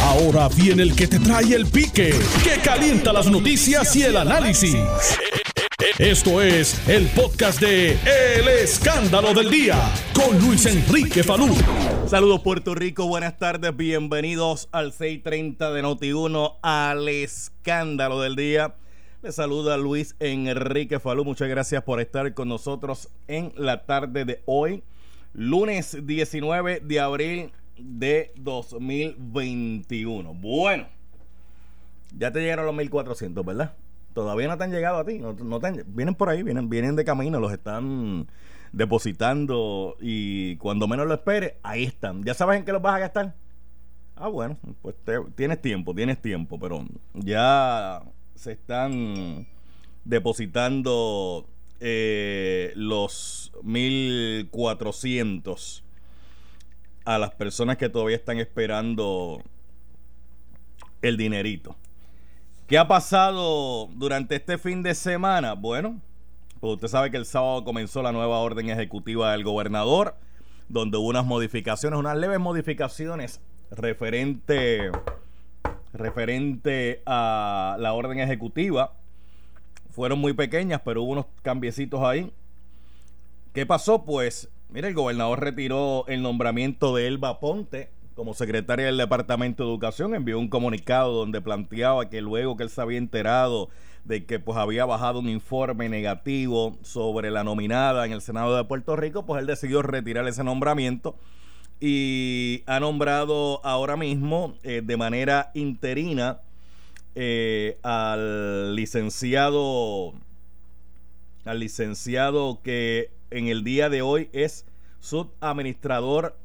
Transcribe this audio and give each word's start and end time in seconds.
Ahora 0.00 0.48
viene 0.48 0.82
el 0.82 0.96
que 0.96 1.06
te 1.06 1.18
trae 1.18 1.54
el 1.54 1.66
pique, 1.66 2.14
que 2.42 2.60
calienta 2.62 3.12
las 3.12 3.30
noticias 3.30 3.94
y 3.96 4.02
el 4.02 4.16
análisis. 4.16 4.76
Esto 5.98 6.40
es 6.40 6.88
el 6.88 7.06
podcast 7.08 7.60
de 7.60 7.92
El 7.92 8.48
Escándalo 8.48 9.34
del 9.34 9.50
Día 9.50 9.76
con 10.14 10.38
Luis 10.40 10.64
Enrique 10.66 11.22
Falú. 11.22 11.54
Saludos 12.06 12.40
Puerto 12.40 12.74
Rico, 12.74 13.06
buenas 13.06 13.38
tardes, 13.38 13.76
bienvenidos 13.76 14.68
al 14.72 14.92
630 14.92 15.70
de 15.72 15.82
Noti1 15.82 16.56
al 16.62 17.08
Escándalo 17.08 18.20
del 18.20 18.36
Día. 18.36 18.74
Les 19.22 19.34
saluda 19.34 19.76
Luis 19.76 20.16
Enrique 20.18 20.98
Falú, 20.98 21.24
muchas 21.24 21.48
gracias 21.48 21.82
por 21.82 22.00
estar 22.00 22.32
con 22.32 22.48
nosotros 22.48 23.08
en 23.28 23.52
la 23.56 23.84
tarde 23.84 24.24
de 24.24 24.42
hoy, 24.46 24.82
lunes 25.34 25.98
19 26.06 26.80
de 26.80 27.00
abril 27.00 27.52
de 27.78 28.32
2021. 28.36 30.34
Bueno, 30.34 30.86
ya 32.16 32.32
te 32.32 32.40
llegaron 32.40 32.66
los 32.66 32.74
1400, 32.74 33.44
¿verdad? 33.44 33.74
Todavía 34.14 34.48
no 34.48 34.58
te 34.58 34.64
han 34.64 34.72
llegado 34.72 34.98
a 34.98 35.04
ti, 35.04 35.18
no, 35.18 35.34
vienen 35.86 36.14
por 36.14 36.28
ahí, 36.28 36.42
vienen, 36.42 36.68
vienen 36.68 36.96
de 36.96 37.04
camino, 37.04 37.40
los 37.40 37.52
están 37.52 38.26
depositando 38.72 39.96
y 40.00 40.56
cuando 40.56 40.86
menos 40.86 41.06
lo 41.06 41.14
esperes, 41.14 41.54
ahí 41.62 41.84
están. 41.84 42.22
¿Ya 42.22 42.34
sabes 42.34 42.58
en 42.58 42.64
qué 42.64 42.72
los 42.72 42.82
vas 42.82 42.96
a 42.96 42.98
gastar? 42.98 43.34
Ah, 44.16 44.28
bueno, 44.28 44.58
pues 44.82 44.96
tienes 45.34 45.62
tiempo, 45.62 45.94
tienes 45.94 46.20
tiempo, 46.20 46.58
pero 46.58 46.84
ya 47.14 48.02
se 48.34 48.52
están 48.52 49.46
depositando 50.04 51.46
eh, 51.80 52.72
los 52.76 53.52
1400 53.62 55.84
a 57.04 57.18
las 57.18 57.32
personas 57.32 57.76
que 57.76 57.88
todavía 57.88 58.16
están 58.16 58.38
esperando 58.38 59.42
el 61.00 61.16
dinerito. 61.16 61.76
¿Qué 62.66 62.78
ha 62.78 62.88
pasado 62.88 63.88
durante 63.94 64.36
este 64.36 64.56
fin 64.56 64.82
de 64.82 64.94
semana? 64.94 65.54
Bueno, 65.54 66.00
pues 66.60 66.74
usted 66.74 66.88
sabe 66.88 67.10
que 67.10 67.16
el 67.16 67.26
sábado 67.26 67.64
comenzó 67.64 68.02
la 68.02 68.12
nueva 68.12 68.38
orden 68.38 68.70
ejecutiva 68.70 69.32
del 69.32 69.44
gobernador, 69.44 70.14
donde 70.68 70.96
hubo 70.96 71.08
unas 71.08 71.26
modificaciones, 71.26 71.98
unas 71.98 72.16
leves 72.16 72.38
modificaciones 72.38 73.40
referente, 73.70 74.90
referente 75.92 77.02
a 77.04 77.76
la 77.78 77.92
orden 77.94 78.20
ejecutiva. 78.20 78.94
Fueron 79.90 80.20
muy 80.20 80.32
pequeñas, 80.32 80.80
pero 80.84 81.02
hubo 81.02 81.12
unos 81.12 81.26
cambiecitos 81.42 82.00
ahí. 82.00 82.32
¿Qué 83.52 83.66
pasó? 83.66 84.04
Pues 84.04 84.48
Mira, 84.72 84.88
el 84.88 84.94
gobernador 84.94 85.40
retiró 85.40 86.06
el 86.08 86.22
nombramiento 86.22 86.96
de 86.96 87.06
Elba 87.06 87.40
Ponte 87.40 87.90
como 88.14 88.32
secretaria 88.32 88.86
del 88.86 88.96
Departamento 88.96 89.64
de 89.64 89.68
Educación. 89.68 90.14
Envió 90.14 90.38
un 90.38 90.48
comunicado 90.48 91.12
donde 91.12 91.42
planteaba 91.42 92.08
que 92.08 92.22
luego 92.22 92.56
que 92.56 92.62
él 92.62 92.70
se 92.70 92.80
había 92.80 92.96
enterado 92.96 93.68
de 94.06 94.24
que 94.24 94.40
pues 94.40 94.56
había 94.56 94.86
bajado 94.86 95.18
un 95.18 95.28
informe 95.28 95.90
negativo 95.90 96.78
sobre 96.80 97.30
la 97.30 97.44
nominada 97.44 98.06
en 98.06 98.12
el 98.12 98.22
Senado 98.22 98.56
de 98.56 98.64
Puerto 98.64 98.96
Rico, 98.96 99.26
pues 99.26 99.42
él 99.42 99.46
decidió 99.46 99.82
retirar 99.82 100.26
ese 100.26 100.42
nombramiento 100.42 101.16
y 101.78 102.62
ha 102.64 102.80
nombrado 102.80 103.60
ahora 103.64 103.98
mismo 103.98 104.54
eh, 104.62 104.80
de 104.82 104.96
manera 104.96 105.50
interina 105.52 106.40
eh, 107.14 107.78
al 107.82 108.74
licenciado 108.74 110.14
al 111.44 111.58
licenciado 111.58 112.60
que 112.62 113.10
en 113.32 113.48
el 113.48 113.64
día 113.64 113.88
de 113.88 114.02
hoy 114.02 114.28
es 114.32 114.66
subadministrador 115.00 116.38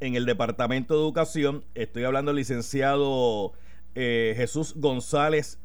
en 0.00 0.16
el 0.16 0.26
Departamento 0.26 0.94
de 0.94 1.00
Educación. 1.00 1.64
Estoy 1.74 2.04
hablando 2.04 2.30
del 2.30 2.38
licenciado 2.38 3.52
eh, 3.94 4.34
Jesús 4.36 4.74
González 4.76 5.58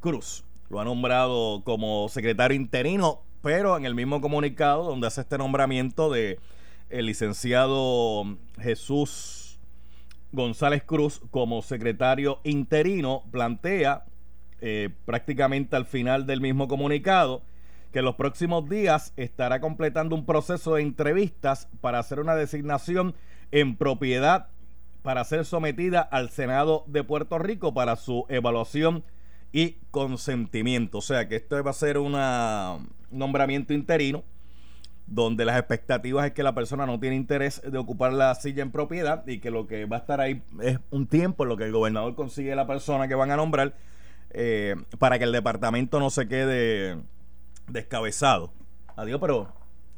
Cruz. 0.00 0.44
Lo 0.70 0.80
ha 0.80 0.84
nombrado 0.84 1.62
como 1.64 2.08
secretario 2.08 2.56
interino, 2.56 3.22
pero 3.42 3.76
en 3.76 3.84
el 3.84 3.94
mismo 3.94 4.20
comunicado 4.20 4.84
donde 4.84 5.08
hace 5.08 5.22
este 5.22 5.38
nombramiento 5.38 6.10
de 6.10 6.38
el 6.88 7.06
licenciado 7.06 8.24
Jesús 8.60 9.58
González 10.32 10.84
Cruz 10.84 11.20
como 11.30 11.62
secretario 11.62 12.40
interino, 12.44 13.24
plantea 13.30 14.04
eh, 14.60 14.90
prácticamente 15.04 15.76
al 15.76 15.84
final 15.84 16.26
del 16.26 16.40
mismo 16.40 16.68
comunicado 16.68 17.42
que 17.94 18.02
los 18.02 18.16
próximos 18.16 18.68
días 18.68 19.12
estará 19.16 19.60
completando 19.60 20.16
un 20.16 20.26
proceso 20.26 20.74
de 20.74 20.82
entrevistas 20.82 21.68
para 21.80 22.00
hacer 22.00 22.18
una 22.18 22.34
designación 22.34 23.14
en 23.52 23.76
propiedad 23.76 24.48
para 25.02 25.22
ser 25.22 25.44
sometida 25.44 26.00
al 26.00 26.30
Senado 26.30 26.82
de 26.88 27.04
Puerto 27.04 27.38
Rico 27.38 27.72
para 27.72 27.94
su 27.94 28.26
evaluación 28.28 29.04
y 29.52 29.76
consentimiento. 29.92 30.98
O 30.98 31.02
sea 31.02 31.28
que 31.28 31.36
esto 31.36 31.62
va 31.62 31.70
a 31.70 31.74
ser 31.74 31.98
un 31.98 32.16
nombramiento 33.12 33.72
interino 33.72 34.24
donde 35.06 35.44
las 35.44 35.56
expectativas 35.56 36.26
es 36.26 36.32
que 36.32 36.42
la 36.42 36.52
persona 36.52 36.86
no 36.86 36.98
tiene 36.98 37.14
interés 37.14 37.62
de 37.62 37.78
ocupar 37.78 38.12
la 38.12 38.34
silla 38.34 38.64
en 38.64 38.72
propiedad 38.72 39.24
y 39.28 39.38
que 39.38 39.52
lo 39.52 39.68
que 39.68 39.84
va 39.84 39.98
a 39.98 40.00
estar 40.00 40.20
ahí 40.20 40.42
es 40.60 40.80
un 40.90 41.06
tiempo 41.06 41.44
en 41.44 41.48
lo 41.50 41.56
que 41.56 41.64
el 41.64 41.72
gobernador 41.72 42.16
consigue 42.16 42.56
la 42.56 42.66
persona 42.66 43.06
que 43.06 43.14
van 43.14 43.30
a 43.30 43.36
nombrar 43.36 43.76
eh, 44.30 44.74
para 44.98 45.16
que 45.16 45.24
el 45.24 45.30
departamento 45.30 46.00
no 46.00 46.10
se 46.10 46.26
quede 46.26 46.96
descabezado. 47.68 48.52
Adiós, 48.96 49.20
pero 49.20 49.52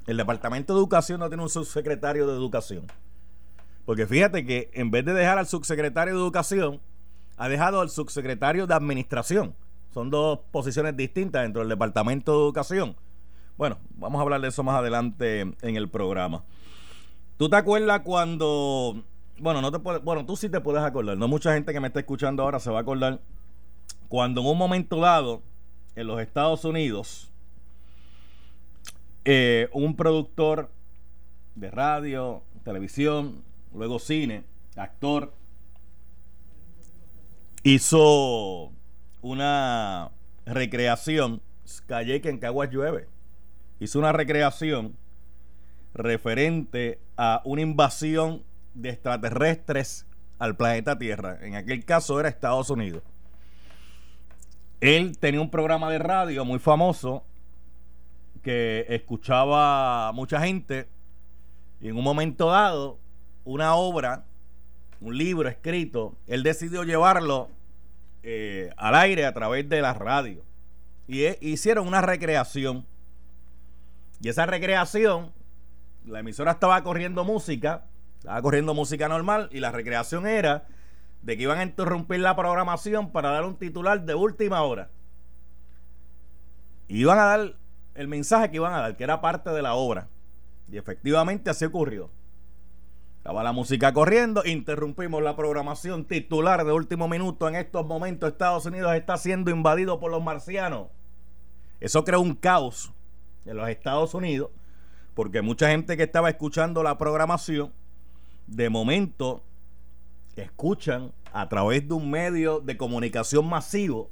el 0.07 0.17
Departamento 0.17 0.75
de 0.75 0.81
Educación 0.81 1.21
no 1.21 1.29
tiene 1.29 1.43
un 1.43 1.51
subsecretario 1.51 2.27
de 2.27 2.35
Educación. 2.35 2.87
Porque 3.85 4.07
fíjate 4.07 4.45
que 4.45 4.71
en 4.75 4.91
vez 4.91 5.05
de 5.05 5.13
dejar 5.13 5.39
al 5.39 5.47
subsecretario 5.47 6.15
de 6.15 6.21
Educación, 6.21 6.81
ha 7.37 7.49
dejado 7.49 7.81
al 7.81 7.91
subsecretario 7.91 8.67
de 8.67 8.75
Administración. 8.75 9.55
Son 9.93 10.11
dos 10.11 10.41
posiciones 10.51 10.97
distintas 10.97 11.43
dentro 11.43 11.61
del 11.61 11.69
Departamento 11.69 12.33
de 12.33 12.39
Educación. 12.39 12.97
Bueno, 13.57 13.79
vamos 13.91 14.19
a 14.19 14.23
hablar 14.23 14.41
de 14.41 14.49
eso 14.49 14.63
más 14.63 14.77
adelante 14.77 15.41
en 15.41 15.77
el 15.77 15.89
programa. 15.89 16.45
¿Tú 17.37 17.49
te 17.49 17.57
acuerdas 17.57 18.01
cuando... 18.01 19.03
Bueno, 19.39 19.61
no 19.61 19.71
te 19.71 19.79
puedes, 19.79 20.03
bueno, 20.03 20.25
tú 20.25 20.37
sí 20.37 20.49
te 20.49 20.61
puedes 20.61 20.83
acordar. 20.83 21.17
No 21.17 21.29
mucha 21.29 21.53
gente 21.53 21.73
que 21.73 21.81
me 21.81 21.89
está 21.89 22.01
escuchando 22.01 22.43
ahora 22.43 22.59
se 22.59 22.71
va 22.71 22.79
a 22.79 22.83
acordar. 22.83 23.21
Cuando 24.09 24.41
en 24.41 24.47
un 24.47 24.59
momento 24.59 25.01
dado, 25.01 25.43
en 25.95 26.07
los 26.07 26.21
Estados 26.21 26.65
Unidos, 26.65 27.31
eh, 29.29 29.69
un 29.73 29.97
productor 29.97 30.71
de 31.57 31.69
radio, 31.73 32.45
televisión, 32.63 33.43
luego 33.75 33.99
cine, 33.99 34.45
actor, 34.77 35.35
hizo 37.65 38.71
una 39.23 40.13
recreación, 40.45 41.43
Calle 41.89 42.21
que 42.21 42.29
en 42.29 42.39
Caguas 42.39 42.71
llueve, 42.71 43.09
hizo 43.81 43.99
una 43.99 44.13
recreación 44.13 44.97
referente 45.93 47.01
a 47.17 47.43
una 47.45 47.63
invasión 47.63 48.45
de 48.75 48.91
extraterrestres 48.91 50.07
al 50.39 50.57
planeta 50.57 50.97
Tierra. 50.97 51.39
En 51.43 51.57
aquel 51.57 51.85
caso 51.85 52.21
era 52.21 52.29
Estados 52.29 52.71
Unidos. 52.71 53.03
Él 54.81 55.19
tenía 55.19 55.41
un 55.41 55.51
programa 55.51 55.91
de 55.91 55.99
radio 55.99 56.45
muy 56.45 56.61
famoso 56.61 57.25
que 58.47 58.87
escuchaba 58.91 60.13
mucha 60.13 60.41
gente 60.41 60.87
y 61.81 61.89
en 61.89 61.97
un 61.97 62.05
momento 62.05 62.47
dado, 62.47 62.97
una 63.45 63.75
obra, 63.75 64.23
un 65.01 65.19
libro 65.19 65.49
escrito, 65.49 66.15
él 66.29 66.45
decidió 66.45 66.85
llevarlo 66.85 67.49
eh, 68.23 68.71
al 68.77 68.95
aire 68.95 69.27
a 69.27 69.35
través 69.35 69.69
de 69.69 69.83
la 69.83 69.95
radio. 69.95 70.45
Y 71.09 71.25
e, 71.25 71.39
hicieron 71.41 71.89
una 71.89 72.03
recreación. 72.03 72.87
Y 74.21 74.29
esa 74.29 74.47
recreación, 74.47 75.33
la 76.05 76.21
emisora 76.21 76.53
estaba 76.53 76.81
corriendo 76.85 77.25
música, 77.25 77.83
estaba 78.21 78.41
corriendo 78.43 78.75
música 78.75 79.09
normal, 79.09 79.49
y 79.51 79.59
la 79.59 79.73
recreación 79.73 80.25
era 80.25 80.69
de 81.23 81.37
que 81.37 81.43
iban 81.43 81.59
a 81.59 81.65
interrumpir 81.65 82.21
la 82.21 82.37
programación 82.37 83.11
para 83.11 83.31
dar 83.31 83.45
un 83.45 83.57
titular 83.57 84.03
de 84.03 84.15
última 84.15 84.63
hora. 84.63 84.89
Iban 86.87 87.19
a 87.19 87.25
dar 87.25 87.57
el 87.97 88.09
mensaje 88.09 88.51
que 88.51 88.57
iban 88.57 88.75
a 88.75 88.81
dar, 88.81 88.97
que 88.97 89.05
era 89.05 89.21
parte 89.21 89.51
de 89.51 89.63
la 89.63 89.75
obra. 89.75 90.09
Y 90.71 90.79
efectivamente 90.79 91.51
así 91.51 91.65
ocurrió. 91.65 92.11
Estaba 93.19 93.43
la 93.43 93.53
música 93.53 93.93
corriendo, 93.93 94.45
interrumpimos 94.45 95.23
la 95.23 95.35
programación 95.35 96.05
titular 96.05 96.65
de 96.65 96.73
último 96.73 97.09
minuto. 97.09 97.49
En 97.49 97.57
estos 97.57 97.85
momentos 97.85 98.31
Estados 98.31 98.67
Unidos 98.67 98.95
está 98.95 99.17
siendo 99.17 99.51
invadido 99.51 99.99
por 99.99 100.11
los 100.11 100.23
marcianos. 100.23 100.89
Eso 101.81 102.05
creó 102.05 102.21
un 102.21 102.35
caos 102.35 102.93
en 103.45 103.57
los 103.57 103.69
Estados 103.69 104.15
Unidos, 104.15 104.51
porque 105.15 105.43
mucha 105.43 105.69
gente 105.71 105.97
que 105.97 106.05
estaba 106.05 106.31
escuchando 106.31 106.83
la 106.83 106.99
programación, 106.99 107.73
de 108.47 108.71
momento 108.71 109.43
escuchan 110.37 111.13
a 111.33 111.49
través 111.49 111.87
de 111.89 111.95
un 111.95 112.11
medio 112.11 112.61
de 112.61 112.77
comunicación 112.77 113.49
masivo 113.49 114.11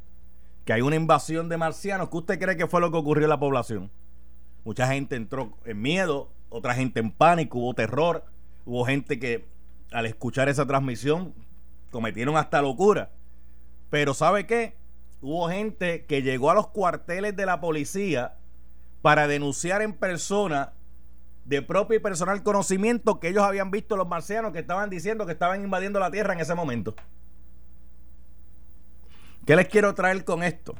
que 0.64 0.72
hay 0.72 0.80
una 0.80 0.96
invasión 0.96 1.48
de 1.48 1.56
marcianos, 1.56 2.08
¿qué 2.08 2.16
usted 2.16 2.38
cree 2.38 2.56
que 2.56 2.66
fue 2.66 2.80
lo 2.80 2.90
que 2.90 2.96
ocurrió 2.96 3.24
en 3.24 3.30
la 3.30 3.38
población? 3.38 3.90
Mucha 4.64 4.86
gente 4.86 5.16
entró 5.16 5.56
en 5.64 5.80
miedo, 5.80 6.30
otra 6.48 6.74
gente 6.74 7.00
en 7.00 7.10
pánico, 7.10 7.58
hubo 7.58 7.74
terror, 7.74 8.24
hubo 8.64 8.84
gente 8.84 9.18
que 9.18 9.44
al 9.92 10.06
escuchar 10.06 10.48
esa 10.48 10.66
transmisión 10.66 11.34
cometieron 11.90 12.36
hasta 12.36 12.62
locura. 12.62 13.10
Pero 13.90 14.14
¿sabe 14.14 14.46
qué? 14.46 14.74
Hubo 15.20 15.48
gente 15.48 16.06
que 16.06 16.22
llegó 16.22 16.50
a 16.50 16.54
los 16.54 16.68
cuarteles 16.68 17.36
de 17.36 17.46
la 17.46 17.60
policía 17.60 18.36
para 19.02 19.28
denunciar 19.28 19.82
en 19.82 19.92
persona 19.92 20.72
de 21.44 21.60
propio 21.60 21.98
y 21.98 22.00
personal 22.00 22.42
conocimiento 22.42 23.20
que 23.20 23.28
ellos 23.28 23.42
habían 23.42 23.70
visto 23.70 23.96
los 23.96 24.08
marcianos 24.08 24.52
que 24.52 24.60
estaban 24.60 24.88
diciendo 24.88 25.26
que 25.26 25.32
estaban 25.32 25.62
invadiendo 25.62 26.00
la 26.00 26.10
Tierra 26.10 26.32
en 26.32 26.40
ese 26.40 26.54
momento. 26.54 26.94
¿Qué 29.46 29.56
les 29.56 29.68
quiero 29.68 29.94
traer 29.94 30.24
con 30.24 30.42
esto? 30.42 30.74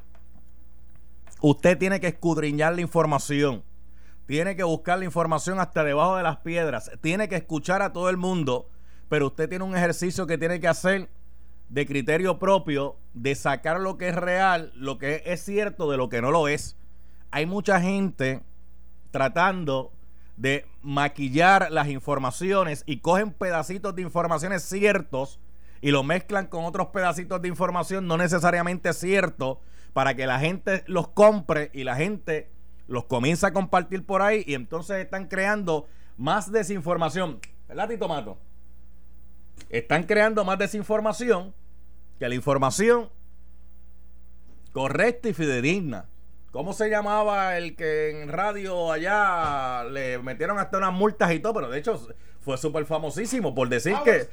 Usted 1.43 1.76
tiene 1.76 2.00
que 2.00 2.08
escudriñar 2.08 2.75
la 2.75 2.81
información. 2.81 3.62
Tiene 4.26 4.56
que 4.56 4.62
buscar 4.62 4.99
la 4.99 5.05
información 5.05 5.61
hasta 5.61 5.84
debajo 5.84 6.16
de 6.16 6.22
las 6.22 6.38
piedras. 6.38 6.90
Tiene 7.02 7.28
que 7.28 7.37
escuchar 7.37 7.82
a 7.82 7.93
todo 7.93 8.08
el 8.08 8.16
mundo. 8.16 8.70
Pero 9.11 9.26
usted 9.26 9.50
tiene 9.50 9.66
un 9.66 9.76
ejercicio 9.76 10.26
que 10.26 10.38
tiene 10.38 10.61
que 10.61 10.69
hacer 10.69 11.11
de 11.69 11.87
criterio 11.87 12.38
propio, 12.38 12.96
de 13.12 13.34
sacar 13.34 13.81
lo 13.81 13.99
que 13.99 14.08
es 14.08 14.14
real, 14.14 14.72
lo 14.75 14.96
que 14.96 15.22
es 15.26 15.44
cierto 15.44 15.90
de 15.90 15.99
lo 15.99 16.08
que 16.08 16.22
no 16.22 16.31
lo 16.31 16.49
es. 16.49 16.78
Hay 17.31 17.44
mucha 17.44 17.82
gente 17.82 18.40
tratando 19.11 19.93
de 20.38 20.64
maquillar 20.81 21.70
las 21.70 21.88
informaciones 21.88 22.82
y 22.87 23.00
cogen 23.00 23.31
pedacitos 23.31 23.94
de 23.94 24.02
informaciones 24.02 24.62
ciertos 24.62 25.38
y 25.85 25.91
lo 25.91 26.03
mezclan 26.03 26.47
con 26.47 26.65
otros 26.65 26.87
pedacitos 26.87 27.43
de 27.43 27.49
información 27.49 28.07
no 28.07 28.17
necesariamente 28.17 28.95
ciertos 28.95 29.59
para 29.93 30.15
que 30.15 30.27
la 30.27 30.41
gente 30.41 30.83
los 30.87 31.09
compre 31.09 31.71
y 31.75 31.85
la 31.85 31.95
gente 31.95 32.51
los 32.87 33.05
comienza 33.05 33.49
a 33.49 33.53
compartir 33.53 34.07
por 34.07 34.23
ahí 34.23 34.45
y 34.47 34.55
entonces 34.55 34.97
están 35.05 35.29
creando 35.29 35.87
más 36.17 36.51
desinformación. 36.51 37.39
¿Verdad, 37.69 37.91
Tito 37.91 38.09
Mato? 38.09 38.39
Están 39.69 40.05
creando 40.05 40.43
más 40.43 40.59
desinformación 40.59 41.53
que 42.19 42.31
la 42.31 42.35
información 42.35 43.11
correcta 44.73 45.29
y 45.29 45.35
fidedigna. 45.35 46.07
¿Cómo 46.55 46.73
se 46.73 46.89
llamaba 46.89 47.59
el 47.59 47.75
que 47.75 48.11
en 48.11 48.29
radio 48.29 48.93
allá 48.93 49.83
le 49.91 50.21
metieron 50.21 50.56
hasta 50.61 50.79
unas 50.79 50.93
multas 50.93 51.33
y 51.33 51.41
todo? 51.41 51.55
Pero 51.55 51.69
de 51.69 51.81
hecho 51.81 52.01
fue 52.43 52.56
súper 52.59 52.87
famosísimo 52.87 53.56
por 53.56 53.69
decir 53.69 53.97
que... 54.05 54.29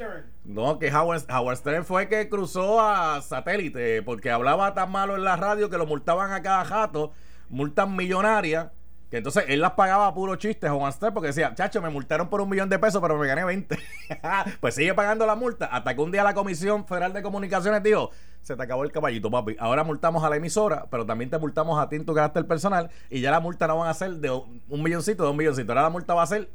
No, 0.45 0.77
que 0.77 0.93
Howard, 0.93 1.23
Howard, 1.31 1.57
Stern 1.57 1.83
fue 1.83 2.07
que 2.07 2.29
cruzó 2.29 2.79
a 2.79 3.23
satélite 3.23 4.03
porque 4.03 4.29
hablaba 4.29 4.75
tan 4.75 4.91
malo 4.91 5.15
en 5.15 5.23
la 5.23 5.35
radio 5.35 5.71
que 5.71 5.79
lo 5.79 5.87
multaban 5.87 6.31
a 6.31 6.43
cada 6.43 6.63
jato, 6.63 7.11
multas 7.49 7.89
millonarias 7.89 8.67
que 9.09 9.17
entonces 9.17 9.43
él 9.49 9.59
las 9.59 9.71
pagaba 9.71 10.07
a 10.07 10.13
puro 10.13 10.37
chiste, 10.37 10.69
Juan 10.69 10.93
Stern, 10.93 11.13
porque 11.13 11.27
decía, 11.27 11.53
chacho, 11.53 11.81
me 11.81 11.89
multaron 11.89 12.29
por 12.29 12.39
un 12.39 12.47
millón 12.47 12.69
de 12.69 12.79
pesos, 12.79 13.01
pero 13.01 13.17
me 13.17 13.27
gané 13.27 13.43
20. 13.43 13.77
pues 14.61 14.73
sigue 14.73 14.93
pagando 14.93 15.25
la 15.25 15.35
multa. 15.35 15.65
Hasta 15.65 15.93
que 15.93 15.99
un 15.99 16.13
día 16.13 16.23
la 16.23 16.33
Comisión 16.33 16.87
Federal 16.87 17.11
de 17.11 17.21
Comunicaciones 17.21 17.83
dijo, 17.83 18.11
se 18.41 18.55
te 18.55 18.63
acabó 18.63 18.83
el 18.83 18.91
caballito, 18.91 19.29
papi. 19.29 19.55
Ahora 19.59 19.83
multamos 19.83 20.23
a 20.23 20.29
la 20.29 20.37
emisora, 20.37 20.85
pero 20.89 21.05
también 21.05 21.29
te 21.29 21.37
multamos 21.37 21.79
a 21.79 21.87
ti 21.89 21.95
en 21.95 22.05
tu 22.05 22.13
carácter 22.13 22.45
personal. 22.47 22.89
Y 23.09 23.21
ya 23.21 23.31
la 23.31 23.39
multa 23.39 23.67
no 23.67 23.77
van 23.77 23.89
a 23.89 23.93
ser 23.93 24.15
de 24.15 24.31
un 24.31 24.83
milloncito, 24.83 25.23
de 25.23 25.29
un 25.29 25.37
milloncito. 25.37 25.71
Ahora 25.71 25.83
la 25.83 25.89
multa 25.89 26.13
va 26.13 26.23
a 26.23 26.27
ser, 26.27 26.49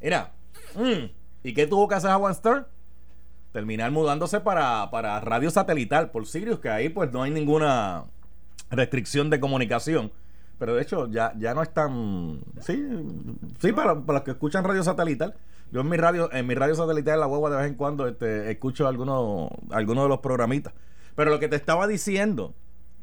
mira, 0.00 0.32
mm, 0.74 1.06
¿y 1.42 1.54
qué 1.54 1.66
tuvo 1.66 1.88
que 1.88 1.96
hacer 1.96 2.12
Juan 2.12 2.34
Stern? 2.34 2.66
Terminar 3.52 3.90
mudándose 3.90 4.40
para, 4.40 4.90
para 4.90 5.20
radio 5.20 5.50
satelital 5.50 6.10
por 6.10 6.26
Sirius, 6.26 6.58
que 6.58 6.70
ahí 6.70 6.88
pues 6.88 7.12
no 7.12 7.22
hay 7.22 7.30
ninguna 7.30 8.04
restricción 8.70 9.28
de 9.28 9.40
comunicación 9.40 10.10
pero 10.62 10.76
de 10.76 10.82
hecho 10.82 11.08
ya, 11.08 11.32
ya 11.40 11.54
no 11.54 11.62
es 11.64 11.74
tan... 11.74 12.38
Sí, 12.60 12.88
sí 13.58 13.72
para, 13.72 13.94
los 13.94 14.22
que 14.22 14.30
escuchan 14.30 14.62
radio 14.62 14.84
satelital. 14.84 15.34
Yo 15.72 15.80
en 15.80 15.88
mi 15.88 15.96
radio, 15.96 16.32
en 16.32 16.46
mi 16.46 16.54
radio 16.54 16.76
satelital 16.76 17.14
en 17.14 17.20
la 17.20 17.26
hueva 17.26 17.50
de 17.50 17.56
vez 17.56 17.66
en 17.66 17.74
cuando 17.74 18.06
este, 18.06 18.48
escucho 18.48 18.86
algunos, 18.86 19.50
algunos 19.72 20.04
de 20.04 20.08
los 20.08 20.20
programitas. 20.20 20.72
Pero 21.14 21.30
lo 21.30 21.38
que 21.38 21.48
te 21.48 21.56
estaba 21.56 21.86
diciendo, 21.86 22.54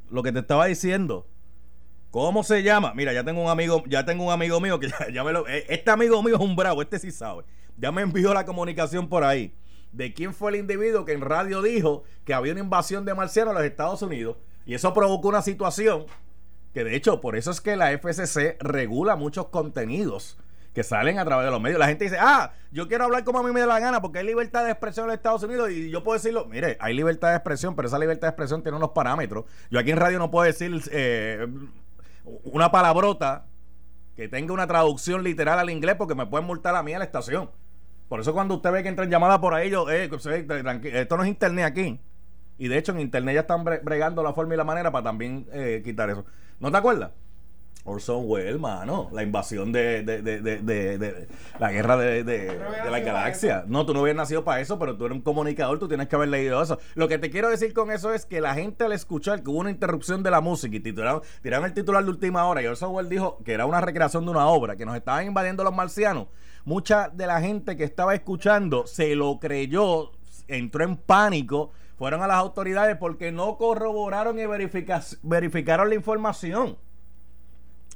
lo 0.10 0.24
que 0.24 0.32
te 0.32 0.40
estaba 0.40 0.66
diciendo, 0.66 1.28
¿cómo 2.12 2.44
se 2.44 2.64
llama? 2.64 2.94
Mira, 2.96 3.14
ya 3.14 3.24
tengo 3.24 3.44
un 3.44 3.50
amigo, 3.50 3.84
ya 3.88 4.06
tengo 4.06 4.26
un 4.26 4.32
amigo 4.32 4.60
mío 4.60 4.80
que 4.80 4.90
ya, 5.14 5.24
me 5.24 5.32
lo... 5.32 5.48
Eh, 5.48 5.66
este 5.70 5.92
amigo 5.92 6.22
mío 6.24 6.36
es 6.36 6.42
un 6.42 6.56
bravo, 6.56 6.82
este 6.82 7.00
sí 7.00 7.12
sabe. 7.12 7.44
Ya 7.78 7.92
me 7.92 8.02
envió 8.02 8.34
la 8.34 8.46
comunicación 8.46 9.08
por 9.08 9.24
ahí 9.24 9.54
de 9.92 10.14
quién 10.14 10.34
fue 10.34 10.52
el 10.52 10.58
individuo 10.58 11.06
que 11.06 11.14
en 11.14 11.22
radio 11.22 11.62
dijo 11.62 12.04
que 12.26 12.34
había 12.34 12.52
una 12.52 12.62
invasión 12.62 13.06
de 13.06 13.16
marcianos 13.16 13.56
a 13.56 13.60
los 13.60 13.68
Estados 13.68 14.02
Unidos. 14.02 14.38
Y 14.66 14.74
eso 14.76 14.94
provocó 14.94 15.30
una 15.30 15.42
situación 15.42 16.06
que 16.74 16.84
de 16.84 16.96
hecho, 16.96 17.20
por 17.22 17.36
eso 17.36 17.52
es 17.52 17.62
que 17.62 17.76
la 17.76 17.92
FCC 17.92 18.58
regula 18.60 19.16
muchos 19.16 19.48
contenidos 19.48 20.38
que 20.80 20.84
salen 20.86 21.20
a 21.20 21.26
través 21.26 21.46
de 21.46 21.52
los 21.52 21.60
medios. 21.60 21.78
La 21.78 21.88
gente 21.88 22.06
dice, 22.06 22.16
ah, 22.22 22.54
yo 22.72 22.88
quiero 22.88 23.04
hablar 23.04 23.26
como 23.26 23.40
a 23.40 23.44
mí 23.44 23.52
me 23.52 23.60
da 23.60 23.66
la 23.66 23.82
gana 23.82 24.02
porque 24.02 24.20
hay 24.20 24.26
libertad 24.26 24.64
de 24.64 24.72
expresión 24.72 25.04
en 25.04 25.08
los 25.08 25.18
Estados 25.18 25.44
Unidos 25.44 25.70
y 25.72 25.90
yo 25.90 26.06
puedo 26.06 26.18
decirlo, 26.18 26.46
mire, 26.46 26.78
hay 26.80 26.94
libertad 26.94 27.32
de 27.32 27.36
expresión, 27.36 27.76
pero 27.76 27.90
esa 27.90 28.00
libertad 28.00 28.28
de 28.28 28.30
expresión 28.30 28.64
tiene 28.64 28.78
unos 28.78 28.92
parámetros. 28.92 29.44
Yo 29.70 29.78
aquí 29.78 29.92
en 29.92 29.98
radio 29.98 30.20
no 30.20 30.32
puedo 30.32 30.46
decir 30.46 30.72
eh, 30.94 31.46
una 32.46 32.72
palabrota 32.72 33.48
que 34.16 34.30
tenga 34.30 34.54
una 34.54 34.68
traducción 34.68 35.22
literal 35.22 35.60
al 35.60 35.70
inglés 35.70 35.96
porque 35.98 36.16
me 36.16 36.26
pueden 36.26 36.48
multar 36.48 36.74
a 36.78 36.82
mí 36.82 36.94
a 36.94 37.00
la 37.00 37.04
estación. 37.04 37.50
Por 38.08 38.22
eso 38.22 38.32
cuando 38.32 38.56
usted 38.56 38.72
ve 38.72 38.82
que 38.82 38.88
entran 38.88 39.10
llamadas 39.10 39.40
por 39.40 39.54
ahí, 39.54 39.70
yo, 39.70 39.90
eh, 39.90 40.10
esto 40.94 41.18
no 41.18 41.24
es 41.24 41.30
internet 41.30 41.66
aquí. 41.66 42.00
Y 42.58 42.70
de 42.70 42.78
hecho 42.78 42.94
en 42.94 43.02
internet 43.02 43.36
ya 43.36 43.42
están 43.42 43.66
bregando 43.66 44.24
la 44.24 44.32
forma 44.32 44.54
y 44.54 44.58
la 44.58 44.64
manera 44.64 44.94
para 44.94 45.04
también 45.04 45.46
eh, 45.52 45.82
quitar 45.84 46.10
eso. 46.10 46.24
¿No 46.62 46.72
te 46.72 46.78
acuerdas? 46.78 47.12
Orson 47.90 48.24
Welles, 48.26 48.60
mano. 48.60 49.10
La 49.12 49.24
invasión 49.24 49.72
de, 49.72 50.04
de, 50.04 50.22
de, 50.22 50.42
de 50.42 51.28
la 51.60 51.72
guerra 51.72 51.98
de, 51.98 52.60
la 52.90 53.00
galaxia. 53.00 53.64
No, 53.68 53.86
tú 53.86 53.94
no 53.94 54.02
habías 54.02 54.16
nacido 54.16 54.44
para 54.44 54.62
eso, 54.62 54.78
pero 54.80 54.96
tú 54.98 55.06
eres 55.06 55.18
un 55.18 55.22
comunicador, 55.22 55.80
tú 55.80 55.88
tienes 55.88 56.08
que 56.08 56.16
haber 56.16 56.30
leído 56.30 56.62
eso. 56.62 56.80
Lo 56.96 57.08
que 57.08 57.18
te 57.18 57.30
quiero 57.30 57.50
decir 57.50 57.74
con 57.74 57.92
eso 57.92 58.14
es 58.14 58.26
que 58.26 58.42
la 58.42 58.54
gente 58.54 58.86
al 58.86 58.94
escuchar 58.94 59.44
que 59.44 59.50
hubo 59.50 59.60
una 59.60 59.72
interrupción 59.72 60.24
de 60.24 60.32
la 60.32 60.42
música 60.42 60.76
y 60.76 60.80
titularon, 60.80 61.22
tiraron 61.42 61.66
el 61.66 61.74
titular 61.74 62.04
de 62.04 62.10
última 62.10 62.46
hora 62.46 62.62
y 62.62 62.68
Orson 62.68 62.94
Welles 62.94 63.10
dijo 63.10 63.40
que 63.44 63.54
era 63.54 63.66
una 63.66 63.82
recreación 63.82 64.26
de 64.26 64.32
una 64.32 64.48
obra, 64.48 64.76
que 64.76 64.86
nos 64.86 64.96
estaban 64.96 65.26
invadiendo 65.26 65.64
los 65.64 65.74
marcianos. 65.74 66.28
Mucha 66.66 67.10
de 67.10 67.26
la 67.26 67.42
gente 67.42 67.76
que 67.76 67.84
estaba 67.84 68.14
escuchando 68.14 68.86
se 68.86 69.16
lo 69.16 69.40
creyó, 69.40 70.12
entró 70.48 70.84
en 70.84 70.98
pánico 70.98 71.72
fueron 72.00 72.24
a 72.24 72.28
las 72.28 72.38
autoridades 72.38 72.96
porque 72.96 73.34
no 73.34 73.58
corroboraron 73.58 74.40
y 74.40 74.46
verificaron 74.46 75.90
la 75.90 75.96
información. 75.96 76.78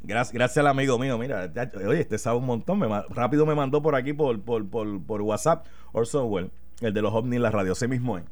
Gracias, 0.04 0.34
gracias 0.34 0.58
al 0.58 0.68
amigo 0.68 1.00
mío. 1.00 1.18
Mira, 1.18 1.50
oye, 1.88 2.02
este 2.02 2.18
sabe 2.18 2.38
un 2.38 2.46
montón. 2.46 2.80
Me, 2.80 2.88
rápido 3.10 3.46
me 3.46 3.56
mandó 3.56 3.82
por 3.82 3.96
aquí 3.96 4.12
por, 4.12 4.40
por, 4.42 4.68
por, 4.70 5.02
por 5.02 5.22
WhatsApp 5.22 5.66
Orson 5.94 6.30
Welles, 6.30 6.52
el 6.82 6.94
de 6.94 7.02
los 7.02 7.14
ovnis 7.14 7.38
en 7.38 7.44
la 7.44 7.52
radio. 7.52 7.72
Así 7.72 7.88
mismo 7.88 8.18
es. 8.18 8.26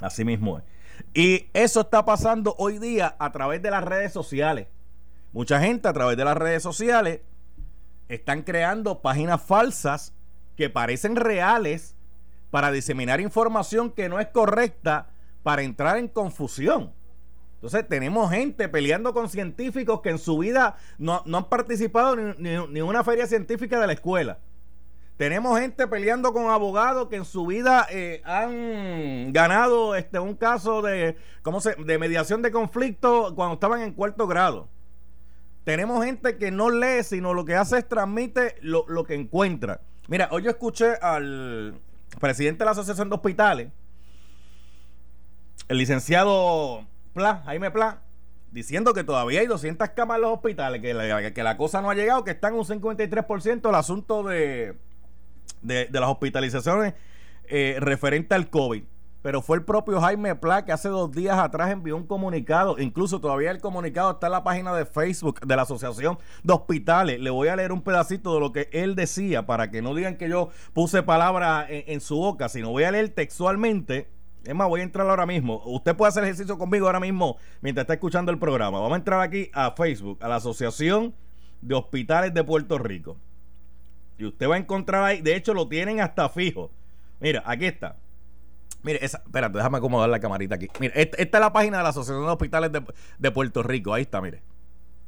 Así 0.00 0.24
mismo 0.24 0.58
es. 0.58 0.64
Y 1.14 1.48
eso 1.54 1.80
está 1.80 2.04
pasando 2.04 2.54
hoy 2.58 2.78
día 2.78 3.16
a 3.18 3.32
través 3.32 3.62
de 3.62 3.70
las 3.70 3.82
redes 3.82 4.12
sociales. 4.12 4.68
Mucha 5.32 5.58
gente 5.60 5.88
a 5.88 5.92
través 5.94 6.18
de 6.18 6.24
las 6.24 6.36
redes 6.36 6.62
sociales 6.62 7.20
están 8.08 8.42
creando 8.42 9.00
páginas 9.00 9.40
falsas 9.40 10.12
que 10.56 10.68
parecen 10.68 11.16
reales 11.16 11.96
para 12.50 12.72
diseminar 12.72 13.20
información 13.20 13.90
que 13.90 14.08
no 14.08 14.20
es 14.20 14.26
correcta 14.28 15.08
para 15.42 15.62
entrar 15.62 15.96
en 15.96 16.08
confusión. 16.08 16.92
Entonces 17.60 17.86
tenemos 17.86 18.30
gente 18.30 18.70
peleando 18.70 19.12
con 19.12 19.28
científicos 19.28 20.00
que 20.00 20.08
en 20.08 20.18
su 20.18 20.38
vida 20.38 20.78
no, 20.96 21.22
han 21.26 21.48
participado 21.50 22.16
ni, 22.16 22.48
en 22.48 22.82
una 22.82 23.04
feria 23.04 23.26
científica 23.26 23.78
de 23.78 23.86
la 23.86 23.92
escuela. 23.92 24.38
Tenemos 25.18 25.60
gente 25.60 25.86
peleando 25.86 26.32
con 26.32 26.48
abogados 26.48 27.08
que 27.08 27.16
en 27.16 27.26
su 27.26 27.44
vida 27.44 27.86
eh, 27.90 28.22
han 28.24 29.30
ganado 29.34 29.94
este, 29.94 30.18
un 30.18 30.34
caso 30.34 30.80
de, 30.80 31.18
¿cómo 31.42 31.60
se, 31.60 31.74
de 31.74 31.98
mediación 31.98 32.40
de 32.40 32.50
conflicto 32.50 33.34
cuando 33.34 33.54
estaban 33.54 33.82
en 33.82 33.92
cuarto 33.92 34.26
grado. 34.26 34.68
Tenemos 35.64 36.02
gente 36.02 36.38
que 36.38 36.50
no 36.50 36.70
lee, 36.70 37.02
sino 37.04 37.34
lo 37.34 37.44
que 37.44 37.54
hace 37.54 37.76
es 37.76 37.86
transmite 37.86 38.56
lo, 38.62 38.86
lo 38.88 39.04
que 39.04 39.14
encuentra. 39.14 39.82
Mira, 40.08 40.30
hoy 40.32 40.44
yo 40.44 40.50
escuché 40.50 40.94
al, 41.02 41.78
presidente 42.18 42.60
de 42.60 42.64
la 42.64 42.70
Asociación 42.70 43.08
de 43.08 43.14
Hospitales, 43.14 43.68
el 45.68 45.78
licenciado 45.78 46.86
Pla, 47.12 47.42
Jaime 47.44 47.70
Pla, 47.70 48.02
diciendo 48.50 48.94
que 48.94 49.04
todavía 49.04 49.40
hay 49.40 49.46
200 49.46 49.90
camas 49.90 50.16
en 50.16 50.22
los 50.22 50.32
hospitales, 50.32 50.80
que 50.80 50.94
la, 50.94 51.32
que 51.32 51.42
la 51.42 51.56
cosa 51.56 51.82
no 51.82 51.90
ha 51.90 51.94
llegado, 51.94 52.24
que 52.24 52.32
están 52.32 52.54
un 52.54 52.64
53% 52.64 53.68
el 53.68 53.74
asunto 53.74 54.22
de, 54.22 54.76
de, 55.62 55.88
las 55.92 56.08
hospitalizaciones 56.08 56.94
eh, 57.48 57.76
referente 57.80 58.34
al 58.34 58.48
COVID 58.48 58.84
pero 59.22 59.42
fue 59.42 59.58
el 59.58 59.64
propio 59.64 60.00
Jaime 60.00 60.34
Pla 60.34 60.64
que 60.64 60.72
hace 60.72 60.88
dos 60.88 61.10
días 61.12 61.38
atrás 61.38 61.70
envió 61.70 61.96
un 61.96 62.06
comunicado, 62.06 62.78
incluso 62.78 63.20
todavía 63.20 63.50
el 63.50 63.60
comunicado 63.60 64.12
está 64.12 64.26
en 64.28 64.32
la 64.32 64.44
página 64.44 64.74
de 64.74 64.86
Facebook 64.86 65.40
de 65.40 65.56
la 65.56 65.62
Asociación 65.62 66.18
de 66.42 66.52
Hospitales. 66.54 67.20
Le 67.20 67.30
voy 67.30 67.48
a 67.48 67.56
leer 67.56 67.72
un 67.72 67.82
pedacito 67.82 68.34
de 68.34 68.40
lo 68.40 68.52
que 68.52 68.68
él 68.72 68.94
decía 68.94 69.46
para 69.46 69.70
que 69.70 69.82
no 69.82 69.94
digan 69.94 70.16
que 70.16 70.28
yo 70.28 70.50
puse 70.72 71.02
palabras 71.02 71.66
en, 71.68 72.00
su 72.00 72.16
boca, 72.16 72.48
sino 72.48 72.70
voy 72.70 72.84
a 72.84 72.92
leer 72.92 73.10
textualmente. 73.10 74.08
Es 74.44 74.54
más, 74.54 74.68
voy 74.68 74.80
a 74.80 74.84
entrar 74.84 75.08
ahora 75.08 75.26
mismo. 75.26 75.62
Usted 75.66 75.94
puede 75.94 76.08
hacer 76.08 76.24
ejercicio 76.24 76.56
conmigo 76.56 76.86
ahora 76.86 77.00
mismo 77.00 77.36
mientras 77.60 77.84
está 77.84 77.94
escuchando 77.94 78.32
el 78.32 78.38
programa. 78.38 78.78
Vamos 78.80 78.94
a 78.94 78.96
entrar 78.96 79.20
aquí 79.20 79.50
a 79.52 79.72
Facebook, 79.72 80.18
a 80.22 80.28
la 80.28 80.36
Asociación 80.36 81.14
de 81.60 81.74
Hospitales 81.74 82.32
de 82.32 82.42
Puerto 82.42 82.78
Rico. 82.78 83.16
Y 84.18 84.24
usted 84.26 84.48
va 84.48 84.56
a 84.56 84.58
encontrar 84.58 85.04
ahí, 85.04 85.20
de 85.20 85.36
hecho 85.36 85.54
lo 85.54 85.68
tienen 85.68 86.00
hasta 86.00 86.28
fijo. 86.28 86.70
Mira, 87.20 87.42
aquí 87.44 87.66
está 87.66 87.96
Mire, 88.82 89.04
esa, 89.04 89.18
espérate, 89.18 89.58
déjame 89.58 89.78
acomodar 89.78 90.08
la 90.08 90.20
camarita 90.20 90.54
aquí. 90.54 90.68
Mire, 90.78 90.94
esta, 91.00 91.18
es 91.18 91.30
la 91.32 91.52
página 91.52 91.78
de 91.78 91.82
la 91.82 91.90
Asociación 91.90 92.24
de 92.24 92.32
Hospitales 92.32 92.70
de, 92.72 93.30
Puerto 93.30 93.62
Rico. 93.62 93.92
Ahí 93.92 94.02
está, 94.02 94.20
mire. 94.20 94.42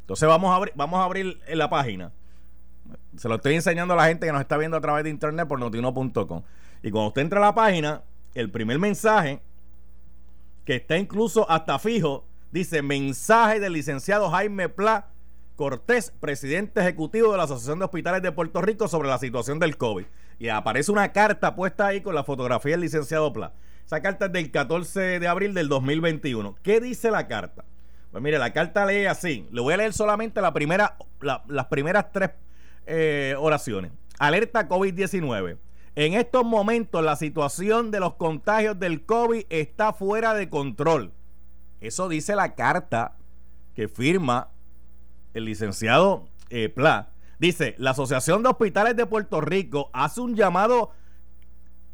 Entonces 0.03 0.29
vamos 0.29 0.51
a 0.53 0.57
abrir, 0.57 0.75
vamos 0.77 1.01
a 1.01 1.05
abrir 1.05 1.41
la 1.49 1.71
página. 1.71 2.13
Se 3.17 3.29
lo 3.29 3.37
estoy 3.37 3.55
enseñando 3.55 3.95
a 3.95 3.97
la 3.97 4.07
gente 4.09 4.27
que 4.27 4.33
nos 4.33 4.43
está 4.43 4.59
viendo 4.59 4.77
a 4.77 4.81
través 4.81 5.05
de 5.05 5.11
internet 5.11 5.49
por 5.49 5.59
notiuno.com. 5.59 6.43
Y 6.83 6.91
cuando 6.91 7.09
usted 7.09 7.23
entra 7.23 7.39
a 7.39 7.43
la 7.43 7.55
página, 7.55 8.03
el 8.35 8.51
primer 8.51 8.79
mensaje, 8.79 9.41
que 10.65 10.77
está 10.77 10.97
incluso 10.97 11.51
hasta 11.51 11.79
fijo, 11.79 12.25
dice 12.51 12.83
mensaje 12.83 13.61
del 13.61 13.73
licenciado 13.73 14.31
Jaime 14.31 14.69
Pla 14.69 15.09
Cortés, 15.57 16.13
presidente 16.21 16.81
ejecutivo 16.81 17.31
de 17.33 17.39
la 17.39 17.45
Asociación 17.45 17.79
de 17.79 17.85
Hospitales 17.85 18.23
de 18.23 18.33
Puerto 18.33 18.63
Rico 18.63 18.89
sobre 18.89 19.09
la 19.09 19.19
situación 19.19 19.59
del 19.59 19.77
COVID. 19.77 20.05
Y 20.39 20.49
aparece 20.49 20.91
una 20.91 21.13
carta 21.13 21.55
puesta 21.55 21.87
ahí 21.87 22.01
con 22.01 22.15
la 22.15 22.25
fotografía 22.25 22.73
del 22.73 22.81
licenciado 22.81 23.33
Pla. 23.33 23.53
Esa 23.85 24.01
carta 24.01 24.27
es 24.27 24.33
del 24.33 24.51
14 24.51 25.21
de 25.21 25.29
abril 25.29 25.55
del 25.55 25.69
2021. 25.69 26.57
¿Qué 26.63 26.81
dice 26.81 27.11
la 27.11 27.29
carta? 27.29 27.65
Pues 28.11 28.23
mire, 28.23 28.39
la 28.39 28.53
carta 28.53 28.87
lee 28.87 29.07
así. 29.07 29.47
Le 29.53 29.61
voy 29.61 29.75
a 29.75 29.79
leer 29.79 29.93
solamente 29.93 30.41
las 30.41 30.53
primeras 30.53 32.13
tres 32.13 32.31
eh, 32.87 33.35
oraciones. 33.39 33.93
Alerta 34.19 34.69
COVID-19. 34.69 35.59
En 35.95 36.15
estos 36.15 36.45
momentos 36.45 37.05
la 37.05 37.17
situación 37.17 37.91
de 37.91 38.01
los 38.01 38.15
contagios 38.15 38.79
del 38.79 39.05
COVID 39.05 39.45
está 39.51 39.93
fuera 39.93 40.33
de 40.33 40.49
control. 40.49 41.13
Eso 41.81 42.09
dice 42.09 42.35
la 42.35 42.55
carta 42.55 43.17
que 43.75 43.89
firma 43.89 44.49
el 45.35 45.45
licenciado 45.45 46.29
eh, 46.49 46.71
Pla. 46.71 47.11
Dice, 47.39 47.75
la 47.79 47.91
Asociación 47.91 48.43
de 48.43 48.51
Hospitales 48.51 48.97
de 48.97 49.05
Puerto 49.05 49.41
Rico 49.41 49.91
hace 49.93 50.21
un 50.21 50.35
llamado 50.35 50.93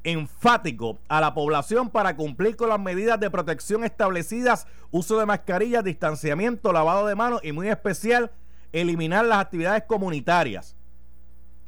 enfático 0.04 0.98
a 1.08 1.20
la 1.20 1.34
población 1.34 1.90
para 1.90 2.16
cumplir 2.16 2.54
con 2.54 2.68
las 2.68 2.78
medidas 2.78 3.18
de 3.18 3.30
protección 3.30 3.82
establecidas, 3.82 4.66
uso 4.90 5.18
de 5.18 5.26
mascarillas, 5.26 5.82
distanciamiento, 5.82 6.72
lavado 6.72 7.06
de 7.06 7.14
manos 7.14 7.40
y 7.42 7.52
muy 7.52 7.68
especial, 7.68 8.30
eliminar 8.72 9.24
las 9.24 9.38
actividades 9.38 9.84
comunitarias. 9.84 10.77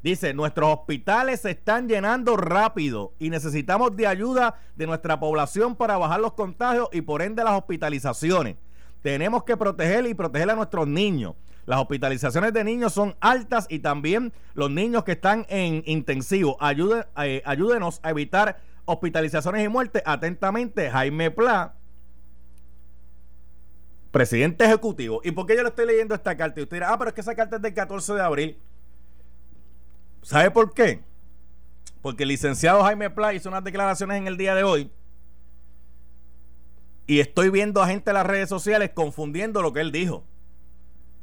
Dice, 0.03 0.33
nuestros 0.33 0.73
hospitales 0.73 1.43
se 1.43 1.51
están 1.51 1.87
llenando 1.87 2.37
rápido 2.37 3.13
y 3.19 3.29
necesitamos 3.29 3.95
de 3.97 4.07
ayuda 4.07 4.55
de 4.75 4.87
nuestra 4.87 5.21
población 5.21 5.77
para 5.77 5.99
bajar 5.99 6.21
los 6.21 6.33
contagios 6.33 6.89
y 6.93 7.03
por 7.03 7.21
ende 7.21 7.45
las 7.45 7.53
hospitalizaciones. 7.53 8.57
Tenemos 9.03 9.45
que 9.45 9.59
proteger 9.59 10.07
y 10.07 10.15
proteger 10.15 10.51
a 10.51 10.57
nuestros 10.57 10.89
niños. 10.89 11.35
Las 11.67 11.81
hospitalizaciones 11.81 12.53
de 12.55 12.65
niños 12.65 12.95
son 12.95 13.15
altas 13.21 13.67
y 13.69 13.81
también 13.81 14.33
los 14.55 14.71
niños 14.71 15.05
que 15.05 15.13
están 15.13 15.45
en 15.51 15.83
intensivo. 15.85 16.57
Ayude, 16.61 17.07
eh, 17.19 17.43
ayúdenos 17.45 18.01
a 18.03 18.11
evitar 18.11 18.59
hospitalizaciones 18.87 19.65
y 19.65 19.69
muertes. 19.69 20.03
Atentamente, 20.07 20.91
Jaime 20.91 21.31
Pla, 21.31 21.75
presidente 24.11 24.65
ejecutivo. 24.65 25.21
¿Y 25.23 25.31
por 25.33 25.47
qué 25.47 25.57
yo 25.57 25.63
le 25.63 25.69
estoy 25.69 25.87
leyendo 25.87 26.15
esta 26.15 26.37
carta? 26.37 26.59
Y 26.59 26.63
usted 26.63 26.77
dirá, 26.77 26.93
ah, 26.93 26.99
pero 26.99 27.11
es 27.11 27.15
que 27.15 27.21
esa 27.21 27.35
carta 27.35 27.57
es 27.57 27.63
del 27.63 27.75
14 27.75 28.15
de 28.15 28.23
abril. 28.23 28.59
¿Sabe 30.23 30.51
por 30.51 30.75
qué? 30.75 31.03
Porque 32.03 32.23
el 32.23 32.31
licenciado 32.31 32.83
Jaime 32.83 33.11
Pla 33.11 33.35
hizo 33.35 33.49
unas 33.49 33.65
declaraciones 33.65 34.19
en 34.19 34.27
el 34.27 34.37
día 34.37 34.55
de 34.55 34.63
hoy. 34.63 34.91
Y 37.07 37.21
estoy 37.21 37.51
viendo 37.51 37.83
a 37.83 37.89
gente 37.89 38.11
en 38.11 38.15
las 38.15 38.27
redes 38.27 38.49
sociales 38.49 38.91
confundiendo 38.95 39.63
lo 39.63 39.73
que 39.73 39.81
él 39.81 39.93
dijo. 39.93 40.25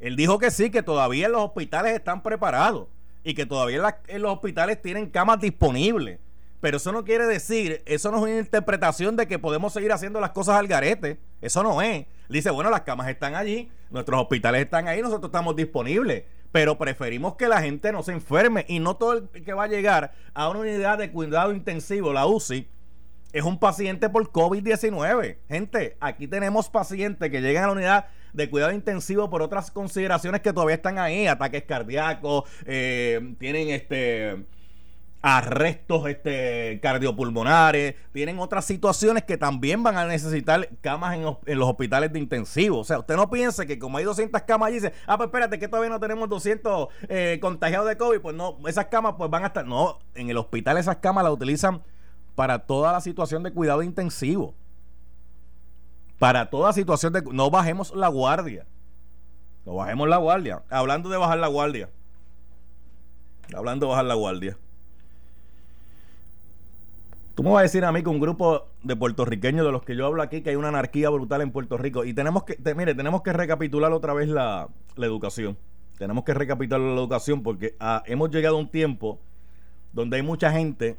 Él 0.00 0.16
dijo 0.16 0.38
que 0.38 0.50
sí, 0.50 0.70
que 0.70 0.82
todavía 0.82 1.28
los 1.28 1.42
hospitales 1.42 1.94
están 1.94 2.22
preparados 2.22 2.88
y 3.24 3.34
que 3.34 3.46
todavía 3.46 3.98
en, 4.06 4.22
los 4.22 4.32
hospitales 4.32 4.80
tienen 4.80 5.10
camas 5.10 5.40
disponibles. 5.40 6.20
Pero 6.60 6.76
eso 6.76 6.92
no 6.92 7.04
quiere 7.04 7.26
decir, 7.26 7.82
eso 7.86 8.10
no 8.10 8.18
es 8.18 8.22
una 8.24 8.38
interpretación 8.38 9.16
de 9.16 9.26
que 9.26 9.38
podemos 9.38 9.72
seguir 9.72 9.92
haciendo 9.92 10.20
las 10.20 10.30
cosas 10.30 10.56
al 10.56 10.66
garete. 10.66 11.18
Eso 11.40 11.62
no 11.62 11.80
es. 11.82 12.06
Dice, 12.28 12.50
bueno, 12.50 12.68
las 12.68 12.82
camas 12.82 13.08
están 13.08 13.34
allí, 13.34 13.70
nuestros 13.90 14.20
hospitales 14.20 14.62
están 14.62 14.88
ahí, 14.88 15.00
nosotros 15.00 15.28
estamos 15.28 15.56
disponibles. 15.56 16.24
Pero 16.52 16.78
preferimos 16.78 17.36
que 17.36 17.48
la 17.48 17.60
gente 17.60 17.92
no 17.92 18.02
se 18.02 18.12
enferme 18.12 18.64
y 18.68 18.78
no 18.78 18.96
todo 18.96 19.14
el 19.14 19.28
que 19.44 19.52
va 19.52 19.64
a 19.64 19.68
llegar 19.68 20.12
a 20.34 20.48
una 20.48 20.60
unidad 20.60 20.98
de 20.98 21.10
cuidado 21.10 21.52
intensivo, 21.52 22.12
la 22.12 22.26
UCI, 22.26 22.68
es 23.32 23.44
un 23.44 23.58
paciente 23.58 24.08
por 24.08 24.30
COVID-19. 24.30 25.36
Gente, 25.48 25.96
aquí 26.00 26.26
tenemos 26.26 26.70
pacientes 26.70 27.30
que 27.30 27.40
llegan 27.42 27.64
a 27.64 27.66
la 27.66 27.72
unidad 27.74 28.06
de 28.32 28.48
cuidado 28.48 28.72
intensivo 28.72 29.28
por 29.28 29.42
otras 29.42 29.70
consideraciones 29.70 30.40
que 30.40 30.52
todavía 30.52 30.76
están 30.76 30.98
ahí, 30.98 31.26
ataques 31.26 31.64
cardíacos, 31.64 32.44
eh, 32.64 33.34
tienen 33.38 33.68
este 33.68 34.46
arrestos 35.20 36.08
este, 36.08 36.78
cardiopulmonares, 36.80 37.96
tienen 38.12 38.38
otras 38.38 38.64
situaciones 38.64 39.24
que 39.24 39.36
también 39.36 39.82
van 39.82 39.96
a 39.96 40.06
necesitar 40.06 40.68
camas 40.80 41.16
en, 41.16 41.58
los 41.58 41.68
hospitales 41.68 42.12
de 42.12 42.18
intensivo. 42.18 42.78
O 42.78 42.84
sea, 42.84 43.00
usted 43.00 43.16
no 43.16 43.28
piense 43.30 43.66
que 43.66 43.78
como 43.78 43.98
hay 43.98 44.04
200 44.04 44.42
camas 44.42 44.68
allí, 44.68 44.76
dice, 44.76 44.92
ah, 45.06 45.16
pues 45.16 45.28
espérate, 45.28 45.58
que 45.58 45.68
todavía 45.68 45.90
no 45.90 46.00
tenemos 46.00 46.28
200 46.28 46.88
eh, 47.08 47.38
contagiados 47.40 47.88
de 47.88 47.96
COVID, 47.96 48.20
pues 48.20 48.36
no, 48.36 48.58
esas 48.66 48.86
camas 48.86 49.14
pues 49.18 49.30
van 49.30 49.44
a 49.44 49.48
estar, 49.48 49.66
no, 49.66 49.98
en 50.14 50.30
el 50.30 50.36
hospital 50.36 50.78
esas 50.78 50.96
camas 50.96 51.24
las 51.24 51.32
utilizan 51.32 51.82
para 52.34 52.60
toda 52.60 52.92
la 52.92 53.00
situación 53.00 53.42
de 53.42 53.52
cuidado 53.52 53.82
intensivo 53.82 54.54
para 56.18 56.50
toda 56.50 56.72
situación 56.72 57.12
de... 57.12 57.22
No 57.32 57.50
bajemos 57.50 57.94
la 57.94 58.08
guardia. 58.08 58.66
No 59.64 59.74
bajemos 59.74 60.08
la 60.08 60.16
guardia. 60.16 60.62
Hablando 60.68 61.08
de 61.08 61.16
bajar 61.16 61.38
la 61.38 61.46
guardia. 61.46 61.90
Hablando 63.54 63.86
de 63.86 63.90
bajar 63.90 64.04
la 64.04 64.14
guardia. 64.14 64.58
Tú 67.38 67.44
me 67.44 67.50
vas 67.50 67.60
a 67.60 67.62
decir 67.62 67.84
a 67.84 67.92
mí 67.92 68.02
que 68.02 68.08
un 68.08 68.18
grupo 68.18 68.66
de 68.82 68.96
puertorriqueños 68.96 69.64
de 69.64 69.70
los 69.70 69.84
que 69.84 69.94
yo 69.94 70.04
hablo 70.04 70.22
aquí, 70.22 70.40
que 70.40 70.50
hay 70.50 70.56
una 70.56 70.70
anarquía 70.70 71.08
brutal 71.08 71.40
en 71.40 71.52
Puerto 71.52 71.78
Rico. 71.78 72.04
Y 72.04 72.12
tenemos 72.12 72.42
que, 72.42 72.58
mire, 72.74 72.96
tenemos 72.96 73.22
que 73.22 73.32
recapitular 73.32 73.92
otra 73.92 74.12
vez 74.12 74.28
la, 74.28 74.66
educación. 74.96 75.56
Tenemos 75.98 76.24
que 76.24 76.34
recapitular 76.34 76.80
la 76.80 76.94
educación 76.94 77.44
porque 77.44 77.76
ah, 77.78 78.02
hemos 78.06 78.32
llegado 78.32 78.56
a 78.56 78.58
un 78.58 78.68
tiempo 78.68 79.20
donde 79.92 80.16
hay 80.16 80.24
mucha 80.24 80.50
gente 80.50 80.98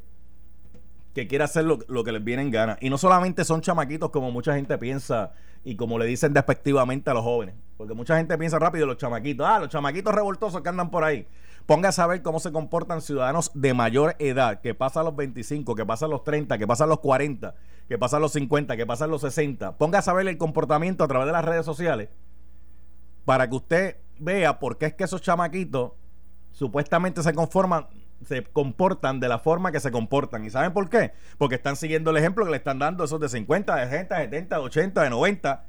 que 1.12 1.28
quiere 1.28 1.44
hacer 1.44 1.66
lo, 1.66 2.04
que 2.04 2.10
les 2.10 2.24
viene 2.24 2.40
en 2.40 2.50
gana. 2.50 2.78
Y 2.80 2.88
no 2.88 2.96
solamente 2.96 3.44
son 3.44 3.60
chamaquitos 3.60 4.08
como 4.08 4.30
mucha 4.30 4.54
gente 4.54 4.78
piensa 4.78 5.34
y 5.62 5.76
como 5.76 5.98
le 5.98 6.06
dicen 6.06 6.32
despectivamente 6.32 7.10
a 7.10 7.12
los 7.12 7.22
jóvenes. 7.22 7.54
Porque 7.76 7.92
mucha 7.92 8.16
gente 8.16 8.38
piensa 8.38 8.58
rápido 8.58 8.86
los 8.86 8.96
chamaquitos. 8.96 9.46
Ah, 9.46 9.58
los 9.58 9.68
chamaquitos 9.68 10.14
revoltosos 10.14 10.62
que 10.62 10.68
andan 10.70 10.90
por 10.90 11.04
ahí. 11.04 11.26
Ponga 11.70 11.90
a 11.90 11.92
saber 11.92 12.20
cómo 12.22 12.40
se 12.40 12.50
comportan 12.50 13.00
ciudadanos 13.00 13.52
de 13.54 13.74
mayor 13.74 14.16
edad, 14.18 14.60
que 14.60 14.74
pasan 14.74 15.04
los 15.04 15.14
25, 15.14 15.76
que 15.76 15.86
pasan 15.86 16.10
los 16.10 16.24
30, 16.24 16.58
que 16.58 16.66
pasan 16.66 16.88
los 16.88 16.98
40, 16.98 17.54
que 17.88 17.96
pasan 17.96 18.20
los 18.20 18.32
50, 18.32 18.76
que 18.76 18.86
pasan 18.86 19.08
los 19.08 19.20
60. 19.20 19.78
Ponga 19.78 20.00
a 20.00 20.02
saber 20.02 20.26
el 20.26 20.36
comportamiento 20.36 21.04
a 21.04 21.06
través 21.06 21.26
de 21.26 21.32
las 21.32 21.44
redes 21.44 21.64
sociales 21.64 22.08
para 23.24 23.48
que 23.48 23.54
usted 23.54 23.96
vea 24.18 24.58
por 24.58 24.78
qué 24.78 24.86
es 24.86 24.94
que 24.94 25.04
esos 25.04 25.22
chamaquitos 25.22 25.92
supuestamente 26.50 27.22
se 27.22 27.32
conforman 27.34 27.86
se 28.26 28.42
comportan 28.42 29.20
de 29.20 29.28
la 29.28 29.38
forma 29.38 29.70
que 29.70 29.78
se 29.78 29.92
comportan. 29.92 30.44
¿Y 30.44 30.50
saben 30.50 30.72
por 30.72 30.90
qué? 30.90 31.12
Porque 31.38 31.54
están 31.54 31.76
siguiendo 31.76 32.10
el 32.10 32.16
ejemplo 32.16 32.44
que 32.44 32.50
le 32.50 32.56
están 32.56 32.80
dando 32.80 33.04
esos 33.04 33.20
de 33.20 33.28
50, 33.28 33.76
de 33.76 33.84
60, 33.84 34.16
de 34.16 34.24
70, 34.24 34.56
de 34.56 34.62
80, 34.62 35.02
de 35.04 35.10
90. 35.10 35.64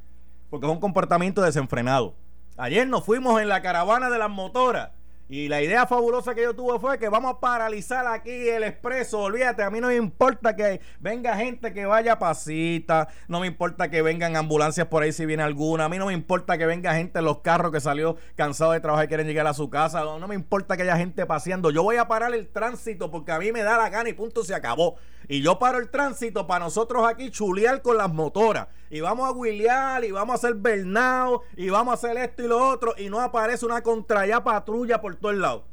Porque 0.50 0.66
es 0.66 0.72
un 0.72 0.80
comportamiento 0.80 1.44
desenfrenado. 1.44 2.16
Ayer 2.58 2.88
nos 2.88 3.06
fuimos 3.06 3.40
en 3.40 3.50
la 3.50 3.62
caravana 3.62 4.10
de 4.10 4.18
las 4.18 4.32
motoras 4.32 4.90
y 5.32 5.48
la 5.48 5.62
idea 5.62 5.88
fabulosa 5.88 6.36
que 6.36 6.42
yo 6.42 6.54
tuve 6.54 6.78
fue 6.78 7.00
que 7.00 7.08
vamos 7.08 7.36
a 7.36 7.40
paralizar 7.40 8.06
aquí 8.06 8.50
el 8.50 8.66
expreso. 8.66 9.22
Olvídate, 9.22 9.64
a 9.64 9.70
mí 9.70 9.80
no 9.80 9.88
me 9.88 9.96
importa 9.96 10.58
que 10.58 10.82
venga 11.00 11.38
gente 11.38 11.72
que 11.72 11.86
vaya 11.86 12.20
pasita. 12.20 13.08
No 13.30 13.40
me 13.40 13.48
importa 13.48 13.90
que 13.90 14.02
vengan 14.02 14.36
ambulancias 14.36 14.88
por 14.88 15.04
ahí 15.04 15.14
si 15.14 15.26
viene 15.26 15.42
alguna. 15.42 15.86
A 15.86 15.90
mí 15.90 15.98
no 15.98 16.08
me 16.08 16.12
importa 16.12 16.58
que 16.58 16.66
venga 16.66 16.94
gente 16.96 17.20
en 17.20 17.24
los 17.24 17.38
carros 17.38 17.72
que 17.72 17.80
salió 17.80 18.18
cansado 18.36 18.74
de 18.74 18.82
trabajar 18.82 19.06
y 19.06 19.08
quieren 19.08 19.26
llegar 19.26 19.48
a 19.48 19.54
su 19.54 19.70
casa. 19.70 20.02
No, 20.02 20.20
no 20.20 20.28
me 20.28 20.36
importa 20.36 20.76
que 20.76 20.84
haya 20.84 20.98
gente 20.98 21.26
paseando. 21.26 21.72
Yo 21.72 21.82
voy 21.82 21.96
a 21.96 22.10
parar 22.10 22.34
el 22.34 22.50
tránsito 22.50 23.10
porque 23.10 23.32
a 23.32 23.40
mí 23.40 23.54
me 23.54 23.64
da 23.64 23.78
la 23.78 23.90
gana 23.90 24.10
y 24.10 24.14
punto 24.14 24.44
se 24.44 24.54
acabó. 24.54 24.98
Y 25.32 25.42
yo 25.42 25.58
paro 25.58 25.78
el 25.78 25.90
tránsito 25.90 26.46
para 26.46 26.66
nosotros 26.66 27.08
aquí 27.08 27.32
chulear 27.32 27.82
con 27.82 27.96
las 27.96 28.14
motoras. 28.14 28.68
Y 28.90 29.00
vamos 29.00 29.30
a 29.30 29.32
huilear 29.32 30.04
y 30.04 30.12
vamos 30.12 30.34
a 30.34 30.36
hacer 30.36 30.56
bernao 30.56 31.44
y 31.56 31.70
vamos 31.70 31.94
a 31.94 31.96
hacer 31.96 32.18
esto 32.18 32.44
y 32.44 32.50
lo 32.50 32.68
otro. 32.68 32.96
Y 32.98 33.10
no 33.10 33.22
aparece 33.22 33.66
una 33.66 33.82
contraya 33.82 34.44
patrulla 34.44 35.00
por 35.00 35.16
todo 35.16 35.32
el 35.32 35.40
lado. 35.40 35.64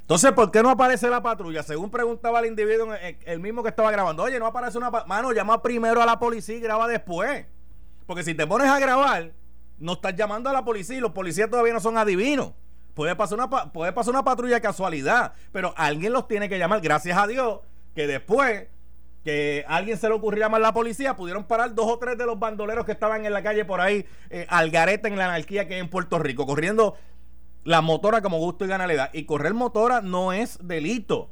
Entonces, 0.00 0.32
¿por 0.32 0.50
qué 0.50 0.60
no 0.60 0.70
aparece 0.70 1.08
la 1.08 1.22
patrulla? 1.22 1.62
Según 1.62 1.88
preguntaba 1.88 2.40
el 2.40 2.46
individuo, 2.46 2.88
el 2.94 3.38
mismo 3.38 3.62
que 3.62 3.68
estaba 3.68 3.92
grabando, 3.92 4.24
oye, 4.24 4.40
no 4.40 4.46
aparece 4.46 4.76
una 4.76 4.90
Mano, 4.90 5.30
llama 5.30 5.62
primero 5.62 6.02
a 6.02 6.06
la 6.06 6.18
policía 6.18 6.56
y 6.56 6.60
graba 6.60 6.88
después. 6.88 7.46
Porque 8.08 8.24
si 8.24 8.34
te 8.34 8.44
pones 8.48 8.66
a 8.66 8.80
grabar, 8.80 9.30
no 9.78 9.92
estás 9.92 10.16
llamando 10.16 10.50
a 10.50 10.52
la 10.52 10.64
policía 10.64 10.96
y 10.96 11.00
los 11.00 11.12
policías 11.12 11.48
todavía 11.48 11.74
no 11.74 11.80
son 11.80 11.96
adivinos. 11.96 12.54
Puede 12.96 13.14
pasar 13.14 13.38
una, 13.38 13.50
puede 13.50 13.92
pasar 13.92 14.14
una 14.14 14.24
patrulla 14.24 14.54
de 14.54 14.62
casualidad, 14.62 15.34
pero 15.52 15.74
alguien 15.76 16.14
los 16.14 16.26
tiene 16.26 16.48
que 16.48 16.58
llamar. 16.58 16.80
Gracias 16.80 17.18
a 17.18 17.26
Dios 17.26 17.60
que 17.94 18.06
después 18.06 18.68
que 19.22 19.66
alguien 19.68 19.98
se 19.98 20.08
le 20.08 20.14
ocurrió 20.14 20.44
llamar 20.44 20.62
a 20.62 20.68
la 20.68 20.72
policía, 20.72 21.14
pudieron 21.14 21.44
parar 21.44 21.74
dos 21.74 21.86
o 21.92 21.98
tres 21.98 22.16
de 22.16 22.24
los 22.24 22.38
bandoleros 22.38 22.86
que 22.86 22.92
estaban 22.92 23.26
en 23.26 23.34
la 23.34 23.42
calle 23.42 23.66
por 23.66 23.82
ahí, 23.82 24.06
eh, 24.30 24.46
al 24.48 24.70
garete 24.70 25.08
en 25.08 25.18
la 25.18 25.26
anarquía 25.26 25.68
que 25.68 25.74
hay 25.74 25.80
en 25.80 25.90
Puerto 25.90 26.18
Rico, 26.18 26.46
corriendo 26.46 26.96
la 27.64 27.82
motora 27.82 28.22
como 28.22 28.38
gusto 28.38 28.64
y 28.64 28.68
gana 28.68 28.86
le 28.86 28.96
da. 28.96 29.10
Y 29.12 29.24
correr 29.24 29.52
motora 29.52 30.00
no 30.00 30.32
es 30.32 30.58
delito. 30.62 31.30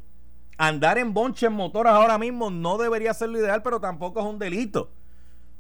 andar 0.59 0.99
en 0.99 1.15
bonches 1.15 1.51
motoras 1.51 1.95
ahora 1.95 2.19
mismo 2.19 2.51
no 2.51 2.77
debería 2.77 3.15
ser 3.15 3.31
lo 3.31 3.39
ideal, 3.39 3.63
pero 3.63 3.81
tampoco 3.81 4.21
es 4.21 4.27
un 4.27 4.39
delito. 4.39 4.91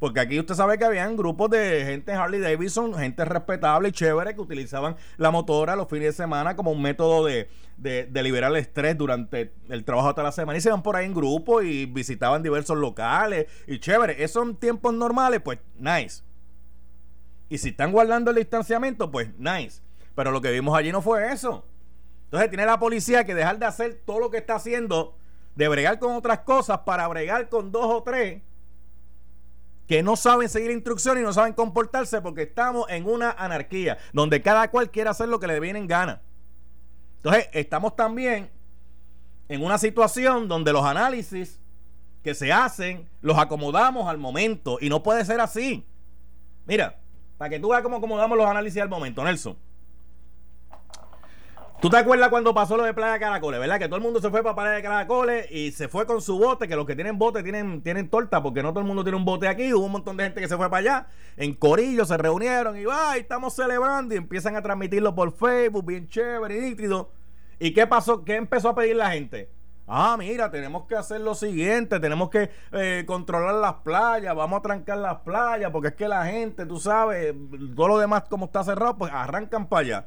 Porque 0.04 0.20
aquí 0.20 0.38
usted 0.38 0.54
sabe 0.54 0.76
que 0.76 0.84
habían 0.84 1.16
grupos 1.16 1.49
de 1.49 1.82
gente 1.87 2.12
en 2.12 2.18
Harley 2.18 2.38
Davidson, 2.38 2.92
gente 2.92 3.25
respetable 3.25 3.88
y 3.88 3.92
chévere 3.92 4.34
que 4.34 4.40
utilizaban 4.42 4.96
la 5.16 5.30
motora 5.30 5.76
los 5.76 5.88
fines 5.88 6.08
de 6.08 6.12
semana 6.12 6.54
como 6.56 6.73
un 6.73 6.82
método 6.82 7.25
de, 7.25 7.49
de, 7.78 8.23
liberar 8.23 8.50
el 8.50 8.58
estrés 8.58 8.99
durante 8.99 9.54
el 9.70 9.82
trabajo 9.82 10.11
toda 10.11 10.25
la 10.25 10.32
semana. 10.32 10.58
Y 10.58 10.61
se 10.61 10.68
iban 10.68 10.82
por 10.82 10.94
ahí 10.96 11.06
en 11.06 11.14
grupo 11.14 11.62
y 11.62 11.87
visitaban 11.87 12.42
diversos 12.42 12.76
locales 12.76 13.46
y 13.66 13.78
chévere. 13.78 14.23
Esos 14.23 14.32
son 14.32 14.56
tiempos 14.56 14.92
normales, 14.92 15.40
pues 15.42 15.58
nice. 15.78 16.23
Y 17.49 17.56
si 17.56 17.70
están 17.70 17.90
guardando 17.90 18.30
el 18.30 18.37
distanciamiento, 18.37 19.11
pues 19.11 19.30
nice. 19.38 19.80
Pero 20.14 20.32
lo 20.32 20.42
que 20.42 20.50
vimos 20.50 20.76
allí 20.76 20.92
no 20.92 21.00
fue 21.00 21.32
eso. 21.32 21.64
Entonces 22.25 22.50
tiene 22.50 22.66
la 22.66 22.78
policía 22.78 23.25
que 23.25 23.34
dejar 23.34 23.58
de 23.58 23.64
hacer 23.64 24.02
todo 24.04 24.18
lo 24.18 24.30
que 24.30 24.37
está 24.37 24.56
haciendo, 24.56 25.16
de 25.54 25.66
bregar 25.66 25.99
con 25.99 26.14
otras 26.14 26.40
cosas 26.40 26.80
para 26.80 27.08
bregar 27.08 27.49
con 27.49 27.73
dos 27.73 27.87
o 27.87 28.02
tres 28.02 28.42
que 29.86 30.02
no 30.02 30.16
saben 30.16 30.48
seguir 30.48 30.70
instrucciones 30.70 31.22
y 31.22 31.26
no 31.26 31.32
saben 31.32 31.52
comportarse 31.52 32.20
porque 32.20 32.42
estamos 32.42 32.86
en 32.88 33.06
una 33.06 33.32
anarquía 33.32 33.98
donde 34.12 34.42
cada 34.42 34.70
cual 34.70 34.90
quiere 34.90 35.10
hacer 35.10 35.28
lo 35.28 35.38
que 35.38 35.46
le 35.46 35.60
viene 35.60 35.78
en 35.78 35.86
gana. 35.86 36.22
Entonces, 37.16 37.48
estamos 37.52 37.96
también 37.96 38.50
en 39.48 39.62
una 39.62 39.78
situación 39.78 40.48
donde 40.48 40.72
los 40.72 40.84
análisis 40.84 41.60
que 42.22 42.34
se 42.34 42.52
hacen 42.52 43.08
los 43.20 43.38
acomodamos 43.38 44.08
al 44.08 44.18
momento 44.18 44.78
y 44.80 44.88
no 44.88 45.02
puede 45.02 45.24
ser 45.24 45.40
así. 45.40 45.86
Mira, 46.66 46.98
para 47.36 47.50
que 47.50 47.60
tú 47.60 47.68
veas 47.68 47.82
cómo 47.82 47.96
acomodamos 47.96 48.38
los 48.38 48.46
análisis 48.46 48.80
al 48.80 48.88
momento, 48.88 49.22
Nelson. 49.22 49.56
¿Tú 51.84 51.90
te 51.90 51.98
acuerdas 51.98 52.30
cuando 52.30 52.54
pasó 52.54 52.78
lo 52.78 52.84
de 52.84 52.94
Playa 52.94 53.12
de 53.12 53.20
Caracoles, 53.20 53.60
verdad? 53.60 53.78
Que 53.78 53.88
todo 53.88 53.96
el 53.96 54.02
mundo 54.02 54.18
se 54.18 54.30
fue 54.30 54.42
para 54.42 54.54
Playa 54.54 54.70
de 54.70 54.82
Caracoles 54.82 55.50
y 55.50 55.70
se 55.70 55.86
fue 55.86 56.06
con 56.06 56.22
su 56.22 56.38
bote, 56.38 56.66
que 56.66 56.76
los 56.76 56.86
que 56.86 56.94
tienen 56.94 57.18
bote 57.18 57.42
tienen, 57.42 57.82
tienen 57.82 58.08
torta, 58.08 58.42
porque 58.42 58.62
no 58.62 58.70
todo 58.70 58.80
el 58.80 58.86
mundo 58.86 59.04
tiene 59.04 59.18
un 59.18 59.26
bote 59.26 59.46
aquí. 59.48 59.70
Hubo 59.74 59.84
un 59.84 59.92
montón 59.92 60.16
de 60.16 60.24
gente 60.24 60.40
que 60.40 60.48
se 60.48 60.56
fue 60.56 60.70
para 60.70 60.78
allá. 60.78 61.06
En 61.36 61.52
Corillo 61.52 62.06
se 62.06 62.16
reunieron 62.16 62.78
y 62.78 62.86
va, 62.86 63.18
estamos 63.18 63.52
celebrando 63.52 64.14
y 64.14 64.16
empiezan 64.16 64.56
a 64.56 64.62
transmitirlo 64.62 65.14
por 65.14 65.36
Facebook, 65.36 65.84
bien 65.84 66.08
chévere 66.08 66.56
y 66.56 66.70
nítido. 66.70 67.10
¿Y 67.58 67.74
qué 67.74 67.86
pasó? 67.86 68.24
¿Qué 68.24 68.36
empezó 68.36 68.70
a 68.70 68.74
pedir 68.74 68.96
la 68.96 69.10
gente? 69.10 69.50
Ah, 69.86 70.16
mira, 70.18 70.50
tenemos 70.50 70.86
que 70.86 70.96
hacer 70.96 71.20
lo 71.20 71.34
siguiente, 71.34 72.00
tenemos 72.00 72.30
que 72.30 72.48
eh, 72.72 73.04
controlar 73.06 73.56
las 73.56 73.74
playas, 73.74 74.34
vamos 74.34 74.60
a 74.60 74.62
trancar 74.62 74.96
las 74.96 75.18
playas, 75.18 75.70
porque 75.70 75.88
es 75.88 75.94
que 75.96 76.08
la 76.08 76.24
gente, 76.24 76.64
tú 76.64 76.80
sabes, 76.80 77.34
todo 77.76 77.88
lo 77.88 77.98
demás 77.98 78.24
como 78.30 78.46
está 78.46 78.64
cerrado, 78.64 78.96
pues 78.96 79.12
arrancan 79.12 79.66
para 79.66 79.80
allá. 79.80 80.06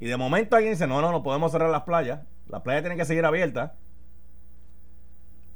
Y 0.00 0.06
de 0.06 0.16
momento 0.16 0.56
alguien 0.56 0.72
dice, 0.72 0.86
no, 0.86 1.00
no, 1.00 1.12
no 1.12 1.22
podemos 1.22 1.52
cerrar 1.52 1.70
las 1.70 1.82
playas. 1.82 2.20
Las 2.48 2.62
playas 2.62 2.82
tienen 2.82 2.98
que 2.98 3.04
seguir 3.04 3.24
abiertas. 3.24 3.72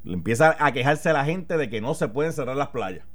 Le 0.05 0.13
empieza 0.13 0.55
a 0.59 0.71
quejarse 0.73 1.13
la 1.15 1.25
gente 1.25 1.57
de 1.57 1.71
que 1.71 1.81
no 1.81 1.95
se 1.95 2.09
pueden 2.09 2.33
cerrar 2.35 2.57
las 2.57 2.69
playas. 2.69 3.07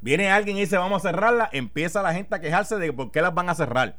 Viene 0.00 0.28
alguien 0.30 0.56
y 0.56 0.62
dice, 0.62 0.76
vamos 0.76 1.04
a 1.04 1.08
cerrarlas. 1.08 1.50
Empieza 1.52 2.02
la 2.02 2.12
gente 2.12 2.34
a 2.34 2.40
quejarse 2.40 2.76
de 2.76 2.92
por 2.92 3.12
qué 3.12 3.22
las 3.22 3.32
van 3.32 3.48
a 3.48 3.54
cerrar. 3.54 3.96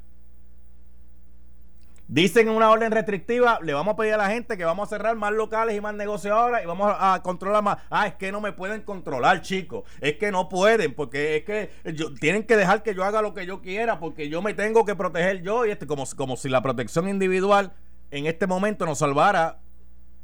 Dicen 2.08 2.50
en 2.50 2.54
una 2.54 2.70
orden 2.70 2.92
restrictiva, 2.92 3.60
le 3.62 3.74
vamos 3.74 3.94
a 3.94 3.98
pedir 3.98 4.14
a 4.14 4.18
la 4.18 4.30
gente 4.30 4.58
que 4.58 4.66
vamos 4.66 4.88
a 4.88 4.90
cerrar 4.90 5.16
más 5.16 5.32
locales 5.32 5.76
y 5.76 5.82
más 5.82 5.96
negocios 5.96 6.34
ahora 6.34 6.62
y 6.62 6.66
vamos 6.66 6.94
a, 7.00 7.22
controlar 7.24 7.64
más. 7.64 7.78
Ah, 7.90 8.08
es 8.08 8.16
que 8.16 8.32
no 8.32 8.42
me 8.42 8.52
pueden 8.52 8.82
controlar, 8.82 9.42
chicos. 9.42 9.84
Es 10.02 10.18
que 10.18 10.32
no 10.32 10.50
pueden, 10.50 10.94
porque 10.94 11.38
es 11.38 11.44
que 11.44 11.72
tienen 12.20 12.44
que 12.44 12.58
dejar 12.58 12.84
que 12.84 12.94
yo 12.94 13.04
haga 13.04 13.22
lo 13.22 13.34
que 13.34 13.46
yo 13.46 13.62
quiera, 13.62 14.00
porque 14.00 14.28
yo 14.28 14.42
me 14.42 14.54
tengo 14.54 14.86
que 14.86 14.96
proteger 14.96 15.42
yo. 15.42 15.66
Y 15.66 15.72
este, 15.72 15.88
como, 15.88 16.04
como 16.18 16.36
si 16.36 16.50
la 16.50 16.62
protección 16.62 17.08
individual 17.08 17.72
en 18.12 18.26
este 18.26 18.48
momento 18.48 18.86
nos 18.86 19.00
salvara 19.00 19.60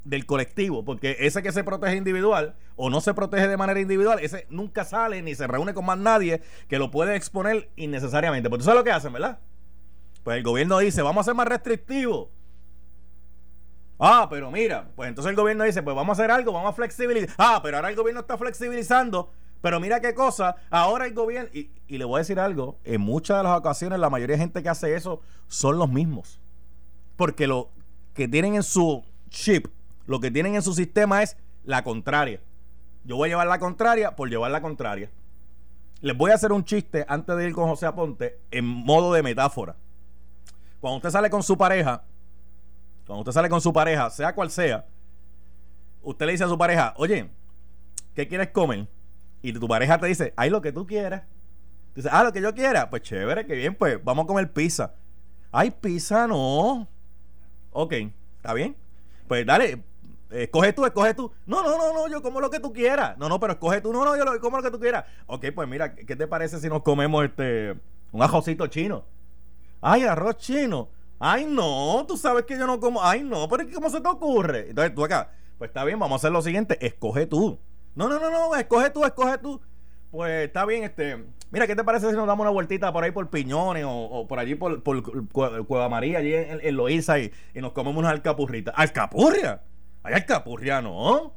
del 0.04 0.26
colectivo, 0.26 0.84
porque 0.84 1.16
ese 1.20 1.42
que 1.42 1.52
se 1.52 1.64
protege 1.64 1.96
individual 1.96 2.56
o 2.76 2.90
no 2.90 3.00
se 3.00 3.14
protege 3.14 3.48
de 3.48 3.58
manera 3.58 3.80
individual, 3.80 4.20
ese 4.20 4.48
nunca 4.50 4.84
sale 4.84 5.22
ni 5.22 5.34
se 5.34 5.48
reúne 5.48 5.74
con 5.74 5.86
más 5.86 5.98
nadie 5.98 6.42
que 6.68 6.78
lo 6.78 6.92
puede 6.92 7.16
exponer 7.16 7.70
innecesariamente. 7.78 8.50
Porque 8.50 8.62
tú 8.62 8.66
sabes 8.66 8.80
lo 8.80 8.84
que 8.84 8.92
hacen, 8.92 9.14
¿verdad? 9.14 9.40
Pues 10.30 10.38
el 10.38 10.44
gobierno 10.44 10.78
dice, 10.78 11.02
vamos 11.02 11.22
a 11.22 11.26
ser 11.26 11.34
más 11.34 11.48
restrictivos. 11.48 12.28
Ah, 13.98 14.28
pero 14.30 14.52
mira, 14.52 14.88
pues 14.96 15.10
entonces 15.10 15.32
el 15.32 15.36
gobierno 15.36 15.64
dice, 15.64 15.82
pues 15.82 15.96
vamos 15.96 16.20
a 16.20 16.22
hacer 16.22 16.30
algo, 16.30 16.54
vamos 16.54 16.70
a 16.70 16.74
flexibilizar. 16.74 17.34
Ah, 17.40 17.60
pero 17.64 17.78
ahora 17.78 17.90
el 17.90 17.96
gobierno 17.96 18.22
está 18.22 18.38
flexibilizando. 18.38 19.32
Pero 19.60 19.80
mira 19.80 20.00
qué 20.00 20.14
cosa, 20.14 20.56
ahora 20.70 21.08
el 21.08 21.16
gobierno, 21.16 21.50
y, 21.52 21.72
y 21.88 21.98
le 21.98 22.06
voy 22.06 22.18
a 22.18 22.20
decir 22.20 22.40
algo, 22.40 22.78
en 22.84 23.02
muchas 23.02 23.38
de 23.38 23.44
las 23.44 23.58
ocasiones 23.58 23.98
la 23.98 24.12
mayoría 24.12 24.36
de 24.36 24.44
gente 24.44 24.62
que 24.62 24.70
hace 24.70 24.94
eso 24.94 25.20
son 25.48 25.80
los 25.80 25.90
mismos. 25.90 26.40
Porque 27.16 27.48
lo 27.48 27.72
que 28.14 28.28
tienen 28.28 28.54
en 28.54 28.62
su 28.62 29.04
chip, 29.32 29.66
lo 30.06 30.20
que 30.20 30.30
tienen 30.30 30.54
en 30.54 30.62
su 30.62 30.76
sistema 30.76 31.24
es 31.24 31.38
la 31.64 31.84
contraria. 31.84 32.40
Yo 33.04 33.16
voy 33.16 33.30
a 33.30 33.32
llevar 33.32 33.48
la 33.48 33.58
contraria 33.58 34.16
por 34.16 34.30
llevar 34.30 34.52
la 34.52 34.62
contraria. 34.62 35.10
Les 36.02 36.16
voy 36.16 36.30
a 36.30 36.36
hacer 36.36 36.52
un 36.52 36.66
chiste 36.66 37.04
antes 37.08 37.36
de 37.36 37.48
ir 37.48 37.54
con 37.56 37.68
José 37.68 37.88
Aponte 37.88 38.38
en 38.52 38.66
modo 38.66 39.12
de 39.12 39.24
metáfora. 39.24 39.76
Cuando 40.80 40.98
usted 40.98 41.10
sale 41.10 41.30
con 41.30 41.44
su 41.44 41.58
pareja, 41.58 42.04
cuando 43.06 43.22
usted 43.22 43.34
sale 43.34 43.50
con 43.50 43.62
su 43.62 43.74
pareja, 43.74 44.10
sea 44.10 44.34
cual 44.34 44.50
sea, 44.52 44.86
usted 46.02 46.26
le 46.26 46.32
dice 46.34 46.44
a 46.44 46.48
su 46.48 46.58
pareja, 46.58 46.94
oye, 46.98 47.30
¿qué 48.16 48.28
quieres 48.28 48.50
comer? 48.50 48.88
Y 49.42 49.54
tu 49.54 49.68
pareja 49.68 49.98
te 49.98 50.08
dice, 50.08 50.34
ay, 50.38 50.50
lo 50.50 50.62
que 50.62 50.72
tú 50.72 50.86
quieras. 50.86 51.24
Dice, 51.96 52.10
ah, 52.12 52.24
lo 52.24 52.32
que 52.32 52.42
yo 52.42 52.54
quiera. 52.54 52.90
Pues 52.90 53.02
chévere, 53.02 53.46
que 53.46 53.56
bien, 53.56 53.76
pues 53.76 54.04
vamos 54.04 54.24
a 54.24 54.28
comer 54.28 54.52
pizza. 54.52 54.94
Ay, 55.52 55.72
pizza 55.72 56.28
no. 56.28 56.88
Ok, 57.72 57.94
¿está 58.38 58.54
bien? 58.54 58.76
Pues 59.28 59.46
dale, 59.46 59.84
escoge 60.30 60.74
tú, 60.74 60.86
escoge 60.86 61.14
tú. 61.14 61.32
No, 61.46 61.62
no, 61.64 61.78
no, 61.78 61.94
no, 61.94 62.08
yo 62.08 62.22
como 62.22 62.40
lo 62.40 62.50
que 62.50 62.60
tú 62.60 62.72
quieras. 62.72 63.18
No, 63.18 63.28
no, 63.28 63.40
pero 63.40 63.54
escoge 63.54 63.82
tú. 63.82 63.92
No, 63.92 64.06
no, 64.06 64.16
yo 64.16 64.40
como 64.40 64.58
lo 64.58 64.64
que 64.64 64.72
tú 64.72 64.80
quieras. 64.80 65.06
Ok, 65.28 65.48
pues 65.54 65.68
mira, 65.68 65.96
¿qué 65.96 66.16
te 66.16 66.28
parece 66.28 66.60
si 66.60 66.70
nos 66.70 66.84
comemos 66.84 67.26
este 67.26 67.76
un 68.12 68.22
ajocito 68.22 68.68
chino? 68.68 69.04
Ay, 69.82 70.04
arroz 70.04 70.38
chino. 70.38 70.90
Ay, 71.20 71.46
no, 71.46 72.06
tú 72.08 72.16
sabes 72.16 72.46
que 72.46 72.58
yo 72.58 72.66
no 72.66 72.80
como. 72.80 73.04
Ay, 73.04 73.24
no, 73.24 73.48
pero 73.50 73.66
¿cómo 73.74 73.90
se 73.90 74.00
te 74.02 74.08
ocurre? 74.08 74.70
Entonces 74.70 74.96
tú 74.96 75.04
acá, 75.04 75.32
pues 75.58 75.70
está 75.70 75.84
bien, 75.84 76.00
vamos 76.00 76.16
a 76.16 76.18
hacer 76.18 76.32
lo 76.32 76.42
siguiente, 76.42 76.78
escoge 76.86 77.26
tú. 77.26 77.60
No, 77.96 78.08
no, 78.08 78.20
no, 78.20 78.32
no, 78.32 78.56
escoge 78.56 78.90
tú, 78.90 79.04
escoge 79.04 79.38
tú. 79.38 79.62
Pues 80.12 80.48
está 80.48 80.66
bien, 80.66 80.84
este. 80.84 81.26
Mira, 81.52 81.68
¿qué 81.68 81.76
te 81.76 81.84
parece 81.84 82.10
si 82.10 82.16
nos 82.16 82.28
damos 82.28 82.44
una 82.44 82.52
vueltita 82.52 82.94
por 82.94 83.04
ahí 83.04 83.12
por 83.12 83.30
Piñones 83.30 83.84
o, 83.88 84.28
por 84.28 84.38
allí 84.40 84.56
por, 84.56 84.84
Cueva 84.84 85.90
María, 85.90 86.20
allí 86.20 86.34
en, 86.34 86.60
en 86.62 86.76
Loíza 86.76 87.20
y, 87.20 87.32
y, 87.54 87.60
nos 87.60 87.74
comemos 87.74 88.00
unas 88.00 88.12
alcapurritas? 88.12 88.74
¡Alcapurria! 88.78 89.62
¡Ay, 90.04 90.14
alcapurria 90.14 90.82
no! 90.82 91.34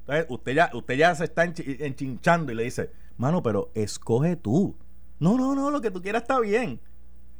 Entonces 0.00 0.26
usted 0.28 0.54
ya, 0.54 0.70
usted 0.72 0.94
ya 0.94 1.14
se 1.14 1.24
está 1.24 1.44
enchinchando 1.44 2.52
y 2.52 2.54
le 2.54 2.62
dice, 2.62 2.90
mano, 3.16 3.42
pero 3.42 3.70
escoge 3.74 4.36
tú. 4.36 4.76
No, 5.18 5.36
no, 5.36 5.54
no, 5.54 5.70
lo 5.70 5.80
que 5.80 5.90
tú 5.90 6.00
quieras 6.00 6.22
está 6.22 6.38
bien. 6.40 6.80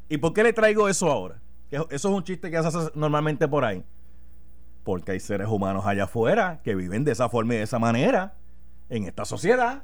¿Y 0.09 0.19
por 0.19 0.33
qué 0.33 0.42
le 0.42 0.53
traigo 0.53 0.88
eso 0.88 1.11
ahora? 1.11 1.40
eso 1.71 1.88
es 1.90 2.05
un 2.05 2.23
chiste 2.23 2.51
que 2.51 2.61
se 2.62 2.69
hace 2.69 2.90
normalmente 2.95 3.49
por 3.49 3.64
ahí. 3.64 3.85
Porque 4.85 5.12
hay 5.12 5.21
seres 5.21 5.49
humanos 5.49 5.85
allá 5.85 6.05
afuera 6.05 6.61
que 6.62 6.75
viven 6.75 7.05
de 7.05 7.12
esa 7.12 7.29
forma 7.29 7.55
y 7.55 7.57
de 7.59 7.64
esa 7.64 7.79
manera 7.79 8.35
en 8.88 9.05
esta 9.05 9.25
sociedad, 9.25 9.83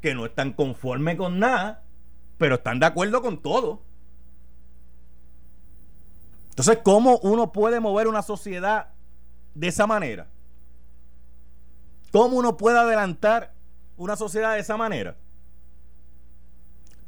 que 0.00 0.14
no 0.14 0.26
están 0.26 0.52
conformes 0.52 1.16
con 1.16 1.38
nada, 1.38 1.82
pero 2.38 2.56
están 2.56 2.78
de 2.78 2.86
acuerdo 2.86 3.22
con 3.22 3.40
todo. 3.40 3.82
Entonces, 6.50 6.78
¿cómo 6.82 7.18
uno 7.22 7.52
puede 7.52 7.80
mover 7.80 8.08
una 8.08 8.22
sociedad 8.22 8.88
de 9.54 9.68
esa 9.68 9.86
manera? 9.86 10.26
¿Cómo 12.12 12.36
uno 12.36 12.56
puede 12.56 12.78
adelantar 12.78 13.52
una 13.96 14.16
sociedad 14.16 14.54
de 14.54 14.60
esa 14.60 14.76
manera? 14.76 15.16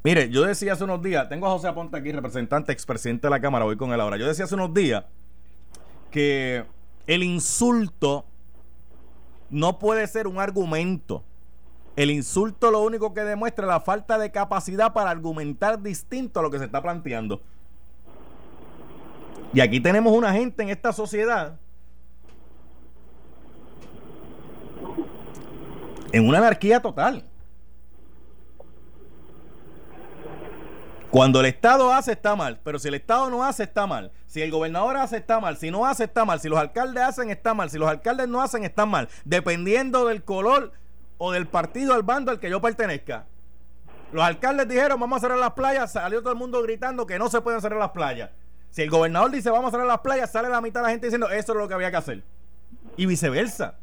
Mire, 0.04 0.30
yo 0.30 0.44
decía 0.44 0.74
hace 0.74 0.84
unos 0.84 1.02
días, 1.02 1.28
tengo 1.28 1.46
a 1.46 1.50
José 1.50 1.68
Aponte 1.68 1.96
aquí, 1.96 2.12
representante, 2.12 2.72
expresidente 2.72 3.26
de 3.26 3.30
la 3.30 3.40
Cámara, 3.40 3.64
voy 3.64 3.76
con 3.76 3.92
él 3.92 4.00
ahora. 4.00 4.16
Yo 4.16 4.26
decía 4.26 4.44
hace 4.44 4.54
unos 4.54 4.72
días 4.72 5.04
que 6.10 6.64
el 7.06 7.22
insulto 7.22 8.24
no 9.50 9.78
puede 9.78 10.06
ser 10.06 10.26
un 10.26 10.38
argumento. 10.38 11.24
El 11.96 12.10
insulto 12.10 12.70
lo 12.70 12.82
único 12.82 13.12
que 13.12 13.22
demuestra 13.22 13.64
es 13.64 13.68
la 13.68 13.80
falta 13.80 14.18
de 14.18 14.30
capacidad 14.30 14.92
para 14.92 15.10
argumentar 15.10 15.82
distinto 15.82 16.38
a 16.38 16.42
lo 16.44 16.50
que 16.50 16.58
se 16.58 16.66
está 16.66 16.80
planteando. 16.80 17.42
Y 19.52 19.60
aquí 19.60 19.80
tenemos 19.80 20.12
una 20.12 20.32
gente 20.32 20.62
en 20.62 20.68
esta 20.68 20.92
sociedad 20.92 21.58
en 26.12 26.28
una 26.28 26.38
anarquía 26.38 26.80
total. 26.80 27.24
Cuando 31.18 31.40
el 31.40 31.46
Estado 31.46 31.92
hace, 31.92 32.12
está 32.12 32.36
mal. 32.36 32.60
Pero 32.62 32.78
si 32.78 32.86
el 32.86 32.94
Estado 32.94 33.28
no 33.28 33.42
hace, 33.42 33.64
está 33.64 33.88
mal. 33.88 34.12
Si 34.28 34.40
el 34.40 34.52
gobernador 34.52 34.96
hace, 34.96 35.16
está 35.16 35.40
mal. 35.40 35.56
Si 35.56 35.68
no 35.68 35.84
hace, 35.84 36.04
está 36.04 36.24
mal. 36.24 36.38
Si 36.38 36.48
los 36.48 36.56
alcaldes 36.60 37.02
hacen, 37.02 37.28
está 37.30 37.54
mal. 37.54 37.70
Si 37.70 37.76
los 37.76 37.88
alcaldes 37.88 38.28
no 38.28 38.40
hacen, 38.40 38.62
está 38.62 38.86
mal. 38.86 39.08
Dependiendo 39.24 40.06
del 40.06 40.22
color 40.22 40.70
o 41.16 41.32
del 41.32 41.48
partido 41.48 41.92
al 41.92 42.04
bando 42.04 42.30
al 42.30 42.38
que 42.38 42.48
yo 42.48 42.60
pertenezca. 42.60 43.26
Los 44.12 44.22
alcaldes 44.22 44.68
dijeron, 44.68 45.00
vamos 45.00 45.16
a 45.16 45.20
cerrar 45.22 45.38
las 45.38 45.54
playas. 45.54 45.90
Salió 45.90 46.20
todo 46.20 46.34
el 46.34 46.38
mundo 46.38 46.62
gritando 46.62 47.04
que 47.04 47.18
no 47.18 47.28
se 47.28 47.40
pueden 47.40 47.60
cerrar 47.60 47.80
las 47.80 47.90
playas. 47.90 48.30
Si 48.70 48.82
el 48.82 48.88
gobernador 48.88 49.32
dice 49.32 49.50
vamos 49.50 49.74
a 49.74 49.82
a 49.82 49.84
las 49.84 49.98
playas, 49.98 50.30
sale 50.30 50.48
la 50.48 50.60
mitad 50.60 50.82
de 50.82 50.84
la 50.84 50.90
gente 50.90 51.08
diciendo 51.08 51.28
eso 51.30 51.52
es 51.52 51.58
lo 51.58 51.66
que 51.66 51.74
había 51.74 51.90
que 51.90 51.96
hacer. 51.96 52.22
Y 52.96 53.06
viceversa. 53.06 53.74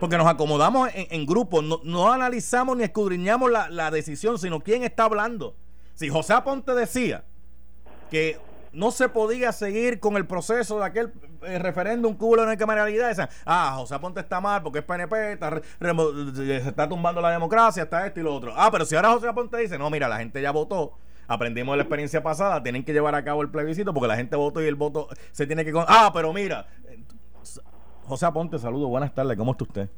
Porque 0.00 0.18
nos 0.18 0.26
acomodamos 0.26 0.90
en, 0.92 1.26
grupos, 1.26 1.62
no, 1.62 2.12
analizamos 2.12 2.76
ni 2.76 2.82
escudriñamos 2.82 3.52
la 3.52 3.90
decisión, 3.92 4.36
sino 4.36 4.58
quién 4.58 4.82
está 4.82 5.04
hablando. 5.04 5.54
Si 5.98 6.08
José 6.08 6.32
Aponte 6.32 6.76
decía 6.76 7.24
que 8.08 8.38
no 8.72 8.92
se 8.92 9.08
podía 9.08 9.50
seguir 9.50 9.98
con 9.98 10.16
el 10.16 10.28
proceso 10.28 10.78
de 10.78 10.84
aquel 10.84 11.12
eh, 11.42 11.58
referéndum 11.58 12.16
hubo 12.20 12.40
en 12.40 12.56
camaralidad. 12.56 13.28
ah, 13.44 13.74
José 13.78 13.96
Aponte 13.96 14.20
está 14.20 14.40
mal 14.40 14.62
porque 14.62 14.78
es 14.78 14.84
PNP, 14.84 15.32
está 15.32 15.60
se 16.36 16.56
está 16.58 16.88
tumbando 16.88 17.20
la 17.20 17.32
democracia, 17.32 17.82
está 17.82 18.06
esto 18.06 18.20
y 18.20 18.22
lo 18.22 18.32
otro. 18.32 18.52
Ah, 18.56 18.68
pero 18.70 18.84
si 18.84 18.94
ahora 18.94 19.10
José 19.10 19.26
Aponte 19.26 19.56
dice, 19.56 19.76
no, 19.76 19.90
mira, 19.90 20.06
la 20.06 20.18
gente 20.18 20.40
ya 20.40 20.52
votó, 20.52 20.92
aprendimos 21.26 21.72
de 21.72 21.78
la 21.78 21.82
experiencia 21.82 22.22
pasada, 22.22 22.62
tienen 22.62 22.84
que 22.84 22.92
llevar 22.92 23.16
a 23.16 23.24
cabo 23.24 23.42
el 23.42 23.50
plebiscito 23.50 23.92
porque 23.92 24.06
la 24.06 24.14
gente 24.14 24.36
votó 24.36 24.62
y 24.62 24.66
el 24.66 24.76
voto 24.76 25.08
se 25.32 25.48
tiene 25.48 25.64
que... 25.64 25.72
Ah, 25.88 26.12
pero 26.14 26.32
mira, 26.32 26.68
José 28.04 28.24
Aponte, 28.24 28.60
saludos, 28.60 28.88
buenas 28.88 29.12
tardes, 29.12 29.36
¿cómo 29.36 29.50
está 29.50 29.64
usted? 29.64 29.88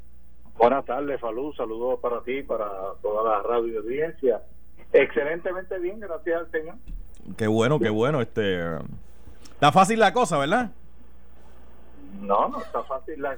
Buenas 0.57 0.83
tardes, 0.83 1.21
Falú, 1.21 1.53
saludos 1.53 1.99
para 1.99 2.23
ti, 2.23 2.41
para 2.41 2.67
toda 3.03 3.23
la 3.23 3.43
radio 3.43 3.81
audiencia. 3.81 4.41
Excelentemente 4.93 5.79
bien, 5.79 5.99
gracias 5.99 6.41
al 6.41 6.51
Señor. 6.51 6.75
Qué 7.37 7.47
bueno, 7.47 7.79
qué 7.79 7.89
bueno. 7.89 8.21
Este, 8.21 8.59
está 9.53 9.71
fácil 9.71 9.99
la 9.99 10.13
cosa, 10.13 10.37
¿verdad? 10.37 10.71
No, 12.19 12.49
no 12.49 12.61
está 12.61 12.83
fácil 12.83 13.21
la. 13.21 13.37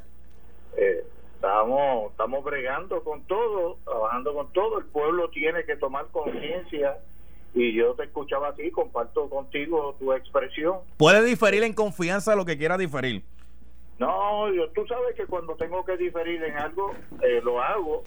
Eh, 0.77 1.05
estamos, 1.35 2.11
estamos 2.11 2.43
bregando 2.43 3.03
con 3.03 3.21
todo, 3.23 3.77
trabajando 3.83 4.33
con 4.33 4.51
todo. 4.53 4.79
El 4.79 4.85
pueblo 4.85 5.29
tiene 5.29 5.63
que 5.65 5.75
tomar 5.75 6.07
conciencia 6.11 6.97
y 7.53 7.73
yo 7.73 7.93
te 7.93 8.05
escuchaba 8.05 8.49
así, 8.49 8.71
comparto 8.71 9.29
contigo 9.29 9.95
tu 9.99 10.13
expresión. 10.13 10.79
Puede 10.97 11.23
diferir 11.23 11.63
en 11.63 11.73
confianza 11.73 12.35
lo 12.35 12.45
que 12.45 12.57
quiera 12.57 12.77
diferir. 12.77 13.23
No, 13.99 14.51
yo, 14.51 14.69
tú 14.69 14.87
sabes 14.87 15.15
que 15.15 15.27
cuando 15.27 15.55
tengo 15.55 15.85
que 15.85 15.97
diferir 15.97 16.43
en 16.43 16.57
algo, 16.57 16.93
eh, 17.21 17.41
lo 17.43 17.61
hago. 17.61 18.03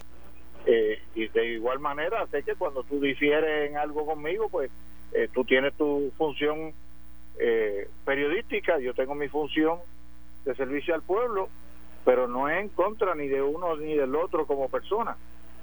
Eh, 0.69 0.99
y 1.15 1.29
de 1.29 1.45
igual 1.53 1.79
manera, 1.79 2.27
sé 2.27 2.43
que 2.43 2.55
cuando 2.55 2.83
tú 2.83 2.99
difieres 2.99 3.69
en 3.69 3.77
algo 3.77 4.05
conmigo, 4.05 4.49
pues 4.49 4.69
eh, 5.13 5.29
tú 5.33 5.45
tienes 5.45 5.73
tu 5.75 6.11
función 6.17 6.73
eh, 7.39 7.87
periodística, 8.03 8.77
yo 8.77 8.93
tengo 8.93 9.15
mi 9.15 9.29
función 9.29 9.79
de 10.43 10.55
servicio 10.55 10.93
al 10.93 11.03
pueblo, 11.03 11.47
pero 12.03 12.27
no 12.27 12.49
es 12.49 12.59
en 12.59 12.69
contra 12.69 13.15
ni 13.15 13.27
de 13.27 13.41
uno 13.41 13.77
ni 13.77 13.95
del 13.95 14.13
otro 14.15 14.45
como 14.45 14.69
persona. 14.69 15.15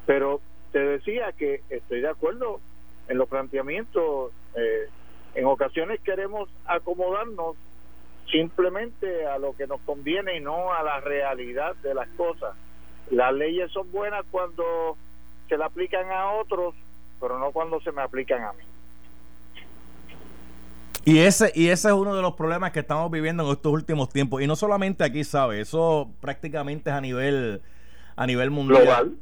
Pero 0.06 0.40
te 0.72 0.78
decía 0.78 1.32
que 1.32 1.60
estoy 1.68 2.00
de 2.00 2.08
acuerdo 2.08 2.60
en 3.08 3.18
los 3.18 3.28
planteamientos. 3.28 4.32
Eh, 4.56 4.88
en 5.34 5.44
ocasiones 5.46 6.00
queremos 6.00 6.48
acomodarnos 6.64 7.56
simplemente 8.30 9.26
a 9.26 9.38
lo 9.38 9.54
que 9.54 9.66
nos 9.66 9.80
conviene 9.82 10.36
y 10.36 10.40
no 10.40 10.72
a 10.72 10.82
la 10.82 11.00
realidad 11.00 11.76
de 11.76 11.94
las 11.94 12.08
cosas. 12.10 12.54
Las 13.10 13.34
leyes 13.34 13.70
son 13.72 13.90
buenas 13.92 14.24
cuando 14.30 14.96
se 15.48 15.56
le 15.56 15.64
aplican 15.64 16.10
a 16.10 16.32
otros, 16.32 16.74
pero 17.20 17.38
no 17.38 17.52
cuando 17.52 17.80
se 17.80 17.92
me 17.92 18.02
aplican 18.02 18.42
a 18.42 18.52
mí. 18.52 18.64
Y 21.06 21.18
ese, 21.18 21.52
y 21.54 21.68
ese 21.68 21.88
es 21.88 21.94
uno 21.94 22.16
de 22.16 22.22
los 22.22 22.34
problemas 22.34 22.72
que 22.72 22.80
estamos 22.80 23.10
viviendo 23.10 23.44
en 23.44 23.50
estos 23.50 23.72
últimos 23.72 24.08
tiempos. 24.08 24.40
Y 24.40 24.46
no 24.46 24.56
solamente 24.56 25.04
aquí, 25.04 25.22
¿sabe? 25.22 25.60
Eso 25.60 26.10
prácticamente 26.20 26.88
es 26.88 26.96
a 26.96 27.00
nivel, 27.00 27.60
a 28.16 28.26
nivel 28.26 28.50
mundial. 28.50 29.14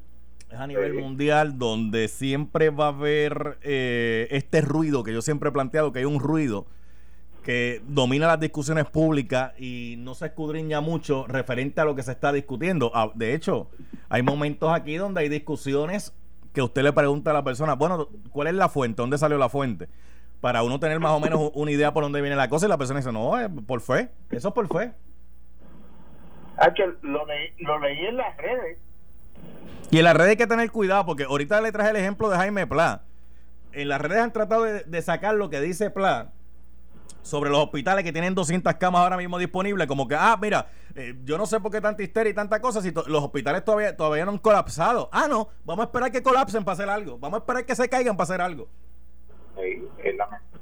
Es 0.48 0.58
a 0.58 0.66
nivel 0.66 0.94
mundial 0.94 1.58
donde 1.58 2.06
siempre 2.08 2.70
va 2.70 2.84
a 2.84 2.88
haber 2.88 3.58
eh, 3.62 4.28
este 4.30 4.60
ruido 4.60 5.02
que 5.02 5.12
yo 5.12 5.22
siempre 5.22 5.48
he 5.48 5.52
planteado, 5.52 5.92
que 5.92 6.00
hay 6.00 6.04
un 6.04 6.20
ruido 6.20 6.66
que 7.42 7.82
domina 7.86 8.26
las 8.26 8.40
discusiones 8.40 8.86
públicas 8.86 9.52
y 9.58 9.96
no 9.98 10.14
se 10.14 10.26
escudriña 10.26 10.80
mucho 10.80 11.26
referente 11.26 11.80
a 11.80 11.84
lo 11.84 11.94
que 11.94 12.02
se 12.02 12.12
está 12.12 12.32
discutiendo. 12.32 12.90
Ah, 12.94 13.10
de 13.14 13.34
hecho, 13.34 13.68
hay 14.08 14.22
momentos 14.22 14.72
aquí 14.72 14.96
donde 14.96 15.22
hay 15.22 15.28
discusiones 15.28 16.14
que 16.52 16.62
usted 16.62 16.82
le 16.82 16.92
pregunta 16.92 17.30
a 17.30 17.34
la 17.34 17.42
persona, 17.42 17.74
bueno, 17.74 18.08
¿cuál 18.30 18.48
es 18.48 18.54
la 18.54 18.68
fuente? 18.68 19.02
¿Dónde 19.02 19.18
salió 19.18 19.38
la 19.38 19.48
fuente? 19.48 19.88
para 20.42 20.64
uno 20.64 20.80
tener 20.80 20.98
más 20.98 21.12
o 21.12 21.20
menos 21.20 21.52
una 21.54 21.70
idea 21.70 21.94
por 21.94 22.02
dónde 22.02 22.20
viene 22.20 22.34
la 22.34 22.48
cosa 22.48 22.66
y 22.66 22.68
la 22.68 22.76
persona 22.76 22.98
dice, 22.98 23.12
no, 23.12 23.38
es 23.38 23.48
por 23.64 23.80
fe, 23.80 24.08
eso 24.32 24.48
es 24.48 24.54
por 24.54 24.66
fe. 24.66 24.92
Ah, 26.58 26.74
que 26.74 26.84
lo, 27.02 27.24
lo 27.60 27.78
leí 27.78 28.06
en 28.06 28.16
las 28.16 28.36
redes. 28.36 28.76
Y 29.92 29.98
en 29.98 30.04
las 30.04 30.16
redes 30.16 30.30
hay 30.30 30.36
que 30.36 30.48
tener 30.48 30.68
cuidado 30.72 31.06
porque 31.06 31.22
ahorita 31.22 31.60
le 31.60 31.70
traje 31.70 31.90
el 31.90 31.96
ejemplo 31.96 32.28
de 32.28 32.36
Jaime 32.36 32.66
Pla. 32.66 33.02
En 33.70 33.88
las 33.88 34.00
redes 34.00 34.18
han 34.18 34.32
tratado 34.32 34.64
de, 34.64 35.02
sacar 35.02 35.36
lo 35.36 35.48
que 35.48 35.60
dice 35.60 35.90
Pla 35.90 36.32
sobre 37.22 37.50
los 37.50 37.60
hospitales 37.60 38.04
que 38.04 38.12
tienen 38.12 38.34
200 38.34 38.74
camas 38.74 39.02
ahora 39.02 39.16
mismo 39.16 39.38
disponibles, 39.38 39.86
como 39.86 40.08
que, 40.08 40.16
ah, 40.16 40.36
mira, 40.40 40.66
eh, 40.94 41.14
yo 41.24 41.38
no 41.38 41.46
sé 41.46 41.60
por 41.60 41.70
qué 41.70 41.80
tanta 41.80 42.02
histeria 42.02 42.30
y 42.30 42.34
tanta 42.34 42.60
cosa 42.60 42.82
si 42.82 42.90
los 42.92 43.22
hospitales 43.22 43.64
todavía, 43.64 43.96
todavía 43.96 44.24
no 44.24 44.32
han 44.32 44.38
colapsado. 44.38 45.08
Ah, 45.12 45.26
no, 45.28 45.48
vamos 45.64 45.84
a 45.84 45.86
esperar 45.86 46.10
que 46.10 46.22
colapsen 46.22 46.64
para 46.64 46.74
hacer 46.74 46.90
algo, 46.90 47.18
vamos 47.18 47.38
a 47.38 47.40
esperar 47.40 47.64
que 47.64 47.74
se 47.74 47.88
caigan 47.88 48.16
para 48.16 48.24
hacer 48.24 48.40
algo. 48.40 48.68
Eh, 49.56 50.16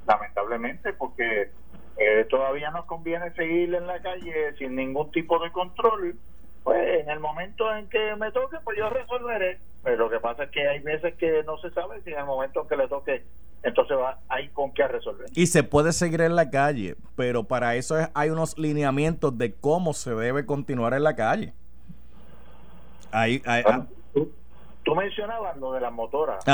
lamentablemente, 0.07 0.93
porque 0.93 1.51
eh, 1.97 2.27
todavía 2.29 2.71
nos 2.71 2.87
conviene 2.87 3.33
seguir 3.35 3.75
en 3.75 3.87
la 3.87 4.01
calle 4.01 4.57
sin 4.59 4.75
ningún 4.75 5.11
tipo 5.11 5.39
de 5.39 5.51
control. 5.53 6.17
Pues 6.63 7.01
en 7.01 7.09
el 7.09 7.21
momento 7.21 7.75
en 7.75 7.89
que 7.89 8.17
me 8.17 8.31
toque, 8.33 8.59
pues 8.65 8.77
yo 8.77 8.91
resolveré. 8.91 9.61
Pero 9.83 9.97
lo 9.97 10.11
que 10.11 10.21
pasa 10.21 10.45
es 10.45 10.51
que 10.51 10.69
hay 10.69 10.81
veces 10.81 11.15
que 11.15 11.43
no 11.45 11.57
se 11.59 11.71
sabe 11.71 12.03
si 12.03 12.11
en 12.13 12.19
el 12.19 12.27
momento 12.27 12.63
en 12.63 12.69
que 12.69 12.77
le 12.77 12.89
toque, 12.89 13.25
entonces 13.63 13.97
va, 13.97 14.19
hay 14.29 14.49
con 14.49 14.73
qué 14.73 14.87
resolver. 14.89 15.29
Y 15.35 15.47
se 15.47 15.63
puede 15.63 15.93
seguir 15.93 16.23
en 16.23 16.35
la 16.35 16.51
calle, 16.51 16.97
pero 17.17 17.45
para 17.45 17.77
eso 17.77 17.97
hay 18.15 18.31
unos 18.31 18.59
lineamientos 18.59 19.37
de 19.37 19.55
cómo 19.55 19.93
se 19.93 20.15
debe 20.15 20.47
continuar 20.47 20.95
en 20.95 21.03
la 21.03 21.15
calle. 21.15 21.53
Ahí, 23.13 23.43
ah. 23.45 23.87
tú, 24.85 24.95
mencionabas 24.95 25.57
lo 25.57 25.73
de 25.73 25.81
las 25.81 25.93
motoras. 25.93 26.45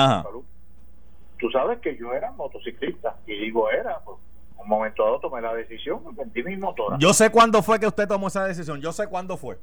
Tú 1.39 1.51
sabes 1.51 1.81
que 1.81 1.97
yo 1.97 2.13
era 2.13 2.33
motociclista 2.33 3.17
y 3.27 3.39
digo 3.39 3.71
era, 3.71 4.01
pues, 4.01 4.17
un 4.57 4.69
momento 4.69 5.05
dado 5.05 5.21
tomé 5.21 5.43
la 5.43 5.55
decisión, 5.55 6.01
vendí 6.17 6.43
mi 6.43 6.57
motora. 6.57 6.97
Yo 6.99 7.13
sé 7.13 7.31
cuándo 7.31 7.63
fue 7.63 7.79
que 7.79 7.87
usted 7.87 8.09
tomó 8.09 8.29
esa 8.29 8.45
decisión, 8.45 8.81
yo 8.81 8.93
sé 8.93 9.07
cuándo 9.07 9.37
fue. 9.37 9.59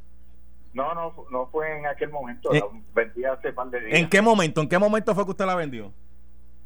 No, 0.74 0.94
no, 0.94 1.14
no 1.32 1.48
fue 1.48 1.80
en 1.80 1.88
aquel 1.88 2.10
momento, 2.10 2.52
la 2.54 2.62
vendí 2.94 3.26
hace 3.26 3.52
par 3.54 3.70
de 3.70 3.80
días. 3.80 4.00
¿En 4.00 4.10
qué 4.10 4.22
momento? 4.22 4.62
¿En 4.62 4.70
qué 4.70 4.78
momento 4.78 5.14
fue 5.14 5.26
que 5.26 5.32
usted 5.32 5.46
la 5.46 5.56
vendió? 5.56 5.92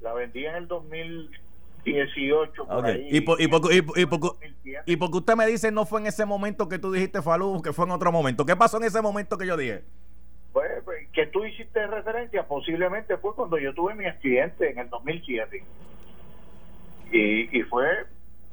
La 0.02 0.14
vendí 0.14 0.46
en 0.46 0.56
el 0.56 0.68
2018. 0.68 2.66
Por 2.66 2.86
ahí, 2.86 3.08
¿Y, 3.12 3.22
por, 3.22 3.42
y, 3.42 3.48
por, 3.48 3.74
y, 3.74 3.78
y, 3.78 4.76
y 4.86 4.96
porque 4.98 5.18
usted 5.18 5.36
me 5.36 5.46
dice 5.48 5.72
no 5.72 5.86
fue 5.86 6.02
en 6.02 6.08
ese 6.08 6.26
momento 6.26 6.68
que 6.70 6.80
tú 6.80 6.92
dijiste 6.92 7.22
Falú, 7.22 7.62
que 7.62 7.74
fue 7.74 7.86
en 7.86 7.92
otro 7.92 8.12
momento. 8.12 8.46
¿Qué 8.46 8.56
pasó 8.56 8.78
en 8.78 8.84
ese 8.84 9.02
momento 9.02 9.38
que 9.38 9.48
yo 9.48 9.58
dije? 9.58 9.84
Pues, 10.54 10.72
pues, 10.86 11.08
que 11.14 11.28
tú 11.28 11.46
hiciste 11.46 11.86
referencia 11.88 12.48
posiblemente 12.48 13.18
fue 13.18 13.36
cuando 13.36 13.58
yo 13.58 13.74
tuve 13.74 13.96
mi 13.96 14.06
accidente 14.06 14.72
en 14.72 14.80
el 14.80 14.90
2007. 14.90 15.64
Y, 17.12 17.58
y 17.58 17.64
fue 17.64 17.88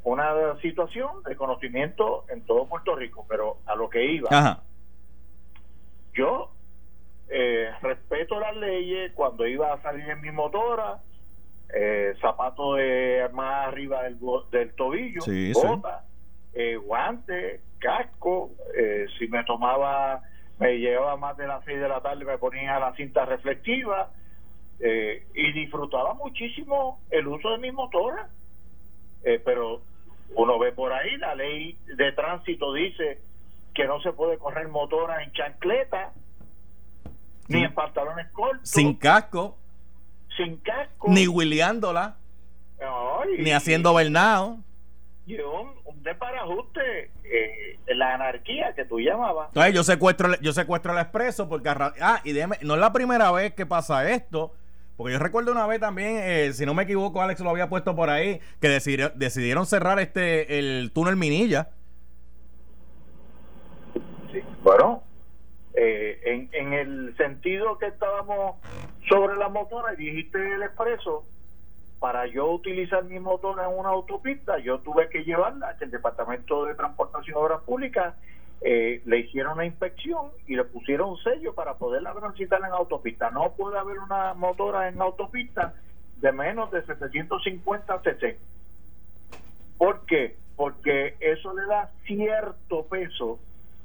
una 0.04 0.60
situación 0.60 1.22
de 1.24 1.34
conocimiento 1.34 2.24
en 2.28 2.42
todo 2.42 2.66
Puerto 2.66 2.94
Rico, 2.94 3.26
pero 3.28 3.56
a 3.66 3.74
lo 3.74 3.88
que 3.88 4.04
iba. 4.04 4.60
Yo 6.12 6.50
eh, 7.28 7.70
respeto 7.80 8.38
las 8.38 8.54
leyes 8.56 9.12
cuando 9.14 9.46
iba 9.46 9.72
a 9.72 9.82
salir 9.82 10.08
en 10.08 10.20
mi 10.20 10.30
motora, 10.30 11.00
eh, 11.72 12.14
zapato 12.20 12.74
de 12.74 13.28
más 13.32 13.68
arriba 13.68 14.02
del, 14.02 14.18
del 14.50 14.74
tobillo, 14.74 15.20
bota, 15.54 16.04
eh, 16.52 16.76
guante, 16.76 17.60
casco, 17.78 18.50
eh, 18.76 19.06
si 19.18 19.28
me 19.28 19.44
tomaba 19.44 20.22
me 20.58 20.78
llevaba 20.78 21.16
más 21.16 21.36
de 21.36 21.46
las 21.46 21.64
seis 21.64 21.80
de 21.80 21.88
la 21.88 22.00
tarde, 22.00 22.24
me 22.24 22.38
ponía 22.38 22.78
la 22.78 22.94
cinta 22.94 23.24
reflectiva 23.24 24.10
eh, 24.80 25.26
y 25.34 25.52
disfrutaba 25.52 26.14
muchísimo 26.14 27.00
el 27.10 27.26
uso 27.26 27.50
de 27.50 27.58
mi 27.58 27.72
motora. 27.72 28.28
Eh, 29.24 29.40
pero 29.44 29.82
uno 30.36 30.58
ve 30.58 30.72
por 30.72 30.92
ahí, 30.92 31.16
la 31.16 31.34
ley 31.34 31.76
de 31.96 32.12
tránsito 32.12 32.72
dice 32.72 33.20
que 33.74 33.86
no 33.86 34.00
se 34.00 34.12
puede 34.12 34.38
correr 34.38 34.68
motora 34.68 35.22
en 35.22 35.32
chancleta, 35.32 36.12
ni 37.48 37.64
en 37.64 37.74
pantalones 37.74 38.30
cortos. 38.30 38.68
Sin 38.68 38.94
casco. 38.94 39.58
Sin 40.36 40.56
casco. 40.58 41.08
Ni 41.08 41.26
huileándola. 41.28 42.16
ni 43.38 43.52
haciendo 43.52 43.94
bernado 43.94 44.58
y 45.26 45.38
un, 45.40 45.70
un 45.84 46.02
desparajuste, 46.02 47.10
eh, 47.24 47.78
la 47.88 48.14
anarquía 48.14 48.74
que 48.74 48.84
tú 48.84 49.00
llamabas. 49.00 49.48
Entonces 49.48 49.74
yo 49.74 49.82
secuestro, 49.84 50.38
yo 50.40 50.52
secuestro 50.52 50.92
el 50.92 50.98
expreso 50.98 51.48
porque, 51.48 51.68
ah, 51.70 52.20
y 52.24 52.34
no 52.62 52.74
es 52.74 52.80
la 52.80 52.92
primera 52.92 53.30
vez 53.32 53.54
que 53.54 53.64
pasa 53.64 54.10
esto, 54.10 54.52
porque 54.96 55.14
yo 55.14 55.18
recuerdo 55.18 55.52
una 55.52 55.66
vez 55.66 55.80
también, 55.80 56.18
eh, 56.20 56.52
si 56.52 56.66
no 56.66 56.74
me 56.74 56.82
equivoco, 56.82 57.22
Alex 57.22 57.40
lo 57.40 57.50
había 57.50 57.68
puesto 57.68 57.96
por 57.96 58.10
ahí, 58.10 58.40
que 58.60 58.68
decidieron, 58.68 59.66
cerrar 59.66 59.98
este 59.98 60.58
el 60.58 60.90
túnel 60.92 61.16
Minilla. 61.16 61.70
Sí, 64.30 64.42
bueno, 64.62 65.02
eh, 65.74 66.20
en, 66.26 66.50
en 66.52 66.72
el 66.74 67.16
sentido 67.16 67.78
que 67.78 67.86
estábamos 67.86 68.56
sobre 69.08 69.36
la 69.36 69.48
motora 69.48 69.94
y 69.94 69.96
dijiste 69.96 70.54
el 70.54 70.62
expreso, 70.62 71.24
para 71.98 72.26
yo 72.26 72.50
utilizar 72.50 73.04
mi 73.04 73.18
motor 73.18 73.58
en 73.60 73.78
una 73.78 73.90
autopista, 73.90 74.58
yo 74.58 74.80
tuve 74.80 75.08
que 75.08 75.24
llevarla 75.24 75.76
que 75.78 75.84
el 75.84 75.90
Departamento 75.90 76.64
de 76.66 76.74
Transportación 76.74 77.36
y 77.36 77.40
Obras 77.40 77.62
Públicas 77.62 78.14
eh, 78.60 79.02
le 79.04 79.18
hicieron 79.20 79.54
una 79.54 79.66
inspección 79.66 80.30
y 80.46 80.56
le 80.56 80.64
pusieron 80.64 81.10
un 81.10 81.18
sello 81.18 81.54
para 81.54 81.74
poderla 81.74 82.12
transitar 82.12 82.60
en 82.60 82.72
autopista. 82.72 83.30
No 83.30 83.52
puede 83.52 83.78
haber 83.78 83.98
una 83.98 84.34
motora 84.34 84.88
en 84.88 85.00
autopista 85.00 85.74
de 86.20 86.32
menos 86.32 86.70
de 86.70 86.82
750 86.84 88.00
cc. 88.02 88.38
¿Por 89.78 90.06
qué? 90.06 90.36
Porque 90.56 91.16
eso 91.20 91.52
le 91.54 91.66
da 91.66 91.90
cierto 92.06 92.86
peso 92.86 93.38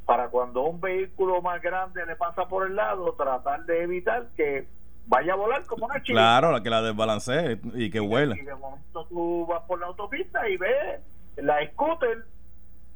para 0.05 0.29
cuando 0.29 0.63
un 0.63 0.79
vehículo 0.81 1.41
más 1.41 1.61
grande 1.61 2.05
le 2.05 2.15
pasa 2.15 2.47
por 2.47 2.65
el 2.65 2.75
lado, 2.75 3.13
tratar 3.13 3.65
de 3.65 3.83
evitar 3.83 4.27
que 4.35 4.65
vaya 5.09 5.33
a 5.33 5.35
volar 5.35 5.65
como 5.65 5.87
una 5.87 6.01
chica. 6.01 6.13
Claro, 6.13 6.51
la 6.51 6.63
que 6.63 6.69
la 6.69 6.81
desbalancee 6.81 7.59
y 7.73 7.89
que 7.89 7.99
huela. 7.99 8.37
Y 8.37 8.45
de 8.45 8.55
momento 8.55 9.05
tú 9.09 9.45
vas 9.47 9.63
por 9.63 9.79
la 9.79 9.87
autopista 9.87 10.47
y 10.47 10.55
ves 10.55 11.01
la 11.37 11.65
scooter 11.71 12.25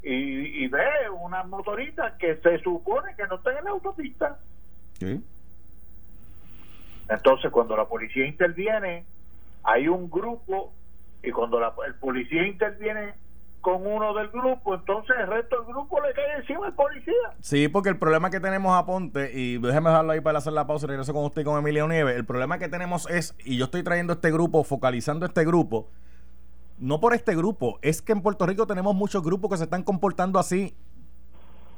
y, 0.04 0.64
y 0.64 0.68
ves 0.68 1.10
una 1.20 1.44
motorita 1.44 2.16
que 2.18 2.36
se 2.38 2.60
supone 2.60 3.16
que 3.16 3.28
no 3.28 3.36
está 3.36 3.58
en 3.58 3.66
la 3.66 3.72
autopista. 3.72 4.38
Sí. 5.00 5.24
Entonces, 7.10 7.52
cuando 7.52 7.76
la 7.76 7.86
policía 7.86 8.26
interviene, 8.26 9.06
hay 9.64 9.88
un 9.88 10.10
grupo 10.10 10.72
y 11.24 11.32
cuando 11.32 11.60
la, 11.60 11.74
el 11.88 11.96
policía 11.96 12.46
interviene 12.46 13.14
con 13.64 13.88
uno 13.88 14.14
del 14.14 14.28
grupo, 14.28 14.76
entonces 14.76 15.16
el 15.18 15.28
resto 15.28 15.56
del 15.56 15.68
grupo 15.68 16.00
le 16.02 16.14
cae 16.14 16.36
encima 16.38 16.68
al 16.68 16.74
policía. 16.74 17.14
Sí, 17.40 17.70
porque 17.70 17.88
el 17.88 17.98
problema 17.98 18.30
que 18.30 18.42
tenemos 18.42 18.78
a 18.78 18.86
Ponte, 18.86 19.32
y 19.34 19.58
déjeme 19.58 19.90
dejarlo 19.90 20.12
ahí 20.12 20.20
para 20.20 20.40
hacer 20.40 20.52
la 20.52 20.68
pausa 20.68 20.86
y 20.86 20.90
regreso 20.90 21.14
con 21.14 21.24
usted 21.24 21.44
y 21.44 21.46
con 21.46 21.58
Emilio 21.58 21.88
Nieves, 21.88 22.18
el 22.18 22.26
problema 22.26 22.60
que 22.60 22.68
tenemos 22.68 23.10
es, 23.10 23.34
y 23.46 23.58
yo 23.58 23.66
estoy 23.66 23.82
trayendo 23.82 24.12
este 24.12 24.32
grupo, 24.32 24.66
focalizando 24.66 25.26
este 25.26 25.46
grupo, 25.46 25.88
no 26.78 27.00
por 27.00 27.14
este 27.14 27.36
grupo, 27.38 27.80
es 27.82 28.02
que 28.02 28.12
en 28.12 28.22
Puerto 28.22 28.46
Rico 28.46 28.68
tenemos 28.68 28.94
muchos 28.96 29.24
grupos 29.24 29.50
que 29.52 29.58
se 29.58 29.64
están 29.64 29.84
comportando 29.84 30.40
así, 30.40 30.76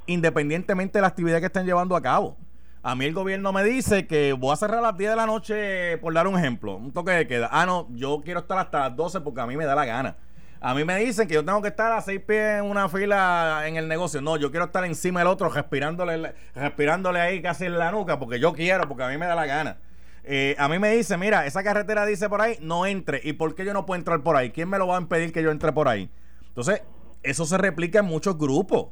independientemente 0.07 0.97
de 0.97 1.01
la 1.03 1.07
actividad 1.07 1.39
que 1.39 1.45
estén 1.45 1.67
llevando 1.67 1.95
a 1.95 2.01
cabo. 2.01 2.35
A 2.81 2.95
mí 2.95 3.05
el 3.05 3.13
gobierno 3.13 3.53
me 3.53 3.63
dice 3.63 4.07
que 4.07 4.33
voy 4.33 4.53
a 4.53 4.55
cerrar 4.55 4.79
a 4.79 4.81
las 4.81 4.97
10 4.97 5.11
de 5.11 5.15
la 5.15 5.27
noche, 5.27 5.99
por 5.99 6.15
dar 6.15 6.27
un 6.27 6.35
ejemplo, 6.35 6.77
un 6.77 6.91
toque 6.91 7.11
de 7.11 7.27
queda. 7.27 7.47
Ah, 7.51 7.67
no, 7.67 7.87
yo 7.91 8.21
quiero 8.25 8.39
estar 8.39 8.57
hasta 8.57 8.79
las 8.79 8.95
12 8.95 9.21
porque 9.21 9.41
a 9.41 9.45
mí 9.45 9.55
me 9.55 9.65
da 9.65 9.75
la 9.75 9.85
gana. 9.85 10.17
A 10.59 10.73
mí 10.73 10.83
me 10.83 10.97
dicen 10.97 11.27
que 11.27 11.33
yo 11.33 11.45
tengo 11.45 11.61
que 11.61 11.67
estar 11.67 11.91
a 11.91 12.01
seis 12.01 12.21
pies 12.21 12.59
en 12.59 12.65
una 12.65 12.89
fila 12.89 13.63
en 13.65 13.75
el 13.75 13.87
negocio. 13.87 14.21
No, 14.21 14.37
yo 14.37 14.51
quiero 14.51 14.65
estar 14.65 14.83
encima 14.85 15.19
del 15.19 15.27
otro, 15.27 15.49
respirándole, 15.49 16.33
respirándole 16.55 17.19
ahí 17.19 17.41
casi 17.41 17.65
en 17.65 17.77
la 17.77 17.91
nuca, 17.91 18.17
porque 18.17 18.39
yo 18.39 18.53
quiero, 18.53 18.87
porque 18.87 19.03
a 19.03 19.09
mí 19.09 19.17
me 19.17 19.25
da 19.25 19.35
la 19.35 19.45
gana. 19.45 19.77
Eh, 20.23 20.55
a 20.57 20.67
mí 20.67 20.79
me 20.79 20.89
dice, 20.95 21.17
mira, 21.17 21.45
esa 21.45 21.63
carretera 21.63 22.05
dice 22.05 22.29
por 22.29 22.41
ahí, 22.41 22.57
no 22.61 22.85
entre. 22.85 23.21
¿Y 23.23 23.33
por 23.33 23.53
qué 23.53 23.63
yo 23.63 23.73
no 23.73 23.85
puedo 23.85 23.99
entrar 23.99 24.23
por 24.23 24.35
ahí? 24.35 24.49
¿Quién 24.49 24.69
me 24.69 24.79
lo 24.79 24.87
va 24.87 24.97
a 24.97 25.01
impedir 25.01 25.31
que 25.31 25.43
yo 25.43 25.51
entre 25.51 25.71
por 25.71 25.87
ahí? 25.87 26.09
Entonces, 26.47 26.81
eso 27.21 27.45
se 27.45 27.57
replica 27.57 27.99
en 27.99 28.05
muchos 28.05 28.37
grupos. 28.37 28.87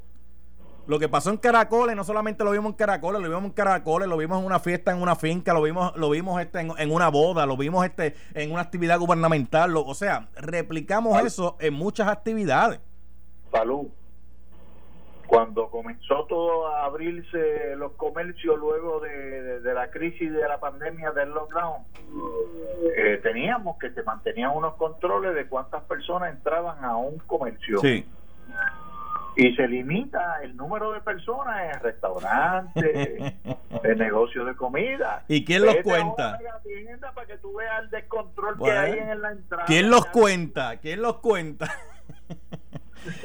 Lo 0.85 0.99
que 0.99 1.07
pasó 1.07 1.29
en 1.29 1.37
Caracoles, 1.37 1.95
no 1.95 2.03
solamente 2.03 2.43
lo 2.43 2.51
vimos 2.51 2.71
en 2.71 2.77
Caracoles, 2.77 3.21
lo 3.21 3.29
vimos 3.29 3.45
en 3.45 3.51
Caracoles, 3.51 4.07
lo 4.07 4.17
vimos 4.17 4.39
en 4.39 4.45
una 4.45 4.59
fiesta, 4.59 4.91
en 4.91 5.01
una 5.01 5.15
finca, 5.15 5.53
lo 5.53 5.61
vimos, 5.61 5.95
lo 5.95 6.09
vimos 6.09 6.41
este 6.41 6.59
en, 6.59 6.91
una 6.91 7.07
boda, 7.07 7.45
lo 7.45 7.55
vimos 7.55 7.85
este 7.85 8.15
en 8.33 8.51
una 8.51 8.61
actividad 8.61 8.99
gubernamental. 8.99 9.73
o 9.77 9.93
sea, 9.93 10.27
replicamos 10.35 11.17
eso 11.23 11.55
en 11.61 11.73
muchas 11.73 12.09
actividades. 12.09 12.81
Salud. 13.51 13.87
Cuando 15.25 15.69
comenzó 15.69 16.25
todo 16.25 16.67
a 16.67 16.83
abrirse 16.83 17.75
los 17.77 17.93
comercios 17.93 18.59
luego 18.59 18.99
de, 18.99 19.61
la 19.73 19.89
crisis 19.89 20.31
de 20.31 20.47
la 20.47 20.59
pandemia 20.59 21.11
del 21.11 21.29
lockdown, 21.29 21.83
eh, 22.97 23.19
teníamos 23.23 23.77
que 23.79 23.89
se 23.91 24.03
mantenían 24.03 24.51
unos 24.53 24.75
controles 24.75 25.33
de 25.33 25.47
cuántas 25.47 25.81
personas 25.83 26.33
entraban 26.33 26.83
a 26.83 26.97
un 26.97 27.19
comercio. 27.19 27.79
Sí 27.79 28.05
y 29.35 29.55
se 29.55 29.67
limita 29.67 30.41
el 30.43 30.55
número 30.55 30.91
de 30.91 31.01
personas 31.01 31.75
en 31.75 31.81
restaurantes, 31.81 33.33
en 33.83 33.97
negocios 33.97 34.45
de 34.45 34.55
comida. 34.55 35.23
¿Y 35.27 35.43
quién 35.45 35.65
los 35.65 35.77
cuenta? 35.77 36.39
Para 37.13 37.27
que 37.27 37.37
tú 37.37 37.53
veas 37.55 37.83
el 37.83 37.89
descontrol 37.89 38.57
que 38.63 38.71
hay 38.71 38.99
en 38.99 39.21
la 39.21 39.31
entrada. 39.31 39.65
¿Quién 39.65 39.89
los 39.89 40.05
cuenta? 40.07 40.77
¿Quién 40.77 41.01
los 41.01 41.17
cuenta? 41.17 41.71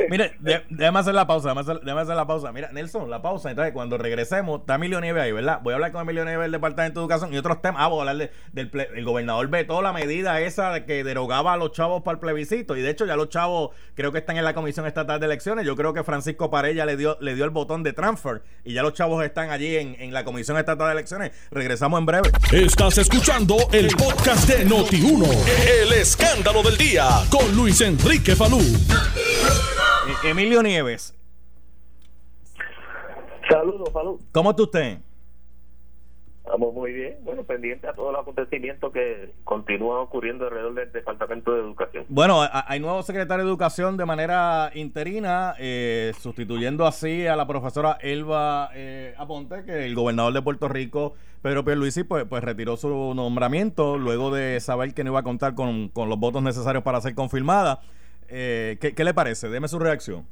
Mire, 0.08 0.36
déjame 0.40 0.98
hacer 0.98 1.14
la 1.14 1.26
pausa, 1.26 1.48
déjame 1.48 2.00
hacer, 2.00 2.16
la 2.16 2.26
pausa. 2.26 2.52
Mira, 2.52 2.70
Nelson, 2.72 3.10
la 3.10 3.22
pausa. 3.22 3.50
Entonces, 3.50 3.72
cuando 3.72 3.98
regresemos, 3.98 4.60
está 4.60 4.76
Emilio 4.76 5.00
Nieves 5.00 5.22
ahí, 5.22 5.32
¿verdad? 5.32 5.60
Voy 5.62 5.72
a 5.72 5.76
hablar 5.76 5.92
con 5.92 6.02
Emilio 6.02 6.24
Nieves 6.24 6.42
del 6.42 6.52
Departamento 6.52 7.00
de 7.00 7.04
Educación 7.04 7.34
y 7.34 7.38
otros 7.38 7.60
temas. 7.62 7.82
Ah, 7.82 7.88
voy 7.88 7.98
a 8.06 8.10
hablar 8.10 8.30
del 8.52 8.70
el 8.94 9.04
gobernador 9.04 9.48
vetó 9.48 9.82
la 9.82 9.92
medida 9.92 10.40
esa 10.40 10.72
de 10.72 10.84
que 10.84 11.04
derogaba 11.04 11.52
a 11.54 11.56
los 11.56 11.72
chavos 11.72 12.02
para 12.02 12.14
el 12.14 12.20
plebiscito. 12.20 12.76
Y 12.76 12.82
de 12.82 12.90
hecho, 12.90 13.06
ya 13.06 13.16
los 13.16 13.28
chavos 13.28 13.70
creo 13.94 14.12
que 14.12 14.18
están 14.18 14.36
en 14.36 14.44
la 14.44 14.54
Comisión 14.54 14.86
Estatal 14.86 15.20
de 15.20 15.26
Elecciones. 15.26 15.66
Yo 15.66 15.76
creo 15.76 15.92
que 15.92 16.04
Francisco 16.04 16.50
Parella 16.50 16.86
le 16.86 16.96
dio, 16.96 17.16
le 17.20 17.34
dio 17.34 17.44
el 17.44 17.50
botón 17.50 17.82
de 17.82 17.92
transfer 17.92 18.42
y 18.64 18.74
ya 18.74 18.82
los 18.82 18.94
chavos 18.94 19.24
están 19.24 19.50
allí 19.50 19.76
en, 19.76 19.96
en 19.98 20.12
la 20.12 20.24
Comisión 20.24 20.56
Estatal 20.58 20.88
de 20.88 20.92
Elecciones. 20.92 21.32
Regresamos 21.50 21.98
en 21.98 22.06
breve. 22.06 22.30
Estás 22.52 22.98
escuchando 22.98 23.56
el 23.72 23.88
podcast 23.88 24.48
de 24.48 24.66
Noti1. 24.66 25.28
El 25.82 25.92
escándalo 25.92 26.62
del 26.62 26.76
día 26.76 27.08
con 27.30 27.54
Luis 27.54 27.80
Enrique 27.80 28.34
Falú. 28.36 28.60
Emilio 30.24 30.62
Nieves. 30.62 31.14
Saludos, 33.48 33.88
saludos. 33.92 34.20
¿Cómo 34.33 34.50
está 34.50 34.62
usted? 34.62 34.98
Estamos 36.44 36.72
muy 36.74 36.92
bien, 36.92 37.18
bueno, 37.24 37.44
pendiente 37.44 37.87
a 37.87 37.92
todos 37.92 38.11
los 38.11 38.22
acontecimientos 38.22 38.90
que 38.92 39.35
continúan 39.44 40.00
ocurriendo 40.00 40.46
alrededor 40.46 40.74
del 40.74 40.90
Departamento 40.90 41.52
de 41.52 41.61
Educación. 41.61 42.07
Bueno, 42.09 42.40
hay 42.50 42.81
nuevo 42.81 43.02
secretario 43.02 43.44
de 43.44 43.50
Educación 43.50 43.96
de 43.98 44.07
manera 44.07 44.70
interina, 44.74 45.54
eh, 45.59 46.12
sustituyendo 46.18 46.87
así 46.87 47.26
a 47.26 47.37
la 47.37 47.46
profesora 47.46 47.98
Elba 48.00 48.70
eh, 48.74 49.14
Aponte, 49.18 49.64
que 49.64 49.85
el 49.85 49.94
gobernador 49.94 50.33
de 50.33 50.40
Puerto 50.40 50.68
Rico, 50.68 51.14
Pedro 51.42 51.64
Pierluisi, 51.64 52.02
pues, 52.02 52.24
pues 52.24 52.42
retiró 52.42 52.78
su 52.78 53.12
nombramiento 53.14 53.98
luego 53.98 54.31
de 54.31 54.59
saber 54.61 54.94
que 54.94 55.04
no 55.04 55.11
iba 55.11 55.20
a 55.20 55.24
contar 55.24 55.54
con, 55.54 55.88
con 55.88 56.09
los 56.09 56.18
votos 56.18 56.42
necesarios 56.42 56.83
para 56.83 57.00
ser 57.02 57.14
confirmada. 57.14 57.83
Eh, 58.28 58.76
¿qué, 58.80 59.04
le 59.04 59.14
parece? 59.14 59.48
Deme 59.48 59.68
su 59.68 59.78
reacción. 59.78 60.26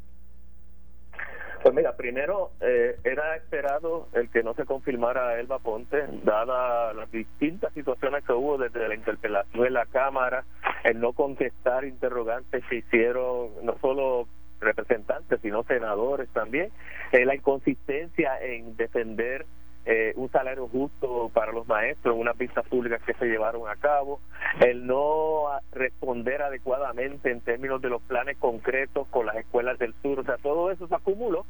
Pues 1.63 1.75
mira, 1.75 1.97
primero 1.97 2.53
eh, 2.61 2.97
era 3.03 3.35
esperado 3.37 4.09
el 4.13 4.31
que 4.31 4.45
no 4.45 4.55
se 4.55 4.65
confirmara 4.65 5.31
a 5.31 5.41
Elba 5.41 5.59
Ponte, 5.59 6.05
dada 6.23 6.93
las 6.93 7.11
distintas 7.11 7.73
situaciones 7.73 8.23
que 8.25 8.33
hubo 8.33 8.57
desde 8.57 8.87
la 8.87 8.95
interpelación 8.95 9.67
en 9.67 9.73
la 9.73 9.87
Cámara, 9.87 10.45
el 10.85 11.01
no 11.01 11.13
contestar 11.13 11.85
interrogantes 11.85 12.65
que 12.67 12.77
hicieron 12.77 13.51
no 13.65 13.77
solo 13.81 14.29
representantes, 14.61 15.41
sino 15.43 15.65
senadores 15.65 16.29
también, 16.29 16.71
eh, 17.13 17.25
la 17.25 17.35
inconsistencia 17.35 18.39
en 18.41 18.77
defender 18.77 19.45
eh, 19.89 20.13
un 20.17 20.29
salario 20.33 20.67
justo 20.67 21.31
para 21.33 21.53
los 21.53 21.67
maestros 21.69 22.17
unas 22.19 22.37
vistas 22.37 22.67
públicas 22.67 23.01
que 23.07 23.15
se 23.15 23.27
llevaron 23.27 23.69
a 23.69 23.77
cabo, 23.77 24.21
el 24.61 24.85
no 24.85 25.45
responder 25.73 26.43
adecuadamente 26.43 27.31
en 27.31 27.41
términos 27.41 27.81
de 27.81 27.91
los 27.91 28.03
planes 28.03 28.37
concretos 28.39 29.07
con 29.09 29.27
las 29.27 29.37
escuelas 29.37 29.79
del 29.79 29.95
sur, 30.03 30.19
o 30.19 30.25
sea, 30.25 30.39
todo 30.39 30.73
eso 30.73 30.89
se 30.89 30.95
acumuló 30.95 31.47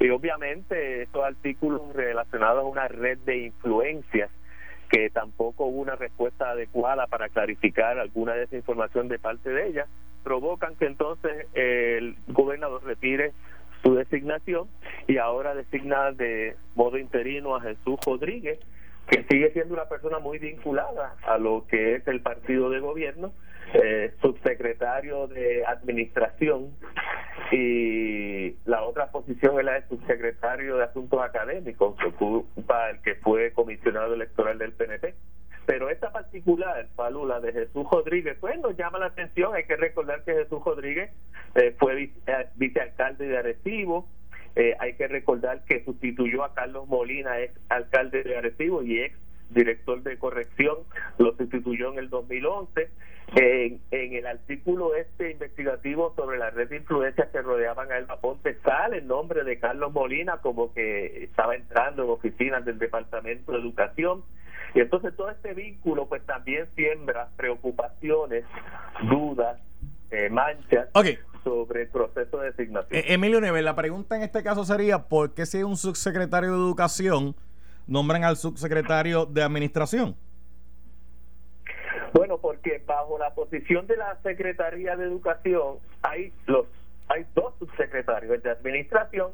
y 0.00 0.10
obviamente 0.10 1.02
estos 1.02 1.24
artículos 1.24 1.94
relacionados 1.94 2.64
a 2.64 2.66
una 2.66 2.88
red 2.88 3.18
de 3.18 3.38
influencias 3.46 4.30
que 4.90 5.08
tampoco 5.10 5.66
hubo 5.66 5.80
una 5.80 5.94
respuesta 5.94 6.50
adecuada 6.50 7.06
para 7.06 7.28
clarificar 7.28 7.98
alguna 7.98 8.32
de 8.34 8.44
esa 8.44 8.56
información 8.56 9.06
de 9.06 9.20
parte 9.20 9.50
de 9.50 9.68
ellas, 9.68 9.88
provocan 10.24 10.74
que 10.74 10.86
entonces 10.86 11.46
el 11.54 12.16
gobernador 12.26 12.82
retire 12.84 13.32
su 13.82 13.94
designación 13.94 14.68
y 15.08 15.16
ahora 15.16 15.54
designa 15.54 16.12
de 16.12 16.54
modo 16.76 16.98
interino 16.98 17.56
a 17.56 17.62
Jesús 17.62 17.98
Rodríguez, 18.06 18.60
que 19.08 19.24
sigue 19.24 19.50
siendo 19.52 19.74
una 19.74 19.88
persona 19.88 20.18
muy 20.18 20.38
vinculada 20.38 21.16
a 21.26 21.38
lo 21.38 21.66
que 21.66 21.96
es 21.96 22.06
el 22.06 22.20
partido 22.20 22.68
de 22.68 22.78
gobierno, 22.78 23.32
eh, 23.72 24.12
subsecretario 24.20 25.26
de 25.26 25.64
administración 25.66 26.72
y 27.50 28.54
la 28.66 28.82
otra 28.82 29.10
posición 29.10 29.58
es 29.58 29.64
la 29.64 29.74
de 29.74 29.88
subsecretario 29.88 30.76
de 30.76 30.84
asuntos 30.84 31.20
académicos, 31.22 31.96
que 31.96 32.06
ocupa 32.08 32.90
el 32.90 33.00
que 33.00 33.14
fue 33.16 33.52
comisionado 33.52 34.12
electoral 34.12 34.58
del 34.58 34.72
PNP. 34.72 35.14
Pero 35.64 35.90
esta 35.90 36.12
particular, 36.12 36.86
Palula, 36.96 37.40
de 37.40 37.52
Jesús 37.52 37.86
Rodríguez, 37.90 38.36
pues 38.40 38.58
nos 38.58 38.76
llama 38.76 38.98
la 38.98 39.06
atención. 39.06 39.54
Hay 39.54 39.64
que 39.64 39.76
recordar 39.76 40.24
que 40.24 40.34
Jesús 40.34 40.62
Rodríguez 40.64 41.10
eh, 41.54 41.74
fue 41.78 42.04
eh, 42.04 42.46
vicealcalde 42.56 43.26
de 43.26 43.36
Arecibo. 43.36 44.08
Eh, 44.56 44.74
hay 44.80 44.94
que 44.94 45.08
recordar 45.08 45.64
que 45.64 45.84
sustituyó 45.84 46.44
a 46.44 46.54
Carlos 46.54 46.88
Molina, 46.88 47.40
ex 47.40 47.54
alcalde 47.68 48.22
de 48.22 48.36
Arecibo 48.36 48.82
y 48.82 49.00
ex 49.00 49.16
director 49.50 50.02
de 50.02 50.18
corrección, 50.18 50.78
lo 51.18 51.34
sustituyó 51.36 51.92
en 51.92 51.98
el 51.98 52.10
2011. 52.10 52.90
En, 53.36 53.80
en 53.90 54.14
el 54.14 54.26
artículo 54.26 54.94
este 54.94 55.30
investigativo 55.30 56.14
sobre 56.16 56.38
la 56.38 56.48
red 56.48 56.70
de 56.70 56.76
influencias 56.76 57.28
que 57.28 57.42
rodeaban 57.42 57.92
a 57.92 57.98
Elba 57.98 58.18
Ponte 58.20 58.56
sale 58.64 58.98
el 58.98 59.06
nombre 59.06 59.44
de 59.44 59.58
Carlos 59.58 59.92
Molina 59.92 60.38
como 60.38 60.72
que 60.72 61.24
estaba 61.24 61.54
entrando 61.54 62.04
en 62.04 62.10
oficinas 62.10 62.64
del 62.64 62.78
Departamento 62.78 63.52
de 63.52 63.58
Educación. 63.58 64.22
Y 64.74 64.80
entonces 64.80 65.14
todo 65.14 65.28
este 65.28 65.52
vínculo 65.52 66.08
pues 66.08 66.24
también 66.24 66.68
siembra 66.74 67.28
preocupaciones, 67.36 68.44
dudas, 69.10 69.60
eh, 70.10 70.30
manchas 70.30 70.88
sobre 71.48 71.82
el 71.82 71.88
proceso 71.88 72.38
de 72.38 72.50
designación. 72.50 73.00
Eh, 73.00 73.14
Emilio 73.14 73.40
Nieves, 73.40 73.64
la 73.64 73.74
pregunta 73.74 74.16
en 74.16 74.22
este 74.22 74.42
caso 74.42 74.64
sería, 74.64 75.08
¿por 75.08 75.32
qué 75.32 75.46
si 75.46 75.58
hay 75.58 75.62
un 75.62 75.76
subsecretario 75.76 76.50
de 76.50 76.56
Educación 76.56 77.34
nombran 77.86 78.24
al 78.24 78.36
subsecretario 78.36 79.24
de 79.24 79.42
Administración? 79.42 80.14
Bueno, 82.12 82.38
porque 82.38 82.82
bajo 82.86 83.18
la 83.18 83.34
posición 83.34 83.86
de 83.86 83.96
la 83.96 84.18
Secretaría 84.22 84.96
de 84.96 85.04
Educación 85.04 85.78
hay 86.02 86.32
los 86.46 86.66
hay 87.08 87.24
dos 87.34 87.54
subsecretarios, 87.58 88.34
el 88.34 88.42
de 88.42 88.50
Administración 88.50 89.30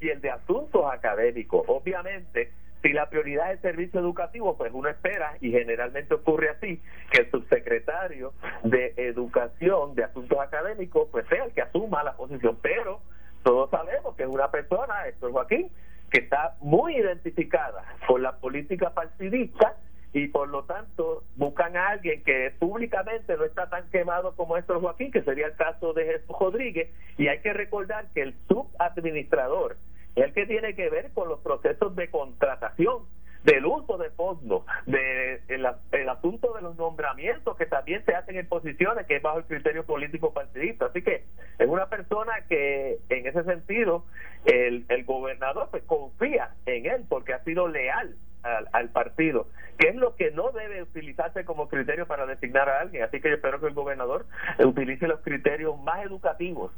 y 0.00 0.08
el 0.08 0.22
de 0.22 0.30
Asuntos 0.30 0.82
Académicos. 0.90 1.64
Obviamente, 1.66 2.50
si 2.82 2.92
la 2.92 3.08
prioridad 3.10 3.52
es 3.52 3.56
el 3.56 3.72
servicio 3.72 4.00
educativo, 4.00 4.56
pues 4.56 4.72
uno 4.72 4.88
espera, 4.88 5.36
y 5.40 5.50
generalmente 5.50 6.14
ocurre 6.14 6.50
así, 6.50 6.80
que 7.10 7.22
el 7.22 7.30
subsecretario 7.30 8.32
de 8.64 8.94
Educación, 8.96 9.94
de 9.94 10.04
Asuntos 10.04 10.38
Académicos, 10.38 11.08
pues 11.10 11.26
sea 11.28 11.44
el 11.44 11.52
que 11.52 11.62
asuma 11.62 12.02
la 12.02 12.16
posición. 12.16 12.58
Pero 12.62 13.00
todos 13.42 13.70
sabemos 13.70 14.16
que 14.16 14.22
es 14.22 14.28
una 14.28 14.50
persona, 14.50 15.06
es 15.06 15.16
Joaquín, 15.20 15.70
que 16.10 16.20
está 16.20 16.56
muy 16.60 16.96
identificada 16.96 17.84
con 18.06 18.22
la 18.22 18.36
política 18.38 18.90
partidista 18.90 19.76
y 20.12 20.26
por 20.26 20.48
lo 20.48 20.64
tanto 20.64 21.22
buscan 21.36 21.76
a 21.76 21.90
alguien 21.90 22.24
que 22.24 22.52
públicamente 22.58 23.36
no 23.36 23.44
está 23.44 23.68
tan 23.68 23.88
quemado 23.90 24.34
como 24.34 24.56
esto 24.56 24.80
Joaquín, 24.80 25.12
que 25.12 25.22
sería 25.22 25.46
el 25.46 25.54
caso 25.54 25.92
de 25.92 26.04
Jesús 26.04 26.36
Rodríguez, 26.38 26.90
y 27.16 27.28
hay 27.28 27.40
que 27.40 27.52
recordar 27.52 28.06
que 28.12 28.22
el 28.22 28.34
subadministrador 28.48 29.76
el 30.16 30.32
que 30.32 30.46
tiene 30.46 30.74
que 30.74 30.90
ver 30.90 31.12
con 31.12 31.28
los 31.28 31.40
procesos 31.40 31.94
de 31.96 32.10
contratación 32.10 33.04
del 33.44 33.64
uso 33.64 33.96
de 33.96 34.10
fondos, 34.10 34.64
de 34.86 35.40
el, 35.48 36.08
asunto 36.08 36.52
de 36.52 36.60
los 36.60 36.76
nombramientos 36.76 37.56
que 37.56 37.66
también 37.66 38.04
se 38.04 38.14
hacen 38.14 38.36
en 38.36 38.46
posiciones 38.46 39.06
que 39.06 39.16
es 39.16 39.22
bajo 39.22 39.38
el 39.38 39.44
criterio 39.44 39.84
político 39.86 40.34
partidista. 40.34 40.86
Así 40.86 41.02
que 41.02 41.24
es 41.58 41.66
una 41.66 41.86
persona 41.86 42.32
que 42.48 42.98
en 43.08 43.26
ese 43.26 43.42
sentido 43.44 44.04
el, 44.44 44.84
el 44.88 45.04
gobernador 45.04 45.68
pues 45.70 45.82
confía 45.84 46.54
en 46.66 46.86
él 46.86 47.04
porque 47.08 47.32
ha 47.32 47.42
sido 47.44 47.68
leal 47.68 48.14
al, 48.42 48.88
partido, 48.90 49.48
que 49.78 49.88
es 49.88 49.96
lo 49.96 50.16
que 50.16 50.30
no 50.30 50.50
debe 50.52 50.82
utilizarse 50.82 51.44
como 51.44 51.68
criterio 51.68 52.06
para 52.06 52.26
designar 52.26 52.68
a 52.68 52.80
alguien. 52.80 53.02
Así 53.02 53.20
que 53.20 53.28
yo 53.28 53.34
espero 53.34 53.60
que 53.60 53.66
el 53.66 53.74
gobernador 53.74 54.26
utilice 54.58 55.06
los 55.06 55.20
criterios 55.20 55.78
más 55.80 56.04
educativos 56.04 56.72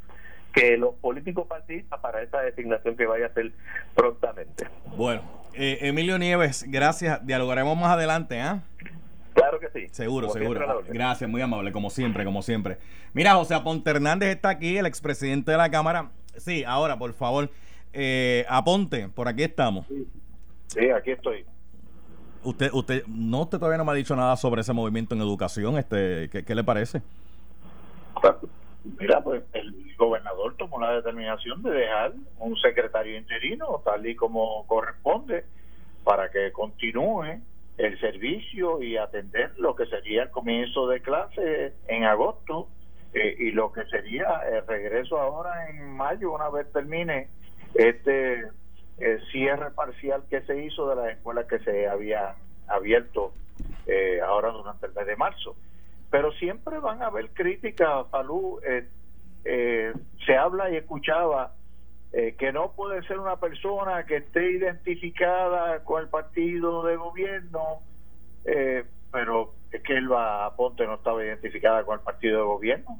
que 0.53 0.77
los 0.77 0.95
políticos 0.95 1.47
partidistas 1.47 1.99
para 1.99 2.21
esta 2.21 2.41
designación 2.41 2.95
que 2.95 3.05
vaya 3.05 3.25
a 3.25 3.33
ser 3.33 3.51
prontamente. 3.95 4.67
Bueno, 4.95 5.21
eh, 5.53 5.79
Emilio 5.81 6.17
Nieves, 6.17 6.65
gracias. 6.67 7.25
Dialogaremos 7.25 7.75
más 7.77 7.91
adelante, 7.91 8.39
¿ah? 8.39 8.61
Claro 9.33 9.59
que 9.59 9.69
sí. 9.69 9.87
Seguro, 9.91 10.29
seguro. 10.29 10.83
Gracias, 10.87 11.29
muy 11.29 11.41
amable, 11.41 11.71
como 11.71 11.89
siempre, 11.89 12.23
como 12.23 12.41
siempre. 12.41 12.77
Mira, 13.13 13.33
José 13.33 13.55
Aponte 13.55 13.89
Hernández 13.89 14.29
está 14.29 14.49
aquí, 14.49 14.77
el 14.77 14.85
expresidente 14.85 15.51
de 15.51 15.57
la 15.57 15.71
Cámara. 15.71 16.11
Sí, 16.37 16.63
ahora, 16.63 16.97
por 16.97 17.13
favor, 17.13 17.49
eh, 17.93 18.45
Aponte, 18.47 19.09
por 19.09 19.27
aquí 19.27 19.43
estamos. 19.43 19.87
Sí, 20.67 20.89
aquí 20.89 21.11
estoy. 21.11 21.45
Usted, 22.43 22.71
usted, 22.73 23.05
no, 23.07 23.41
usted 23.41 23.57
todavía 23.57 23.77
no 23.77 23.85
me 23.85 23.91
ha 23.91 23.95
dicho 23.95 24.15
nada 24.15 24.35
sobre 24.35 24.61
ese 24.61 24.73
movimiento 24.73 25.15
en 25.15 25.21
educación. 25.21 25.77
Este, 25.77 26.29
¿qué, 26.29 26.55
le 26.55 26.63
parece? 26.63 27.01
Mira, 28.83 29.21
pues 29.21 29.43
el 29.53 29.95
gobernador 29.97 30.55
tomó 30.57 30.79
la 30.79 30.93
determinación 30.93 31.63
de 31.63 31.71
dejar 31.71 32.13
un 32.39 32.55
secretario 32.57 33.17
interino, 33.17 33.81
tal 33.85 34.05
y 34.05 34.15
como 34.15 34.67
corresponde, 34.67 35.45
para 36.03 36.29
que 36.29 36.51
continúe 36.51 37.41
el 37.77 37.99
servicio 37.99 38.81
y 38.81 38.97
atender 38.97 39.57
lo 39.57 39.75
que 39.75 39.85
sería 39.85 40.23
el 40.23 40.31
comienzo 40.31 40.87
de 40.87 41.01
clase 41.01 41.73
en 41.87 42.03
agosto 42.03 42.67
eh, 43.13 43.35
y 43.39 43.51
lo 43.51 43.71
que 43.71 43.85
sería 43.85 44.41
el 44.51 44.65
regreso 44.67 45.19
ahora 45.19 45.69
en 45.69 45.95
mayo, 45.95 46.33
una 46.33 46.49
vez 46.49 46.71
termine 46.71 47.29
este 47.73 48.43
el 48.99 49.25
cierre 49.31 49.71
parcial 49.71 50.23
que 50.29 50.41
se 50.41 50.63
hizo 50.63 50.87
de 50.89 50.95
las 50.95 51.17
escuelas 51.17 51.47
que 51.47 51.59
se 51.59 51.87
había 51.87 52.35
abierto 52.67 53.33
eh, 53.87 54.19
ahora 54.21 54.49
durante 54.49 54.85
el 54.85 54.93
mes 54.93 55.07
de 55.07 55.15
marzo. 55.15 55.55
Pero 56.13 56.31
siempre 56.33 56.77
van 56.77 57.01
a 57.01 57.07
haber 57.07 57.31
críticas, 57.31 58.07
Falú. 58.11 58.59
Eh, 58.63 58.87
eh, 59.45 59.93
se 60.27 60.37
habla 60.37 60.69
y 60.69 60.75
escuchaba 60.75 61.55
que 62.37 62.51
no 62.53 62.73
puede 62.73 63.01
ser 63.07 63.17
una 63.17 63.37
persona 63.37 64.05
que 64.05 64.17
esté 64.17 64.51
identificada 64.51 65.83
con 65.83 66.03
el 66.03 66.09
partido 66.09 66.83
de 66.83 66.95
gobierno, 66.95 67.79
pero 69.11 69.55
es 69.71 69.81
que 69.81 69.97
Elba 69.97 70.55
Ponte 70.55 70.85
no 70.85 70.93
estaba 70.93 71.25
identificada 71.25 71.83
con 71.83 71.97
el 71.97 72.05
partido 72.05 72.37
de 72.37 72.45
gobierno. 72.45 72.99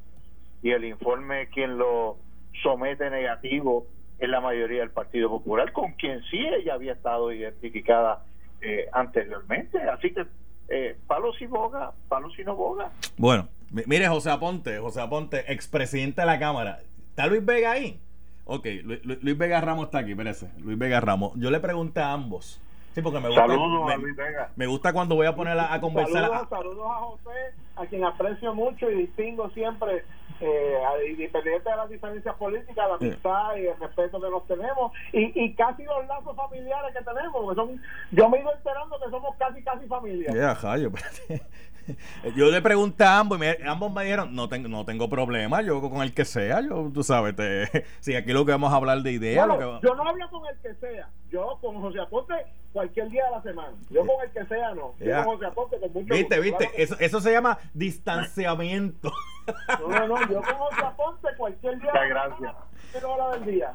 Y 0.63 0.71
el 0.71 0.84
informe, 0.84 1.47
quien 1.49 1.78
lo 1.78 2.17
somete 2.63 3.12
negativo, 3.12 3.86
en 4.23 4.32
la 4.32 4.39
mayoría 4.39 4.80
del 4.80 4.91
Partido 4.91 5.30
Popular, 5.30 5.73
con 5.73 5.93
quien 5.93 6.23
sí 6.32 6.39
ella 6.39 6.76
había 6.76 6.93
estado 6.93 7.32
identificada 7.32 8.23
eh, 8.62 8.88
anteriormente. 8.93 9.78
Así 9.82 10.13
que 10.13 10.26
eh, 10.69 10.97
palos 11.08 11.41
y 11.41 11.45
boga, 11.45 11.91
palos 12.10 12.38
y 12.38 12.43
no 12.43 12.56
boga. 12.56 12.91
Bueno, 13.17 13.47
mire 13.71 14.08
José 14.08 14.32
Aponte, 14.32 14.80
José 14.80 15.02
Aponte, 15.02 15.52
expresidente 15.52 16.21
de 16.21 16.28
la 16.28 16.39
Cámara. 16.39 16.80
¿Está 17.10 17.28
Luis 17.28 17.45
Vega 17.45 17.71
ahí? 17.71 17.99
Ok, 18.45 18.65
Luis, 18.84 19.38
Vega 19.38 19.62
Ramos 19.62 19.86
está 19.86 19.99
aquí, 19.99 20.12
espérese. 20.12 20.49
Luis 20.60 20.78
Vega 20.78 20.99
Ramos. 20.99 21.34
Yo 21.36 21.49
le 21.49 21.60
pregunté 21.60 22.02
a 22.02 22.12
ambos. 22.12 22.60
Sí, 22.93 23.02
porque 23.02 23.19
me 23.19 23.28
gusta. 23.28 23.47
Saludos 23.47 23.91
a 23.91 23.97
Luis 23.97 24.15
Vega. 24.15 24.49
Me 24.56 24.67
gusta 24.67 24.93
cuando 24.93 25.15
voy 25.15 25.28
a 25.28 25.36
poner 25.36 25.58
a, 25.58 25.80
conversar. 25.80 26.23
Saludos, 26.23 26.49
saludos 26.49 26.86
a 26.89 26.95
José, 26.95 27.56
a 27.76 27.86
quien 27.86 28.04
aprecio 28.04 28.54
mucho 28.54 28.89
y 28.89 28.95
distingo 28.95 29.49
siempre 29.52 30.04
eh, 30.39 30.80
independiente 31.10 31.69
de 31.69 31.76
las 31.76 31.89
diferencias 31.89 32.36
políticas, 32.36 32.88
la 32.88 32.96
amistad 32.96 33.56
y 33.56 33.67
el 33.67 33.80
respeto 33.80 34.19
que 34.19 34.30
nos 34.30 34.46
tenemos 34.48 34.91
y, 35.12 35.32
y 35.43 35.54
casi 35.56 35.84
los 35.84 36.06
lazos 36.08 36.36
familiares 36.36 36.96
que 36.96 37.04
tenemos, 37.04 37.56
son, 37.56 37.82
yo 38.12 38.30
me 38.30 38.38
he 38.38 38.41
ido 38.41 38.54
enterando 38.54 39.00
que 39.00 39.10
somos 39.10 39.36
casi, 39.38 39.63
casi 39.63 39.88
familia. 39.88 40.32
yo 42.36 42.50
le 42.50 42.62
pregunté 42.62 43.04
a 43.04 43.19
ambos 43.19 43.39
y 43.41 43.67
ambos 43.67 43.91
me 43.91 44.04
dijeron, 44.04 44.36
no 44.36 44.50
tengo, 44.50 44.69
no 44.69 44.86
tengo 44.86 45.10
problema, 45.10 45.62
yo 45.62 45.82
con 45.82 46.02
el 46.02 46.13
que 46.13 46.26
sea, 46.26 46.62
yo, 46.62 46.89
tú 46.93 47.04
sabes, 47.04 47.36
te, 47.36 47.86
si 48.00 48.15
aquí 48.15 48.34
lo 48.34 48.46
que 48.46 48.52
vamos 48.52 48.72
a 48.74 48.78
hablar 48.78 49.02
de 49.02 49.12
ideas. 49.12 49.48
Yo 49.82 49.96
no 49.96 50.08
hablo 50.08 50.30
con 50.30 50.46
el 50.48 50.58
que 50.62 50.74
sea, 50.76 51.10
yo 51.30 51.58
con 51.62 51.82
José 51.82 52.00
Aponte 52.00 52.36
cualquier 52.73 53.09
día 53.09 53.25
de 53.25 53.31
la 53.31 53.41
semana, 53.41 53.73
yo 53.89 54.01
con 54.05 54.15
el 54.23 54.31
que 54.31 54.45
sea 54.45 54.73
no, 54.73 54.95
yo 54.99 55.15
con 55.15 55.23
José 55.23 55.45
Aponte 55.45 55.79
con 55.79 55.93
mucho 55.93 56.13
Viste, 56.13 56.39
viste, 56.39 56.71
eso, 56.75 56.97
eso 56.99 57.21
se 57.21 57.31
llama 57.31 57.57
distanciamiento. 57.73 59.12
No, 59.79 59.88
no, 59.88 60.07
no, 60.07 60.29
yo 60.29 60.41
con 60.41 60.55
José 60.55 60.81
Aponte 60.81 61.27
cualquier 61.38 61.79
día 61.79 61.91
Muchas 61.91 62.09
gracias. 62.09 62.55
hora 63.03 63.38
del 63.38 63.45
día. 63.45 63.73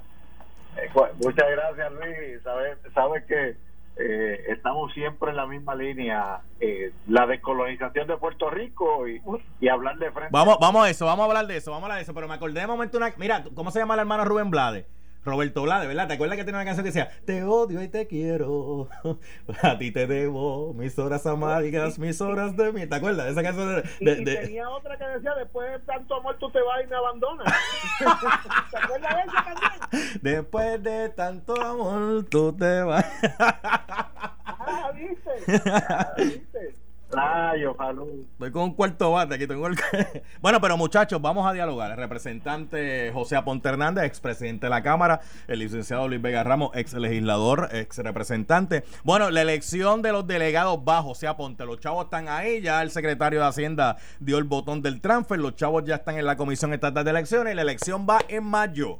Eh, 0.76 0.90
muchas 1.22 1.50
gracias 1.50 1.92
Luis, 1.92 2.42
sabes, 2.42 2.78
sabes 2.94 3.24
que 3.26 3.56
eh, 4.00 4.44
estamos 4.48 4.92
siempre 4.92 5.30
en 5.30 5.36
la 5.36 5.46
misma 5.46 5.74
línea, 5.74 6.40
eh, 6.60 6.92
la 7.08 7.26
descolonización 7.26 8.06
de 8.06 8.16
Puerto 8.16 8.48
Rico 8.48 9.08
y, 9.08 9.20
y, 9.60 9.68
hablar 9.68 9.98
de 9.98 10.10
frente. 10.12 10.30
Vamos, 10.30 10.56
vamos 10.60 10.86
a 10.86 10.90
eso, 10.90 11.04
vamos 11.04 11.24
a 11.24 11.26
hablar 11.26 11.46
de 11.48 11.56
eso, 11.56 11.72
vamos 11.72 11.82
a 11.82 11.86
hablar 11.86 11.98
de 11.98 12.02
eso, 12.04 12.14
pero 12.14 12.28
me 12.28 12.34
acordé 12.34 12.60
de 12.60 12.66
momento 12.68 12.96
una... 12.96 13.12
Mira, 13.16 13.42
¿cómo 13.54 13.72
se 13.72 13.80
llama 13.80 13.94
el 13.94 14.00
hermano 14.00 14.24
Rubén 14.24 14.50
Blade? 14.50 14.86
Roberto 15.28 15.62
Blade, 15.62 15.86
¿verdad? 15.86 16.08
¿Te 16.08 16.14
acuerdas 16.14 16.36
que 16.36 16.44
tenía 16.44 16.58
una 16.58 16.64
canción 16.64 16.84
que 16.84 16.90
decía 16.90 17.10
Te 17.24 17.44
odio 17.44 17.82
y 17.82 17.88
te 17.88 18.06
quiero, 18.06 18.88
a 19.62 19.78
ti 19.78 19.90
te 19.90 20.06
debo, 20.06 20.74
mis 20.74 20.98
horas 20.98 21.26
amargas, 21.26 21.98
mis 21.98 22.20
horas 22.20 22.56
de 22.56 22.72
mí? 22.72 22.86
¿Te 22.86 22.96
acuerdas 22.96 23.26
de 23.26 23.32
esa 23.32 23.42
canción? 23.42 23.82
De, 24.00 24.12
y, 24.12 24.24
tenía 24.24 24.68
otra 24.68 24.96
que 24.96 25.04
decía 25.04 25.34
Después 25.34 25.70
de 25.70 25.78
tanto 25.80 26.14
amor 26.16 26.36
tú 26.38 26.50
te 26.50 26.60
vas 26.60 26.84
y 26.84 26.86
me 26.86 26.96
abandonas. 26.96 27.54
¿Te 28.70 28.78
acuerdas 28.78 29.16
de 29.16 29.22
esa 29.22 29.44
canción? 29.44 30.18
Después 30.22 30.82
de 30.82 31.08
tanto 31.10 31.62
amor 31.62 32.24
tú 32.24 32.56
te 32.56 32.82
vas. 32.82 33.06
ah, 33.38 34.90
¿viste? 34.94 35.60
Ah, 35.70 36.12
¿viste? 36.16 36.87
Rayo, 37.10 37.74
Estoy 38.32 38.52
con 38.52 38.64
un 38.64 38.74
cuarto 38.74 39.12
bate 39.12 39.34
aquí. 39.34 39.46
Tengo 39.46 39.66
el... 39.66 39.76
bueno, 40.42 40.60
pero 40.60 40.76
muchachos, 40.76 41.22
vamos 41.22 41.46
a 41.46 41.54
dialogar. 41.54 41.90
El 41.92 41.96
representante 41.96 43.10
José 43.14 43.36
Aponte 43.36 43.70
Hernández, 43.70 44.04
expresidente 44.04 44.66
de 44.66 44.70
la 44.70 44.82
Cámara, 44.82 45.20
el 45.46 45.60
licenciado 45.60 46.06
Luis 46.06 46.20
Vega 46.20 46.44
Ramos, 46.44 46.70
ex 46.74 46.92
legislador, 46.92 47.70
ex 47.72 47.96
representante. 47.98 48.84
Bueno, 49.04 49.30
la 49.30 49.40
elección 49.40 50.02
de 50.02 50.12
los 50.12 50.26
delegados 50.26 50.80
va 50.86 51.02
José 51.02 51.28
Aponte. 51.28 51.64
Los 51.64 51.80
chavos 51.80 52.04
están 52.04 52.28
ahí, 52.28 52.60
ya 52.60 52.82
el 52.82 52.90
secretario 52.90 53.40
de 53.40 53.46
Hacienda 53.46 53.96
dio 54.20 54.36
el 54.36 54.44
botón 54.44 54.82
del 54.82 55.00
transfer, 55.00 55.38
los 55.38 55.56
chavos 55.56 55.84
ya 55.84 55.94
están 55.94 56.18
en 56.18 56.26
la 56.26 56.36
Comisión 56.36 56.74
Estatal 56.74 57.04
de 57.04 57.10
Elecciones 57.10 57.54
y 57.54 57.56
la 57.56 57.62
elección 57.62 58.06
va 58.08 58.18
en 58.28 58.44
mayo. 58.44 58.98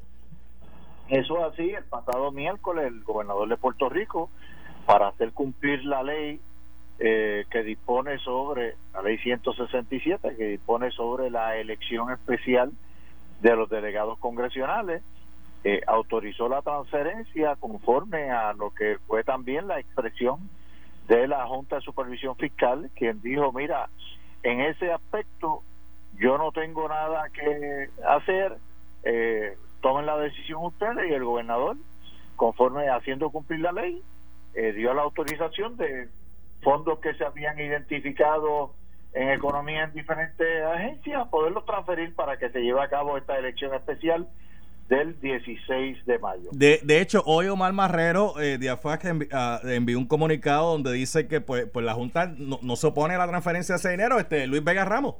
Eso 1.09 1.39
es 1.39 1.53
así, 1.53 1.71
el 1.71 1.85
pasado 1.85 2.33
miércoles 2.33 2.87
el 2.87 3.03
gobernador 3.03 3.49
de 3.51 3.57
Puerto 3.59 3.91
Rico, 3.91 4.31
para 4.87 5.09
hacer 5.09 5.33
cumplir 5.33 5.85
la 5.85 6.03
ley 6.03 6.41
eh, 6.99 7.45
que 7.51 7.63
dispone 7.63 8.19
sobre 8.19 8.75
la 8.93 9.03
ley 9.03 9.19
167 9.19 10.37
que 10.37 10.45
dispone 10.45 10.91
sobre 10.91 11.31
la 11.31 11.57
elección 11.57 12.13
especial 12.13 12.73
de 13.41 13.57
los 13.57 13.69
delegados 13.71 14.19
congresionales 14.19 15.03
eh, 15.65 15.81
autorizó 15.87 16.49
la 16.49 16.63
transferencia 16.63 17.57
conforme 17.57 18.31
a 18.31 18.53
lo 18.53 18.71
que 18.71 18.99
fue 19.07 19.25
también 19.25 19.67
la 19.67 19.81
expresión 19.81 20.49
de 21.09 21.27
la 21.27 21.47
Junta 21.47 21.77
de 21.77 21.83
Supervisión 21.83 22.37
Fiscal, 22.37 22.91
quien 22.95 23.21
dijo, 23.23 23.53
mira, 23.53 23.89
en 24.45 24.61
ese 24.61 24.93
aspecto 24.93 25.63
yo 26.19 26.39
no 26.39 26.53
tengo 26.53 26.89
nada 26.89 27.29
que 27.31 27.91
hacer, 28.07 28.57
eh, 29.03 29.57
tomen 29.81 30.07
la 30.07 30.17
decisión 30.19 30.65
ustedes 30.65 31.11
y 31.11 31.15
el 31.15 31.25
gobernador, 31.25 31.77
conforme 32.37 32.89
haciendo 32.89 33.31
cumplir 33.31 33.61
la 33.61 33.73
ley, 33.73 34.01
eh, 34.55 34.73
dio 34.73 34.95
la 34.95 35.03
autorización 35.03 35.77
de 35.77 36.09
fondos 36.63 36.99
que 37.01 37.15
se 37.15 37.25
habían 37.25 37.59
identificado 37.59 38.75
en 39.15 39.31
economía 39.31 39.85
en 39.85 39.93
diferentes 39.93 40.65
agencias, 40.65 41.29
poderlos 41.29 41.65
transferir 41.65 42.15
para 42.15 42.39
que 42.39 42.51
se 42.51 42.61
lleve 42.61 42.81
a 42.83 42.89
cabo 42.89 43.17
esta 43.17 43.39
elección 43.39 43.75
especial 43.75 44.29
del 44.89 45.21
16 45.21 46.07
de 46.07 46.19
mayo. 46.19 46.51
De, 46.53 46.81
de 46.83 47.01
hecho, 47.01 47.23
hoy 47.27 47.49
Omar 47.49 47.73
Marrero 47.73 48.41
eh, 48.41 48.59
de 48.59 48.71
AFAC 48.71 49.29
ah, 49.33 49.61
envió 49.65 49.99
un 49.99 50.07
comunicado 50.07 50.73
donde 50.73 50.93
dice 50.93 51.29
que 51.29 51.41
pues, 51.41 51.67
pues 51.67 51.85
la 51.85 51.95
Junta 51.95 52.33
no, 52.37 52.59
no, 52.63 52.77
se 52.77 52.87
opone 52.87 53.15
a 53.15 53.19
la 53.19 53.29
transferencia 53.29 53.75
de 53.75 53.79
ese 53.79 53.91
dinero, 53.91 54.19
este 54.19 54.47
Luis 54.47 54.65
Vega 54.65 54.85
Ramos. 54.85 55.17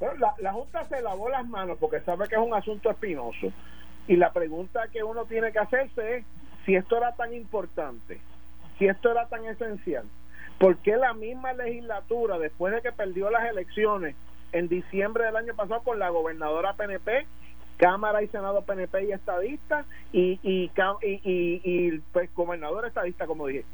la, 0.00 0.34
la 0.38 0.52
Junta 0.52 0.84
se 0.84 1.00
lavó 1.00 1.30
las 1.30 1.46
manos 1.48 1.78
porque 1.80 2.00
sabe 2.00 2.28
que 2.28 2.34
es 2.34 2.40
un 2.40 2.54
asunto 2.54 2.90
espinoso. 2.90 3.52
Y 4.06 4.16
la 4.16 4.32
pregunta 4.32 4.86
que 4.92 5.02
uno 5.02 5.24
tiene 5.24 5.50
que 5.50 5.58
hacerse 5.58 6.18
es 6.18 6.24
si 6.64 6.74
esto 6.74 6.96
era 6.98 7.12
tan 7.12 7.32
importante, 7.32 8.20
si 8.78 8.86
esto 8.86 9.10
era 9.10 9.26
tan 9.28 9.44
esencial, 9.44 10.04
¿por 10.58 10.76
qué 10.78 10.96
la 10.96 11.14
misma 11.14 11.52
legislatura, 11.52 12.38
después 12.38 12.72
de 12.74 12.82
que 12.82 12.92
perdió 12.92 13.30
las 13.30 13.48
elecciones 13.48 14.14
en 14.52 14.68
diciembre 14.68 15.24
del 15.24 15.36
año 15.36 15.54
pasado 15.54 15.82
con 15.82 15.98
la 15.98 16.10
gobernadora 16.10 16.74
PNP, 16.74 17.26
Cámara 17.76 18.22
y 18.22 18.28
Senado 18.28 18.62
PNP 18.62 19.04
y 19.04 19.12
estadista 19.12 19.84
y, 20.12 20.40
y, 20.42 20.70
y, 21.02 21.20
y, 21.22 21.98
pues 22.12 22.34
gobernador 22.34 22.86
estadista, 22.86 23.26
como 23.26 23.46
dije, 23.48 23.64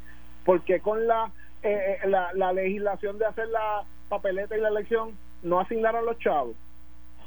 porque 0.45 0.81
con 0.81 1.07
la, 1.07 1.31
eh, 1.61 1.99
la, 2.05 2.33
la 2.33 2.51
legislación 2.51 3.17
de 3.17 3.25
hacer 3.25 3.47
la 3.47 3.83
papeleta 4.09 4.57
y 4.57 4.61
la 4.61 4.69
elección 4.69 5.11
no 5.41 5.59
asignaron 5.59 6.05
los 6.05 6.19
chavos, 6.19 6.55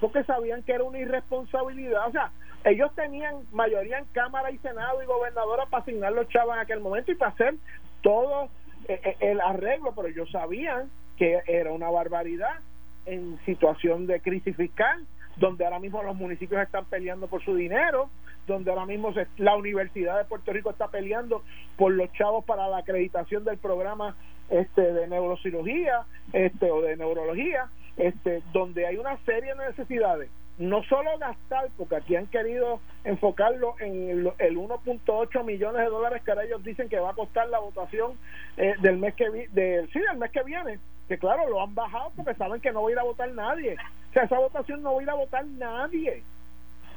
porque 0.01 0.25
sabían 0.25 0.63
que 0.63 0.73
era 0.73 0.85
una 0.85 0.99
irresponsabilidad, 0.99 2.09
o 2.09 2.13
sea, 2.13 2.31
ellos 2.67 2.93
tenían 2.97 3.37
mayoría 3.53 3.99
en 3.99 4.07
Cámara 4.07 4.51
y 4.51 4.59
Senado 4.59 5.01
y 5.03 5.07
gobernadora 5.07 5.67
para 5.67 5.83
asignar 5.83 6.13
los 6.13 6.29
chavos 6.29 6.55
en 6.57 6.61
aquel 6.61 6.81
momento 6.81 7.13
y 7.13 7.15
para 7.15 7.31
hacer 7.31 7.55
todo 8.03 8.49
eh, 8.89 9.17
el 9.21 9.41
arreglo, 9.41 9.93
pero 9.95 10.09
ellos 10.09 10.29
sabían 10.31 10.91
que 11.17 11.41
era 11.47 11.71
una 11.71 11.89
barbaridad 11.91 12.59
en 13.07 13.39
situación 13.47 14.07
de 14.07 14.21
crisis 14.21 14.57
fiscal 14.57 15.07
donde 15.37 15.65
ahora 15.65 15.79
mismo 15.79 16.03
los 16.03 16.17
municipios 16.17 16.61
están 16.63 16.87
peleando 16.87 17.29
por 17.29 17.45
su 17.45 17.55
dinero, 17.55 18.09
donde 18.47 18.71
ahora 18.71 18.87
mismo 18.87 19.13
la 19.37 19.55
Universidad 19.55 20.19
de 20.19 20.25
Puerto 20.25 20.53
Rico 20.53 20.71
está 20.71 20.89
peleando 20.89 21.43
por 21.77 21.93
los 21.93 22.11
chavos 22.15 22.45
para 22.45 22.69
la 22.69 22.79
acreditación 22.79 23.45
del 23.45 23.59
programa 23.59 24.17
este 24.49 24.93
de 24.93 25.09
neurocirugía 25.09 26.05
este 26.33 26.71
o 26.71 26.81
de 26.81 26.97
neurología 26.97 27.69
este 27.97 28.43
donde 28.53 28.87
hay 28.87 28.97
una 28.97 29.17
serie 29.25 29.55
de 29.55 29.67
necesidades 29.67 30.31
no 30.59 30.83
solo 30.85 31.19
gastar, 31.19 31.69
porque 31.77 31.97
aquí 31.97 32.17
han 32.17 32.27
querido 32.27 32.81
enfocarlo 33.05 33.75
en 33.81 34.11
el, 34.11 34.25
1.8 34.25 35.45
millones 35.45 35.83
de 35.83 35.89
dólares 35.89 36.23
que 36.23 36.31
ahora 36.31 36.45
ellos 36.45 36.65
dicen 36.65 36.89
que 36.89 36.99
va 36.99 37.11
a 37.11 37.15
costar 37.15 37.49
la 37.49 37.59
votación 37.59 38.13
eh, 38.57 38.75
del 38.81 38.97
mes 38.97 39.15
que 39.15 39.29
de, 39.31 39.89
sí, 39.93 40.01
del 40.01 40.17
mes 40.17 40.31
que 40.31 40.43
viene, 40.45 40.79
que 41.09 41.19
claro, 41.19 41.49
lo 41.49 41.63
han 41.63 41.75
bajado 41.75 42.13
porque 42.17 42.35
saben 42.35 42.61
que 42.61 42.73
no 42.73 42.83
va 42.83 42.89
a 42.89 42.93
ir 42.93 42.99
a 42.99 43.05
votar 43.05 43.31
nadie. 43.33 43.77
O 44.11 44.13
sea, 44.13 44.25
esa 44.25 44.39
votación 44.39 44.83
no 44.83 44.95
va 44.95 45.01
a 45.01 45.03
ir 45.03 45.11
a 45.11 45.15
votar 45.15 45.47
nadie. 45.47 46.23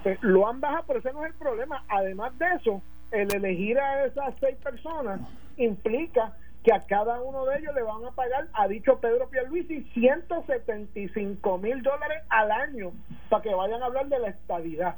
Eh, 0.05 0.18
lo 0.22 0.47
han 0.47 0.62
bajado, 0.62 0.84
pero 0.88 0.99
ese 0.99 1.12
no 1.12 1.26
es 1.26 1.32
el 1.32 1.38
problema. 1.38 1.84
Además 1.89 2.38
de 2.39 2.45
eso, 2.55 2.82
el 3.12 3.34
elegir 3.34 3.78
a 3.78 4.05
esas 4.05 4.34
seis 4.39 4.55
personas 4.64 5.20
implica 5.57 6.34
que 6.64 6.74
a 6.74 6.82
cada 6.82 7.22
uno 7.22 7.45
de 7.45 7.60
ellos 7.60 7.74
le 7.74 7.84
van 7.84 8.03
a 8.05 8.12
pagar, 8.12 8.47
ha 8.53 8.68
dicho 8.68 8.99
Pedro 8.99 9.30
Pierluisi, 9.30 9.84
175 9.93 11.57
mil 11.57 11.82
dólares 11.82 12.24
al 12.30 12.51
año 12.51 12.91
para 13.30 13.43
que 13.43 13.53
vayan 13.53 13.82
a 13.82 13.86
hablar 13.86 14.07
de 14.07 14.20
la 14.20 14.30
estabilidad 14.30 14.95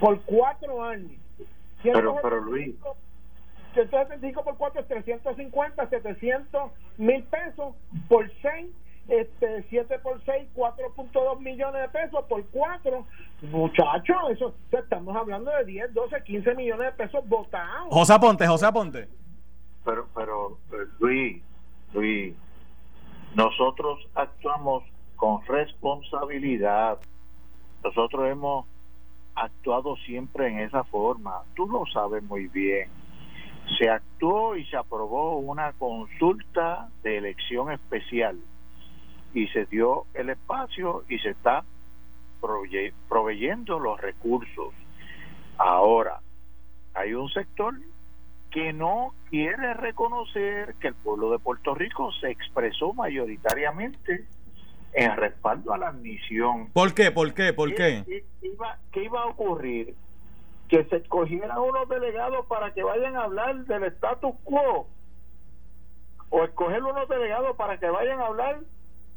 por 0.00 0.20
cuatro 0.22 0.82
años. 0.82 1.12
Pero, 1.82 2.16
pero 2.22 2.40
Luis. 2.40 2.74
175 3.74 4.42
por 4.42 4.56
cuatro 4.56 4.80
es 4.80 4.88
350, 4.88 5.88
700 5.88 6.72
mil 6.98 7.22
pesos 7.24 7.74
por 8.08 8.30
6 8.42 8.70
este 9.08 9.64
7 9.70 9.98
por 10.00 10.22
6, 10.24 10.48
4.2 10.54 11.40
millones 11.40 11.82
de 11.82 11.88
pesos 11.88 12.24
por 12.28 12.46
4. 12.46 13.06
Muchachos, 13.42 14.16
eso 14.30 14.54
estamos 14.70 15.16
hablando 15.16 15.50
de 15.50 15.64
10, 15.64 15.94
12, 15.94 16.22
15 16.22 16.54
millones 16.54 16.86
de 16.86 17.04
pesos 17.04 17.28
votados. 17.28 17.88
José 17.90 18.18
Ponte, 18.20 18.46
José 18.46 18.70
Ponte 18.72 19.08
pero, 19.84 20.06
pero 20.14 20.58
eh, 20.72 20.86
Luis, 20.98 21.42
Luis, 21.94 22.34
nosotros 23.34 23.98
actuamos 24.14 24.84
con 25.16 25.44
responsabilidad. 25.46 26.98
Nosotros 27.84 28.28
hemos 28.28 28.66
actuado 29.34 29.96
siempre 29.96 30.48
en 30.48 30.60
esa 30.60 30.84
forma. 30.84 31.42
Tú 31.54 31.68
lo 31.68 31.84
sabes 31.86 32.22
muy 32.22 32.48
bien. 32.48 32.88
Se 33.78 33.88
actuó 33.88 34.56
y 34.56 34.64
se 34.66 34.76
aprobó 34.76 35.38
una 35.38 35.72
consulta 35.74 36.88
de 37.02 37.18
elección 37.18 37.70
especial 37.70 38.38
y 39.32 39.46
se 39.48 39.66
dio 39.66 40.06
el 40.14 40.30
espacio 40.30 41.04
y 41.08 41.18
se 41.18 41.30
está 41.30 41.64
proveyendo 43.08 43.78
los 43.78 44.00
recursos. 44.00 44.74
Ahora, 45.58 46.20
hay 46.94 47.14
un 47.14 47.28
sector 47.28 47.74
que 48.50 48.72
no 48.72 49.14
quiere 49.28 49.74
reconocer 49.74 50.74
que 50.80 50.88
el 50.88 50.94
pueblo 50.94 51.30
de 51.30 51.38
Puerto 51.38 51.74
Rico 51.74 52.10
se 52.20 52.30
expresó 52.30 52.92
mayoritariamente 52.92 54.26
en 54.92 55.16
respaldo 55.16 55.72
a 55.72 55.78
la 55.78 55.88
admisión. 55.88 56.70
¿Por 56.72 56.94
qué? 56.94 57.10
¿Por 57.10 57.32
qué? 57.32 57.52
¿Por 57.52 57.74
qué? 57.74 58.02
¿Qué, 58.06 58.24
iba, 58.42 58.78
qué 58.92 59.04
iba 59.04 59.22
a 59.22 59.26
ocurrir? 59.26 59.94
Que 60.68 60.84
se 60.84 60.96
escogieran 60.96 61.58
unos 61.58 61.88
delegados 61.88 62.46
para 62.46 62.72
que 62.72 62.82
vayan 62.82 63.16
a 63.16 63.24
hablar 63.24 63.64
del 63.66 63.84
status 63.84 64.34
quo 64.44 64.88
o 66.30 66.44
escoger 66.44 66.82
unos 66.82 67.08
delegados 67.08 67.56
para 67.56 67.78
que 67.78 67.88
vayan 67.88 68.20
a 68.20 68.26
hablar 68.26 68.60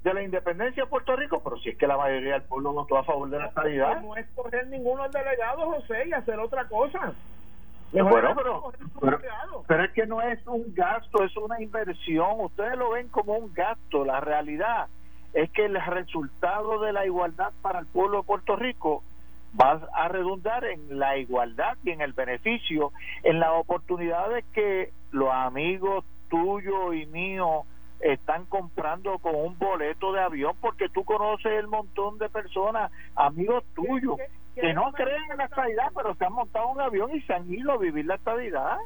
de 0.04 0.14
la 0.14 0.22
independencia 0.22 0.84
de 0.84 0.90
Puerto 0.90 1.16
Rico, 1.16 1.42
pero 1.44 1.58
si 1.60 1.70
es 1.70 1.78
que 1.78 1.88
la 1.88 1.98
mayoría 1.98 2.34
del 2.34 2.42
pueblo 2.44 2.74
votó 2.74 2.98
a 2.98 3.04
favor 3.04 3.30
de 3.30 3.40
la 3.40 3.46
estabilidad. 3.48 4.02
No 4.02 4.16
escoger 4.16 4.68
ninguno 4.68 5.08
delegado, 5.10 5.72
José, 5.72 6.08
y 6.08 6.14
hacer 6.14 6.40
otra 6.40 6.68
cosa. 6.68 7.14
Bueno, 8.02 8.34
pero, 8.36 9.20
pero, 9.68 9.84
es 9.84 9.92
que 9.92 10.08
no 10.08 10.22
es 10.22 10.46
un 10.48 10.74
gasto, 10.74 11.24
es 11.24 11.36
una 11.38 11.62
inversión. 11.62 12.40
Ustedes 12.40 12.76
lo 12.78 12.92
ven 12.92 13.08
como 13.10 13.34
un 13.34 13.54
gasto. 13.54 14.04
La 14.04 14.20
realidad 14.20 14.88
es 15.34 15.52
que 15.52 15.66
el 15.66 15.80
resultado 15.80 16.80
de 16.80 16.92
la 16.92 17.06
igualdad 17.06 17.54
para 17.62 17.80
el 17.80 17.86
pueblo 17.86 18.20
de 18.20 18.24
Puerto 18.24 18.56
Rico 18.56 19.04
va 19.60 19.80
a 19.94 20.08
redundar 20.08 20.66
en 20.66 20.98
la 20.98 21.18
igualdad 21.18 21.78
y 21.84 21.92
en 21.92 22.02
el 22.02 22.14
beneficio, 22.14 22.92
en 23.22 23.40
las 23.40 23.52
oportunidades 23.54 24.44
que 24.54 24.92
los 25.12 25.30
amigos 25.32 26.04
tuyos 26.30 26.96
y 26.96 27.06
míos 27.06 27.66
están 28.00 28.46
comprando 28.46 29.20
con 29.20 29.36
un 29.36 29.58
boleto 29.58 30.12
de 30.12 30.22
avión 30.22 30.56
porque 30.60 30.90
tú 30.90 31.06
conoces 31.06 31.54
el 31.54 31.68
montón 31.68 32.18
de 32.18 32.30
personas, 32.30 32.92
amigos 33.16 33.64
tuyos, 33.76 34.18
que 34.56 34.74
no 34.74 34.92
creen 34.94 35.32
en 35.32 35.38
la 35.38 35.46
estabilidad, 35.46 35.92
pero 35.96 36.16
se 36.16 36.26
han 36.26 36.34
montado 36.34 36.68
un 36.70 36.82
avión 36.82 37.14
y 37.16 37.22
se 37.22 37.34
han 37.34 37.52
ido 37.52 37.72
a 37.72 37.78
vivir 37.78 38.06
la 38.06 38.16
estabilidad. 38.16 38.78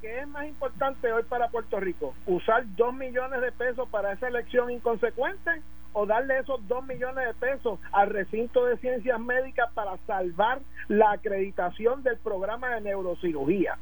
¿Qué 0.00 0.20
es 0.20 0.28
más 0.28 0.46
importante 0.46 1.12
hoy 1.12 1.22
para 1.24 1.48
Puerto 1.48 1.80
Rico? 1.80 2.14
¿Usar 2.26 2.64
dos 2.76 2.94
millones 2.94 3.40
de 3.40 3.50
pesos 3.52 3.88
para 3.88 4.12
esa 4.12 4.28
elección 4.28 4.70
inconsecuente 4.70 5.50
o 5.94 6.06
darle 6.06 6.38
esos 6.38 6.66
dos 6.68 6.86
millones 6.86 7.26
de 7.26 7.34
pesos 7.34 7.80
al 7.92 8.10
recinto 8.10 8.66
de 8.66 8.76
ciencias 8.76 9.18
médicas 9.18 9.72
para 9.72 9.96
salvar 10.06 10.60
la 10.88 11.12
acreditación 11.12 12.02
del 12.02 12.18
programa 12.18 12.68
de 12.74 12.82
neurocirugía? 12.82 13.78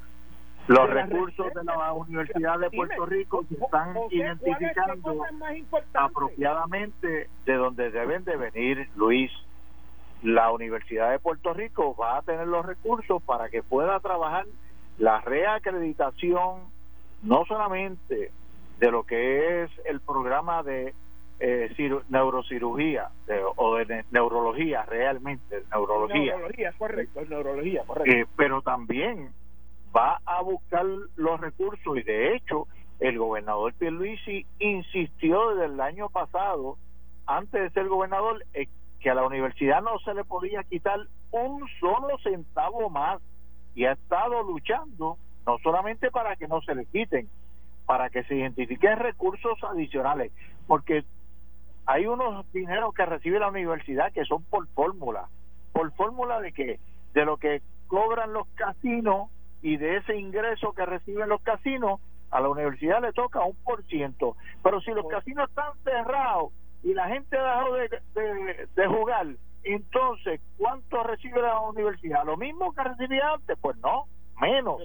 Los 0.68 0.88
recursos 0.88 1.52
de 1.52 1.64
la 1.64 1.92
Universidad 1.92 2.58
de 2.58 2.70
Puerto 2.70 3.04
Rico 3.04 3.44
se 3.48 3.54
están 3.62 3.94
identificando 4.10 5.24
apropiadamente 5.92 7.28
de 7.44 7.54
donde 7.54 7.90
deben 7.90 8.24
de 8.24 8.36
venir, 8.36 8.88
Luis 8.96 9.30
la 10.24 10.50
Universidad 10.50 11.10
de 11.10 11.18
Puerto 11.18 11.52
Rico 11.52 11.94
va 11.94 12.16
a 12.16 12.22
tener 12.22 12.46
los 12.46 12.64
recursos 12.64 13.22
para 13.22 13.50
que 13.50 13.62
pueda 13.62 14.00
trabajar 14.00 14.46
la 14.98 15.20
reacreditación 15.20 16.62
no 17.22 17.44
solamente 17.46 18.32
de 18.78 18.90
lo 18.90 19.04
que 19.04 19.64
es 19.64 19.70
el 19.84 20.00
programa 20.00 20.62
de 20.62 20.94
eh, 21.40 22.00
neurocirugía 22.08 23.10
o 23.56 23.76
de 23.76 24.04
neurología 24.12 24.84
realmente 24.86 25.62
neurología. 25.70 26.36
Neurología 26.36 26.72
correcto 26.78 27.20
neurología 27.28 27.82
correcto. 27.86 28.10
Eh, 28.10 28.26
pero 28.34 28.62
también 28.62 29.30
va 29.94 30.20
a 30.24 30.40
buscar 30.40 30.86
los 31.16 31.40
recursos 31.40 31.98
y 31.98 32.02
de 32.02 32.34
hecho 32.34 32.66
el 32.98 33.18
gobernador 33.18 33.74
Pierluisi 33.74 34.46
insistió 34.58 35.50
desde 35.50 35.74
el 35.74 35.80
año 35.82 36.08
pasado 36.08 36.78
antes 37.26 37.60
de 37.60 37.70
ser 37.70 37.88
gobernador 37.88 38.42
que 39.04 39.10
a 39.10 39.14
la 39.14 39.26
universidad 39.26 39.82
no 39.82 39.98
se 39.98 40.14
le 40.14 40.24
podía 40.24 40.64
quitar 40.64 40.98
un 41.30 41.62
solo 41.78 42.16
centavo 42.22 42.88
más 42.88 43.20
y 43.74 43.84
ha 43.84 43.92
estado 43.92 44.42
luchando 44.42 45.18
no 45.46 45.58
solamente 45.58 46.10
para 46.10 46.36
que 46.36 46.48
no 46.48 46.62
se 46.62 46.74
le 46.74 46.86
quiten, 46.86 47.28
para 47.84 48.08
que 48.08 48.24
se 48.24 48.34
identifiquen 48.34 48.98
recursos 48.98 49.62
adicionales, 49.62 50.32
porque 50.66 51.04
hay 51.84 52.06
unos 52.06 52.50
dineros 52.50 52.94
que 52.94 53.04
recibe 53.04 53.38
la 53.38 53.48
universidad 53.48 54.10
que 54.10 54.24
son 54.24 54.42
por 54.44 54.66
fórmula. 54.68 55.28
¿Por 55.74 55.92
fórmula 55.92 56.40
de 56.40 56.52
que 56.52 56.80
De 57.12 57.26
lo 57.26 57.36
que 57.36 57.60
cobran 57.88 58.32
los 58.32 58.48
casinos 58.54 59.28
y 59.60 59.76
de 59.76 59.98
ese 59.98 60.16
ingreso 60.16 60.72
que 60.72 60.86
reciben 60.86 61.28
los 61.28 61.42
casinos, 61.42 62.00
a 62.30 62.40
la 62.40 62.48
universidad 62.48 63.02
le 63.02 63.12
toca 63.12 63.44
un 63.44 63.56
por 63.64 63.84
ciento. 63.84 64.34
Pero 64.62 64.80
si 64.80 64.92
los 64.92 65.06
casinos 65.08 65.50
están 65.50 65.74
cerrados 65.84 66.52
y 66.84 66.92
la 66.92 67.08
gente 67.08 67.36
dejó 67.36 67.74
de, 67.74 68.68
de, 68.76 68.86
jugar, 68.86 69.26
entonces, 69.64 70.40
¿cuánto 70.58 71.02
recibe 71.02 71.40
la 71.40 71.58
universidad? 71.60 72.24
¿Lo 72.24 72.36
mismo 72.36 72.74
que 72.74 72.84
recibía 72.84 73.30
antes? 73.32 73.56
Pues 73.60 73.76
no, 73.78 74.04
menos. 74.38 74.82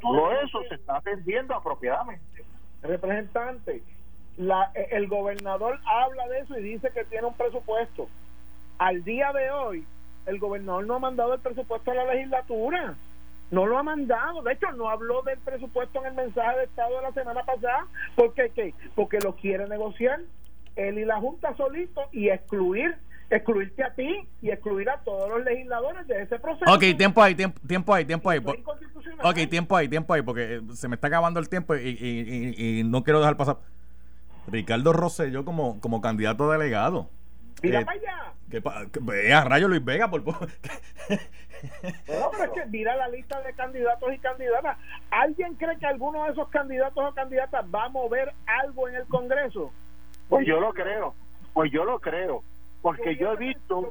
Todo 0.00 0.32
eso 0.40 0.62
se 0.68 0.76
está 0.76 0.96
atendiendo 0.96 1.54
apropiadamente. 1.54 2.44
Representante, 2.82 3.82
la, 4.38 4.72
el 4.90 5.06
gobernador 5.06 5.78
habla 5.86 6.26
de 6.28 6.40
eso 6.40 6.58
y 6.58 6.62
dice 6.62 6.90
que 6.92 7.04
tiene 7.04 7.26
un 7.26 7.34
presupuesto. 7.34 8.08
Al 8.78 9.04
día 9.04 9.30
de 9.32 9.50
hoy, 9.50 9.86
el 10.24 10.38
gobernador 10.38 10.86
no 10.86 10.94
ha 10.94 10.98
mandado 10.98 11.34
el 11.34 11.40
presupuesto 11.40 11.90
a 11.90 11.94
la 11.94 12.14
legislatura. 12.14 12.94
No 13.50 13.66
lo 13.66 13.76
ha 13.76 13.82
mandado. 13.82 14.42
De 14.42 14.54
hecho, 14.54 14.72
no 14.72 14.88
habló 14.88 15.20
del 15.22 15.38
presupuesto 15.40 16.00
en 16.00 16.06
el 16.06 16.14
mensaje 16.14 16.58
de 16.58 16.64
Estado 16.64 16.96
de 16.96 17.02
la 17.02 17.12
semana 17.12 17.44
pasada. 17.44 17.86
¿Por 18.16 18.32
qué? 18.32 18.74
Porque 18.94 19.18
lo 19.20 19.36
quiere 19.36 19.68
negociar 19.68 20.20
él 20.76 20.98
y 20.98 21.04
la 21.04 21.20
Junta 21.20 21.54
solito 21.56 22.02
y 22.12 22.28
excluir 22.28 22.96
excluirte 23.30 23.82
a 23.82 23.94
ti 23.94 24.28
y 24.42 24.50
excluir 24.50 24.88
a 24.90 24.98
todos 24.98 25.28
los 25.28 25.44
legisladores 25.44 26.06
de 26.06 26.22
ese 26.22 26.38
proceso. 26.38 26.72
Ok, 26.72 26.96
tiempo 26.96 27.22
ahí, 27.22 27.34
tiempo, 27.34 27.60
tiempo 27.66 27.94
ahí, 27.94 28.04
tiempo 28.04 28.30
ahí. 28.30 28.40
Ok, 29.22 29.48
tiempo 29.48 29.76
ahí, 29.76 29.88
tiempo 29.88 30.14
ahí, 30.14 30.22
porque 30.22 30.60
se 30.74 30.88
me 30.88 30.94
está 30.94 31.08
acabando 31.08 31.40
el 31.40 31.48
tiempo 31.48 31.74
y, 31.74 31.88
y, 31.88 32.80
y, 32.80 32.84
no 32.84 33.02
quiero 33.02 33.20
dejar 33.20 33.36
pasar. 33.36 33.58
Ricardo 34.46 34.92
Rosselló 34.92 35.44
como, 35.44 35.80
como 35.80 36.00
candidato 36.00 36.50
delegado. 36.50 37.08
Mira 37.62 37.80
eh, 37.80 37.84
para 37.84 37.98
allá. 37.98 38.32
Que, 38.50 38.62
vea, 39.00 39.44
rayo 39.44 39.68
Luis 39.68 39.84
Vega, 39.84 40.10
por 40.10 40.24
no, 40.24 40.38
pero 42.30 42.44
es 42.44 42.50
que 42.50 42.66
mira 42.66 42.94
la 42.94 43.08
lista 43.08 43.40
de 43.40 43.54
candidatos 43.54 44.12
y 44.12 44.18
candidatas. 44.18 44.76
¿Alguien 45.10 45.54
cree 45.54 45.78
que 45.78 45.86
alguno 45.86 46.24
de 46.24 46.32
esos 46.32 46.48
candidatos 46.50 47.02
o 47.02 47.14
candidatas 47.14 47.64
va 47.74 47.86
a 47.86 47.88
mover 47.88 48.34
algo 48.46 48.86
en 48.88 48.96
el 48.96 49.06
Congreso? 49.06 49.72
Pues 50.28 50.46
yo 50.46 50.60
lo 50.60 50.72
creo, 50.72 51.14
pues 51.52 51.70
yo 51.70 51.84
lo 51.84 52.00
creo, 52.00 52.42
porque 52.82 53.16
yo 53.16 53.32
he 53.32 53.36
visto, 53.36 53.90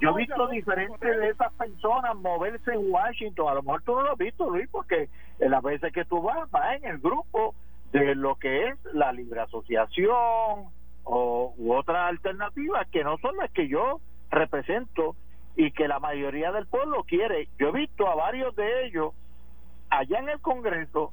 yo 0.00 0.10
he 0.10 0.16
visto 0.16 0.48
diferentes 0.48 1.16
de 1.16 1.28
esas 1.28 1.52
personas 1.54 2.16
moverse 2.16 2.72
en 2.72 2.90
Washington. 2.90 3.48
A 3.48 3.54
lo 3.54 3.62
mejor 3.62 3.82
tú 3.82 3.94
no 3.94 4.02
lo 4.02 4.12
has 4.12 4.18
visto, 4.18 4.50
Luis, 4.50 4.68
porque 4.70 5.08
las 5.38 5.62
veces 5.62 5.92
que 5.92 6.04
tú 6.04 6.22
vas, 6.22 6.50
vas 6.50 6.76
en 6.76 6.84
el 6.84 6.98
grupo 6.98 7.54
de 7.92 8.14
lo 8.14 8.36
que 8.36 8.68
es 8.68 8.78
la 8.94 9.12
libre 9.12 9.40
asociación 9.40 10.70
o 11.04 11.54
u 11.56 11.72
otras 11.72 12.08
alternativas 12.08 12.88
que 12.88 13.04
no 13.04 13.18
son 13.18 13.36
las 13.36 13.50
que 13.50 13.68
yo 13.68 14.00
represento 14.30 15.14
y 15.56 15.72
que 15.72 15.88
la 15.88 15.98
mayoría 15.98 16.52
del 16.52 16.66
pueblo 16.66 17.04
quiere. 17.04 17.48
Yo 17.58 17.68
he 17.68 17.72
visto 17.72 18.08
a 18.08 18.14
varios 18.14 18.56
de 18.56 18.86
ellos 18.86 19.12
allá 19.90 20.18
en 20.18 20.28
el 20.30 20.40
Congreso 20.40 21.12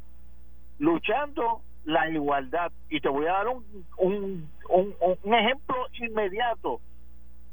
luchando 0.80 1.61
la 1.86 2.09
igualdad. 2.09 2.71
Y 2.89 2.99
te 3.01 3.09
voy 3.09 3.25
a 3.25 3.34
dar 3.34 3.47
un, 3.47 3.86
un, 3.97 4.49
un, 4.69 5.34
ejemplo 5.34 5.75
inmediato. 5.93 6.80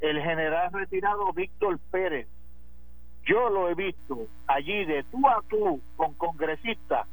El 0.01 0.21
general 0.21 0.73
retirado 0.73 1.33
Víctor 1.33 1.79
Pérez. 1.91 2.29
Yo 3.25 3.49
lo 3.49 3.69
he 3.69 3.75
visto 3.75 4.27
allí 4.47 4.85
de 4.85 5.03
tú 5.05 5.27
a 5.27 5.43
tú 5.49 5.81
con 5.97 6.15
congresistas 6.15 7.07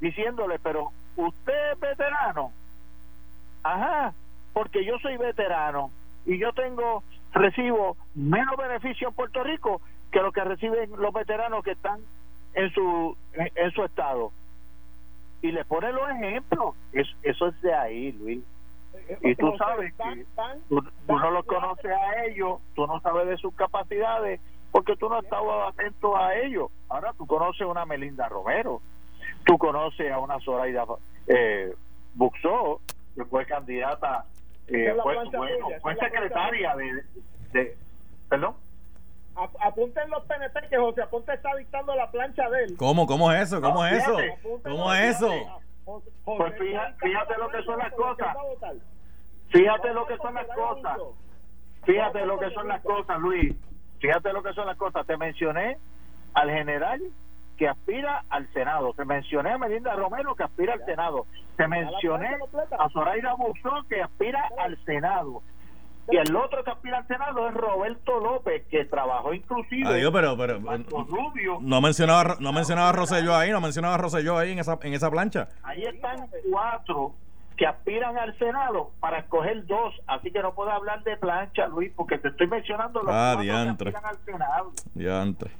diciéndole 0.00 0.58
pero 0.58 0.90
usted 1.16 1.72
es 1.72 1.80
veterano 1.80 2.52
ajá 3.62 4.14
porque 4.52 4.84
yo 4.84 4.98
soy 4.98 5.16
veterano 5.16 5.90
y 6.26 6.38
yo 6.38 6.52
tengo 6.52 7.02
recibo 7.32 7.96
menos 8.14 8.56
beneficio 8.56 9.08
en 9.08 9.14
Puerto 9.14 9.42
Rico 9.42 9.80
que 10.10 10.20
lo 10.20 10.32
que 10.32 10.42
reciben 10.42 10.90
los 10.96 11.12
veteranos 11.12 11.64
que 11.64 11.72
están 11.72 12.00
en 12.54 12.72
su 12.72 13.16
en 13.34 13.70
su 13.72 13.84
estado 13.84 14.32
y 15.42 15.52
le 15.52 15.64
pone 15.64 15.92
los 15.92 16.10
ejemplos. 16.10 16.74
Eso 16.92 17.46
es 17.48 17.62
de 17.62 17.74
ahí 17.74 18.12
Luis. 18.12 18.42
Eh, 19.08 19.18
y 19.22 19.34
tú 19.36 19.54
sabes 19.56 19.94
que 19.94 20.26
tú, 20.68 20.82
no 21.06 21.30
los 21.30 21.44
conoces 21.44 21.92
a 21.92 22.24
ellos 22.24 22.60
tú 22.74 22.86
no 22.86 23.00
sabes 23.00 23.28
de 23.28 23.36
sus 23.36 23.54
capacidades 23.54 24.40
porque 24.72 24.96
tú 24.96 25.08
no 25.08 25.16
has 25.16 25.24
estado 25.24 25.66
atento 25.66 26.16
a 26.16 26.34
ellos. 26.36 26.70
Ahora 26.88 27.12
tú 27.16 27.26
conoces 27.26 27.62
a 27.62 27.66
una 27.66 27.86
Melinda 27.86 28.28
Romero 28.28 28.80
tú 29.44 29.56
conoces 29.58 30.10
a 30.12 30.18
una 30.18 30.38
Zoraida 30.40 30.84
eh, 31.26 31.74
Buxó 32.14 32.80
que 33.14 33.24
fue 33.24 33.46
candidata 33.46 34.24
eh, 34.66 34.94
fue, 35.02 35.16
fue, 35.80 35.96
secretaria 35.96 36.76
de, 36.76 37.02
de, 37.52 37.76
perdón 38.28 38.54
apunten 39.60 40.10
los 40.10 40.24
PNP 40.24 40.68
que 40.68 40.78
José 40.78 41.02
Aponte 41.02 41.34
está 41.34 41.54
dictando 41.56 41.94
la 41.94 42.10
plancha 42.10 42.48
de 42.50 42.64
él. 42.64 42.76
¿Cómo? 42.76 43.06
¿Cómo 43.06 43.32
es 43.32 43.42
eso? 43.42 43.60
¿Cómo 43.60 43.84
es 43.84 44.02
eso? 44.02 44.16
¿Cómo 44.64 44.92
es 44.94 45.16
eso? 45.16 45.32
Pues 46.24 46.54
fíjate, 46.58 46.94
fíjate 47.00 47.38
lo 47.38 47.48
que 47.48 47.62
son 47.62 47.78
las 47.78 47.92
cosas. 47.94 48.36
Fíjate 49.50 49.94
lo 49.94 50.06
que 50.06 50.16
son 50.18 50.34
las 50.34 50.46
cosas. 50.46 50.98
Fíjate 51.84 52.26
lo 52.26 52.38
que 52.38 52.50
son 52.50 52.68
las 52.68 52.82
cosas, 52.82 53.18
Luis. 53.18 53.56
Fíjate 54.00 54.32
lo 54.32 54.42
que 54.42 54.52
son 54.52 54.66
las 54.66 54.76
cosas. 54.76 55.06
Te 55.06 55.16
mencioné 55.16 55.78
al 56.34 56.50
general 56.50 57.00
que 57.56 57.68
aspira 57.68 58.24
al 58.28 58.52
Senado. 58.52 58.92
Te 58.94 59.04
mencioné 59.04 59.52
a 59.52 59.58
Melinda 59.58 59.94
Romero 59.94 60.34
que 60.34 60.44
aspira 60.44 60.74
al 60.74 60.84
Senado. 60.84 61.26
Te 61.56 61.66
mencioné 61.66 62.36
a 62.78 62.88
Zoraida 62.90 63.34
Buzón 63.34 63.86
que 63.88 64.02
aspira 64.02 64.48
al 64.58 64.76
Senado. 64.84 65.42
Y 66.10 66.16
el 66.16 66.34
otro 66.34 66.64
que 66.64 66.70
aspira 66.70 66.98
al 66.98 67.06
Senado 67.06 67.48
es 67.48 67.54
Roberto 67.54 68.18
López, 68.18 68.64
que 68.70 68.84
trabajó 68.86 69.34
inclusive. 69.34 69.86
Adiós, 69.86 70.10
pero, 70.12 70.36
pero 70.36 70.58
Rubio. 70.58 71.58
no 71.60 71.80
mencionaba 71.80 72.36
no 72.40 72.52
mencionaba 72.52 72.88
a 72.88 72.92
Rosselló 72.92 73.36
ahí, 73.36 73.50
no 73.50 73.60
mencionaba 73.60 73.94
a 73.94 73.98
Rosselló 73.98 74.38
ahí 74.38 74.52
en 74.52 74.58
esa, 74.58 74.78
en 74.82 74.94
esa 74.94 75.10
plancha. 75.10 75.48
Ahí 75.62 75.82
están 75.82 76.28
cuatro 76.50 77.14
que 77.58 77.66
aspiran 77.66 78.16
al 78.16 78.38
Senado 78.38 78.92
para 79.00 79.18
escoger 79.18 79.66
dos, 79.66 79.94
así 80.06 80.30
que 80.30 80.40
no 80.40 80.54
puedo 80.54 80.70
hablar 80.70 81.02
de 81.02 81.16
plancha, 81.16 81.66
Luis, 81.66 81.92
porque 81.94 82.16
te 82.18 82.28
estoy 82.28 82.46
mencionando 82.46 83.02
los 83.02 83.12
ah, 83.12 83.34
cuatro 83.34 83.90
que 83.90 83.96
aspiran 83.96 84.06
al 84.06 84.18
Senado. 84.24 84.72
Diantre. 84.94 85.50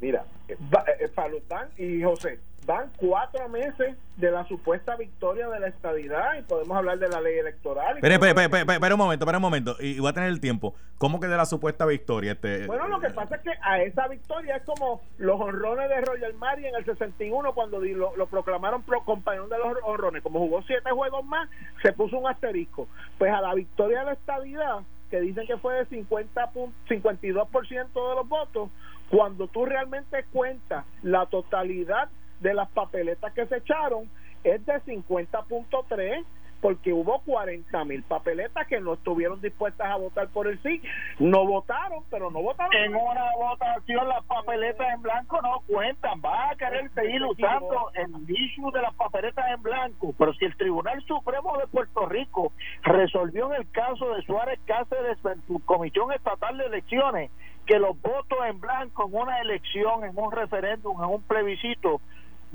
Mira, 0.00 0.24
eh, 0.48 0.56
eh, 1.00 1.08
Falután 1.08 1.68
y 1.76 2.02
José, 2.02 2.38
van 2.66 2.90
cuatro 2.96 3.48
meses 3.48 3.96
de 4.16 4.30
la 4.30 4.44
supuesta 4.48 4.96
victoria 4.96 5.48
de 5.48 5.60
la 5.60 5.68
estadidad 5.68 6.34
y 6.38 6.42
podemos 6.42 6.76
hablar 6.76 6.98
de 6.98 7.08
la 7.08 7.20
ley 7.20 7.38
electoral. 7.38 7.96
Espera, 7.96 8.14
espera, 8.14 8.42
espera, 8.42 8.74
espera, 8.74 8.94
un 8.94 8.98
momento, 8.98 9.24
espera 9.24 9.38
un 9.38 9.42
momento, 9.42 9.76
y 9.78 10.00
voy 10.00 10.10
a 10.10 10.12
tener 10.12 10.30
el 10.30 10.40
tiempo. 10.40 10.74
¿Cómo 10.98 11.20
que 11.20 11.28
de 11.28 11.36
la 11.36 11.46
supuesta 11.46 11.86
victoria? 11.86 12.32
Este, 12.32 12.66
bueno, 12.66 12.88
lo 12.88 12.98
que 12.98 13.10
pasa 13.10 13.36
es 13.36 13.42
que 13.42 13.52
a 13.62 13.82
esa 13.82 14.08
victoria 14.08 14.56
es 14.56 14.64
como 14.64 15.00
los 15.18 15.40
honrones 15.40 15.88
de 15.88 16.00
Royal 16.00 16.34
Mari 16.34 16.66
en 16.66 16.74
el 16.74 16.84
61 16.84 17.54
cuando 17.54 17.80
lo, 17.80 18.16
lo 18.16 18.26
proclamaron 18.26 18.82
pro 18.82 19.04
compañero 19.04 19.46
de 19.46 19.58
los 19.58 19.68
honrones. 19.84 20.22
Como 20.22 20.40
jugó 20.40 20.62
siete 20.62 20.90
juegos 20.90 21.24
más, 21.24 21.48
se 21.82 21.92
puso 21.92 22.18
un 22.18 22.26
asterisco. 22.26 22.88
Pues 23.18 23.32
a 23.32 23.40
la 23.40 23.54
victoria 23.54 24.00
de 24.00 24.04
la 24.06 24.12
estadidad, 24.12 24.80
que 25.10 25.20
dicen 25.20 25.46
que 25.46 25.56
fue 25.58 25.74
de 25.74 25.86
50 25.86 26.50
52% 26.88 28.08
de 28.08 28.14
los 28.16 28.28
votos, 28.28 28.70
cuando 29.10 29.46
tú 29.46 29.64
realmente 29.66 30.24
cuentas 30.32 30.84
la 31.02 31.26
totalidad 31.26 32.08
de 32.40 32.54
las 32.54 32.68
papeletas 32.70 33.32
que 33.32 33.46
se 33.46 33.56
echaron 33.58 34.08
es 34.44 34.64
de 34.66 34.74
50.3 34.82 36.24
porque 36.60 36.92
hubo 36.92 37.20
40 37.20 37.84
mil 37.84 38.02
papeletas 38.02 38.66
que 38.66 38.80
no 38.80 38.94
estuvieron 38.94 39.40
dispuestas 39.40 39.88
a 39.88 39.96
votar 39.96 40.28
por 40.28 40.48
el 40.48 40.60
sí. 40.62 40.80
No 41.18 41.46
votaron, 41.46 42.02
pero 42.10 42.30
no 42.30 42.42
votaron. 42.42 42.74
En 42.74 42.94
una 42.94 43.30
votación 43.36 44.08
las 44.08 44.24
papeletas 44.24 44.94
en 44.94 45.02
blanco 45.02 45.40
no 45.42 45.60
cuentan. 45.66 46.20
Va 46.24 46.50
a 46.50 46.56
querer 46.56 46.90
seguir 46.92 47.22
usando 47.24 47.90
el 47.94 48.30
issue 48.30 48.70
de 48.72 48.82
las 48.82 48.94
papeletas 48.94 49.44
en 49.50 49.62
blanco. 49.62 50.14
Pero 50.18 50.34
si 50.34 50.44
el 50.44 50.56
Tribunal 50.56 51.02
Supremo 51.04 51.56
de 51.58 51.66
Puerto 51.66 52.06
Rico 52.06 52.52
resolvió 52.82 53.52
en 53.52 53.60
el 53.60 53.70
caso 53.70 54.14
de 54.14 54.22
Suárez 54.22 54.58
Cáceres 54.66 55.18
en 55.24 55.46
su 55.46 55.64
Comisión 55.64 56.12
Estatal 56.12 56.56
de 56.58 56.66
Elecciones 56.66 57.30
que 57.66 57.78
los 57.78 58.00
votos 58.00 58.38
en 58.48 58.60
blanco 58.60 59.06
en 59.06 59.14
una 59.14 59.40
elección, 59.40 60.04
en 60.04 60.16
un 60.16 60.30
referéndum, 60.30 61.02
en 61.02 61.10
un 61.10 61.22
plebiscito, 61.22 62.00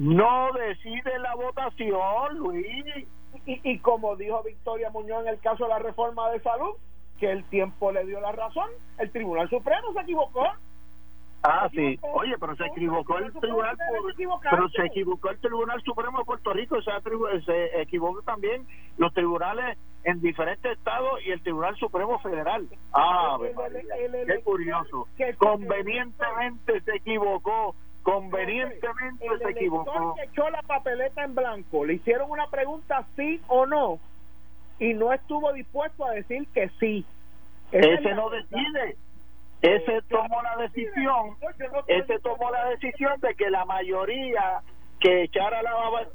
no 0.01 0.51
decide 0.53 1.19
la 1.19 1.35
votación, 1.35 2.37
Luis. 2.39 2.65
Y, 3.45 3.61
y 3.63 3.79
como 3.79 4.15
dijo 4.15 4.41
Victoria 4.43 4.89
Muñoz 4.89 5.21
en 5.21 5.27
el 5.29 5.39
caso 5.39 5.65
de 5.65 5.69
la 5.69 5.79
reforma 5.79 6.29
de 6.31 6.41
salud, 6.41 6.75
que 7.19 7.31
el 7.31 7.43
tiempo 7.45 7.91
le 7.91 8.03
dio 8.05 8.19
la 8.19 8.31
razón, 8.31 8.67
el 8.97 9.11
Tribunal 9.11 9.47
Supremo 9.49 9.93
se 9.93 10.01
equivocó. 10.01 10.43
Ah, 11.43 11.69
sí. 11.71 11.99
Oye, 12.01 12.35
pero 12.39 12.55
se 12.55 12.65
equivocó 12.65 13.19
el 13.19 13.31
tribunal, 13.33 13.77
pero 14.49 14.69
se 14.69 14.85
equivocó 14.85 15.29
el 15.29 15.39
Tribunal 15.39 15.81
Supremo 15.83 16.19
de 16.19 16.25
Puerto 16.25 16.53
Rico, 16.53 16.77
o 16.77 16.81
sea, 16.81 16.99
se 17.45 17.81
equivocó 17.81 18.21
también 18.23 18.65
los 18.97 19.13
tribunales 19.13 19.77
en 20.03 20.19
diferentes 20.19 20.71
estados 20.77 21.19
y 21.25 21.31
el 21.31 21.41
Tribunal 21.41 21.75
Supremo 21.77 22.19
Federal. 22.19 22.67
Ah, 22.93 23.37
qué 23.39 24.41
curioso. 24.43 25.07
Convenientemente 25.37 26.81
se 26.81 26.95
equivocó 26.95 27.75
convenientemente 28.03 29.25
el 29.25 29.39
se 29.39 29.49
equivocó. 29.51 30.15
que 30.15 30.23
echó 30.23 30.49
la 30.49 30.61
papeleta 30.63 31.23
en 31.23 31.35
blanco, 31.35 31.85
le 31.85 31.93
hicieron 31.93 32.29
una 32.31 32.47
pregunta 32.47 33.05
sí 33.15 33.41
o 33.47 33.65
no 33.65 33.99
y 34.79 34.93
no 34.93 35.13
estuvo 35.13 35.53
dispuesto 35.53 36.05
a 36.05 36.11
decir 36.11 36.47
que 36.53 36.69
sí. 36.79 37.05
Esa 37.71 37.87
Ese 37.99 38.15
no 38.15 38.29
verdad. 38.29 38.47
decide. 38.49 38.97
Ese 39.61 40.01
tomó 40.09 40.41
la 40.41 40.57
decisión. 40.57 41.37
No 41.39 41.83
Ese 41.87 42.19
tomó 42.19 42.49
la 42.51 42.65
decisión 42.69 43.19
de 43.21 43.35
que 43.35 43.49
la 43.49 43.63
mayoría 43.65 44.61
que 44.99 45.23
echara 45.23 45.61
la 45.61 45.71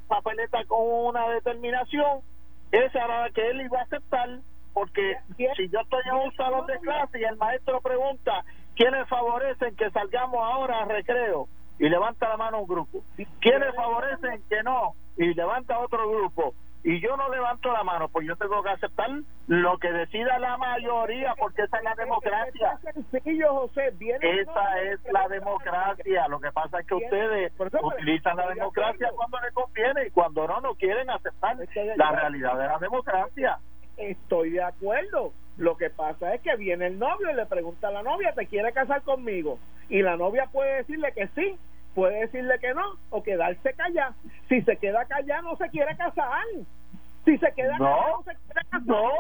papeleta 0.09 0.65
con 0.65 0.81
una 0.83 1.29
determinación, 1.31 2.21
esa 2.73 3.05
era 3.05 3.21
la 3.23 3.31
que 3.31 3.49
él 3.51 3.61
iba 3.63 3.79
a 3.79 3.83
aceptar. 3.83 4.29
Porque 4.75 5.17
si 5.57 5.69
yo 5.69 5.81
estoy 5.81 6.03
en 6.11 6.17
un 6.17 6.37
salón 6.37 6.67
de 6.67 6.79
clase 6.81 7.21
y 7.21 7.25
el 7.25 7.37
maestro 7.37 7.81
pregunta 7.81 8.45
quiénes 8.75 9.09
favorecen 9.09 9.75
que 9.77 9.91
salgamos 9.91 10.39
ahora 10.43 10.83
a 10.83 10.85
recreo 10.85 11.49
y 11.79 11.89
levanta 11.89 12.29
la 12.29 12.37
mano 12.37 12.61
un 12.61 12.67
grupo, 12.67 13.03
quiénes 13.41 13.75
favorecen 13.75 14.43
que 14.49 14.63
no 14.63 14.95
y 15.17 15.35
levanta 15.35 15.79
otro 15.79 16.09
grupo 16.09 16.55
y 16.87 17.01
yo 17.01 17.17
no 17.17 17.29
levanto 17.29 17.73
la 17.73 17.83
mano, 17.83 18.09
pues 18.09 18.29
yo 18.29 18.37
tengo 18.37 18.63
que 18.63 18.69
aceptar 18.69 19.11
lo 19.49 19.77
que 19.79 19.91
decida 19.91 20.39
la 20.39 20.57
mayoría 20.57 21.35
porque 21.37 21.63
esa 21.63 21.79
es 21.79 21.83
la 21.83 21.97
democracia. 21.97 22.79
Sencillo, 23.11 23.55
José. 23.55 23.93
Esa 24.21 24.83
es 24.83 25.01
la 25.13 25.27
democracia. 25.27 26.29
Lo 26.29 26.39
que 26.39 26.53
pasa 26.53 26.79
es 26.79 26.87
que 26.87 26.95
ustedes 26.95 27.53
utilizan 27.83 28.37
la 28.37 28.47
democracia 28.51 29.11
cuando 29.17 29.41
les 29.41 29.53
conviene 29.53 30.07
y 30.07 30.11
cuando 30.13 30.47
no, 30.47 30.61
no 30.61 30.75
quieren 30.77 31.11
aceptar 31.11 31.57
la 31.97 32.13
realidad 32.13 32.57
de 32.57 32.69
la 32.69 32.79
democracia. 32.79 33.59
Estoy 33.97 34.51
de 34.51 34.63
acuerdo. 34.63 35.33
Lo 35.57 35.77
que 35.77 35.91
pasa 35.91 36.35
es 36.35 36.41
que 36.43 36.55
viene 36.55 36.87
el 36.87 37.01
novio 37.01 37.33
y 37.33 37.35
le 37.35 37.47
pregunta 37.47 37.89
a 37.89 37.91
la 37.91 38.05
novia, 38.05 38.33
¿te 38.33 38.47
quiere 38.47 38.73
casar 38.73 39.03
conmigo? 39.03 39.59
Y 39.89 40.03
la 40.03 40.17
novia 40.17 40.47
puede 40.53 40.77
decirle 40.79 41.13
que 41.13 41.29
sí, 41.29 41.59
puede 41.95 42.21
decirle 42.21 42.59
que 42.59 42.75
no, 42.75 42.97
o 43.11 43.23
quedarse 43.23 43.73
callada. 43.75 44.15
Si 44.49 44.61
se 44.63 44.77
queda 44.77 45.05
callada, 45.07 45.43
no 45.43 45.57
se 45.57 45.69
quiere 45.71 45.97
casar. 45.97 46.43
Si 47.25 47.39
se 47.39 47.53
queda 47.53 47.77
No. 47.79 47.85
callada, 47.87 48.11
no 48.11 48.23
se 48.25 48.35
quiere 48.37 48.61
casar. 48.71 48.83
No, 48.87 49.11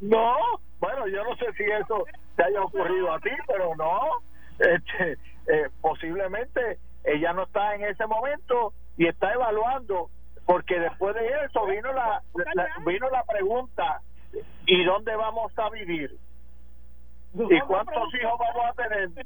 no. 0.00 0.36
Bueno, 0.80 1.06
yo 1.08 1.24
no 1.24 1.36
sé 1.36 1.52
si 1.56 1.64
eso 1.64 2.04
te 2.36 2.44
haya 2.44 2.62
ocurrido 2.62 3.12
a 3.12 3.20
ti, 3.20 3.30
pero 3.46 3.74
no. 3.76 4.00
Este, 4.58 5.12
eh, 5.48 5.68
posiblemente 5.80 6.78
ella 7.04 7.32
no 7.32 7.42
está 7.44 7.74
en 7.74 7.84
ese 7.84 8.06
momento 8.06 8.72
y 8.96 9.06
está 9.06 9.32
evaluando, 9.32 10.10
porque 10.46 10.78
después 10.78 11.14
de 11.14 11.26
eso 11.46 11.66
vino 11.66 11.92
la, 11.92 12.22
la- 12.54 12.68
vino 12.84 13.08
la 13.10 13.22
pregunta: 13.24 14.00
¿y 14.66 14.84
dónde 14.84 15.14
vamos 15.16 15.52
a 15.58 15.70
vivir? 15.70 16.16
¿Y 17.34 17.60
cuántos 17.60 18.14
hijos 18.14 18.38
vamos 18.38 18.64
a 18.66 18.72
tener? 18.74 19.10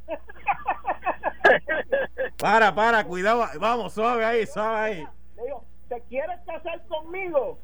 Para, 2.39 2.75
para, 2.75 3.05
cuidado. 3.05 3.45
Vamos, 3.61 3.93
suave 3.93 4.25
ahí, 4.25 4.47
suave 4.47 4.79
ahí. 4.79 5.07
Le 5.37 5.45
digo, 5.45 5.65
¿te 5.89 6.01
quieres 6.09 6.39
casar 6.47 6.83
conmigo? 6.87 7.59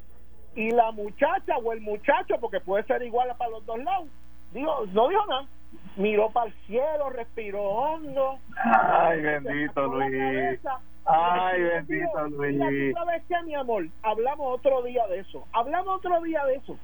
Y 0.55 0.71
la 0.71 0.91
muchacha 0.91 1.57
o 1.57 1.73
el 1.73 1.81
muchacho, 1.81 2.35
porque 2.39 2.59
puede 2.59 2.83
ser 2.85 3.01
igual 3.03 3.33
para 3.37 3.51
los 3.51 3.65
dos 3.65 3.79
lados, 3.79 4.07
dijo, 4.53 4.85
no 4.87 5.07
dijo 5.09 5.25
nada. 5.27 5.47
Miró 5.95 6.29
para 6.31 6.47
el 6.47 6.53
cielo, 6.67 7.09
respiró 7.09 7.61
hondo. 7.63 8.39
Ay, 8.63 9.21
bendito 9.21 9.85
Luis. 9.87 10.11
cabeza. 10.11 10.79
Ay, 11.05 11.61
bendito 11.63 12.25
digo, 12.27 12.41
"Mira, 12.41 12.69
Luis. 12.69 12.93
¿tú 12.93 12.99
¿Sabes 12.99 13.23
qué, 13.27 13.41
mi 13.43 13.55
amor? 13.55 13.85
Hablamos 14.03 14.59
otro 14.59 14.81
día 14.83 15.07
de 15.07 15.19
eso. 15.19 15.47
Hablamos 15.53 15.95
otro 15.97 16.21
día 16.21 16.43
de 16.45 16.55
eso. 16.55 16.77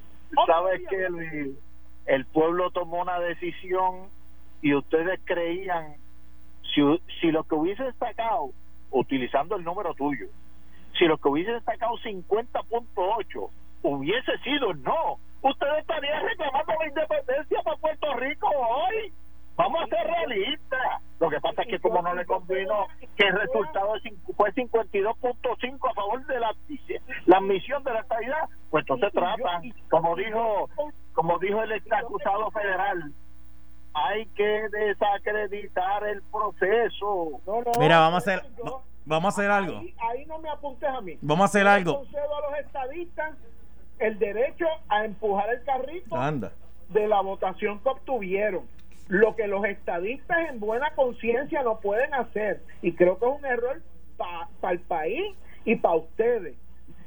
¿Sabes 0.46 0.80
qué. 0.88 1.08
Luis? 1.10 1.56
El 2.08 2.24
pueblo 2.24 2.70
tomó 2.70 3.02
una 3.02 3.20
decisión 3.20 4.08
y 4.62 4.74
ustedes 4.74 5.20
creían, 5.24 5.96
si, 6.74 6.80
si 7.20 7.30
lo 7.30 7.44
que 7.44 7.54
hubiesen 7.54 7.92
sacado, 7.98 8.50
utilizando 8.90 9.56
el 9.56 9.64
número 9.64 9.92
tuyo, 9.92 10.26
si 10.98 11.04
lo 11.04 11.18
que 11.18 11.28
hubiesen 11.28 11.62
sacado 11.64 11.98
50.8 11.98 13.50
hubiese 13.82 14.38
sido 14.38 14.72
no, 14.72 15.18
ustedes 15.42 15.80
estarían 15.80 16.24
reclamando 16.24 16.72
la 16.80 16.88
independencia 16.88 17.62
para 17.62 17.76
Puerto 17.76 18.14
Rico 18.14 18.48
hoy. 18.48 19.12
Vamos 19.56 19.82
a 19.82 19.86
ser 19.86 20.06
realistas. 20.06 21.02
Lo 21.20 21.28
que 21.28 21.40
pasa 21.40 21.62
es 21.62 21.68
que 21.68 21.78
como 21.80 22.00
no 22.00 22.14
le 22.14 22.24
convino 22.24 22.86
que 23.16 23.26
el 23.26 23.34
resultado 23.38 23.94
fue 24.36 24.54
52.5 24.54 25.90
a 25.90 25.94
favor 25.94 26.24
de 26.26 26.40
la, 26.40 26.54
la 27.26 27.36
admisión 27.36 27.84
de 27.84 27.92
la 27.92 28.00
estabilidad, 28.00 28.48
pues 28.70 28.82
entonces 28.82 29.12
tratan, 29.12 29.74
como 29.90 30.16
dijo 30.16 30.70
como 31.18 31.36
dijo 31.40 31.60
el 31.64 31.72
ex 31.72 31.84
acusado 31.92 32.48
federal, 32.52 33.12
hay 33.92 34.24
que 34.36 34.68
desacreditar 34.68 36.04
el 36.06 36.22
proceso. 36.30 37.40
No, 37.44 37.60
no, 37.62 37.72
Mira, 37.80 37.98
vamos 37.98 38.14
a 38.14 38.18
hacer, 38.36 38.48
yo- 38.64 38.82
vamos 39.04 39.24
a 39.24 39.40
hacer 39.40 39.50
algo. 39.50 39.78
Ahí, 39.78 39.94
ahí 40.10 40.26
no 40.26 40.38
me 40.38 40.48
apuntes 40.48 40.88
a 40.88 41.00
mí. 41.00 41.18
Vamos 41.20 41.42
a 41.42 41.44
hacer 41.46 41.64
Yo 41.64 41.70
algo. 41.70 41.94
concedo 41.96 42.36
a 42.36 42.50
los 42.52 42.60
estadistas 42.60 43.36
el 43.98 44.16
derecho 44.20 44.66
a 44.88 45.04
empujar 45.06 45.50
el 45.50 45.64
carrito 45.64 46.14
Anda. 46.14 46.52
de 46.90 47.08
la 47.08 47.20
votación 47.20 47.80
que 47.80 47.88
obtuvieron. 47.88 48.62
Lo 49.08 49.34
que 49.34 49.48
los 49.48 49.64
estadistas 49.64 50.38
en 50.50 50.60
buena 50.60 50.92
conciencia 50.94 51.64
no 51.64 51.80
pueden 51.80 52.14
hacer, 52.14 52.62
y 52.80 52.92
creo 52.92 53.18
que 53.18 53.26
es 53.26 53.32
un 53.40 53.44
error 53.44 53.82
para 54.16 54.72
el 54.72 54.78
país 54.82 55.34
y 55.64 55.74
para 55.74 55.96
ustedes. 55.96 56.56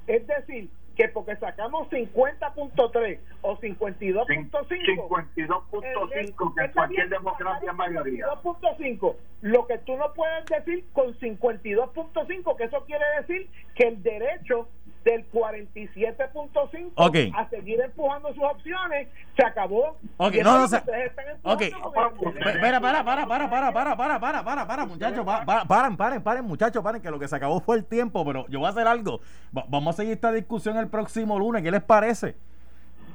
Es 0.07 0.27
decir, 0.27 0.69
que 0.95 1.07
porque 1.09 1.35
sacamos 1.37 1.89
50.3 1.89 3.19
o 3.41 3.57
52.5 3.57 4.51
52.5 4.61 6.53
que 6.53 6.61
en 6.61 6.71
cualquier 6.71 7.09
democracia 7.09 7.73
mayoría. 7.73 8.25
52.5. 8.43 9.15
Lo 9.41 9.65
que 9.67 9.77
tú 9.79 9.97
no 9.97 10.13
puedes 10.13 10.45
decir 10.45 10.85
con 10.93 11.17
52.5, 11.17 12.55
que 12.55 12.63
eso 12.63 12.83
quiere 12.85 13.05
decir 13.19 13.49
que 13.75 13.87
el 13.87 14.03
derecho 14.03 14.67
del 15.03 15.29
47.5 15.31 16.91
Ok. 16.95 17.15
a 17.35 17.49
seguir 17.49 17.79
empujando 17.81 18.33
sus 18.33 18.43
opciones 18.43 19.07
se 19.35 19.45
acabó. 19.45 19.97
Ok, 20.17 20.35
no, 20.43 20.59
no, 20.59 20.65
ustedes 20.65 21.09
están 21.09 21.25
Ok, 21.43 21.61
empujando 21.61 22.17
con 22.17 22.27
el 22.29 22.33
derecho. 22.35 22.49
Espera, 22.57 22.79
para, 22.81 23.03
para, 23.03 23.27
para, 23.27 23.49
para, 23.49 23.71
para, 23.71 23.95
para, 23.95 24.19
para, 24.19 24.43
para, 24.43 24.67
para, 24.67 24.85
muchachos, 24.85 25.25
pa- 25.25 25.45
pa- 25.45 25.65
paren, 25.65 25.97
paren, 25.97 26.21
paren, 26.21 26.45
muchachos, 26.45 26.83
paren, 26.83 27.01
que 27.01 27.09
lo 27.09 27.19
que 27.19 27.27
se 27.27 27.35
acabó 27.35 27.59
fue 27.61 27.77
el 27.77 27.85
tiempo, 27.85 28.25
pero 28.25 28.45
yo 28.47 28.59
voy 28.59 28.67
a 28.67 28.71
hacer 28.71 28.87
algo. 28.87 29.21
Va- 29.57 29.65
vamos 29.67 29.95
a 29.95 29.97
seguir 29.97 30.13
esta 30.13 30.31
discusión 30.31 30.77
el 30.77 30.87
próximo 30.87 31.37
lunes, 31.39 31.63
¿qué 31.63 31.71
les 31.71 31.83
parece? 31.83 32.35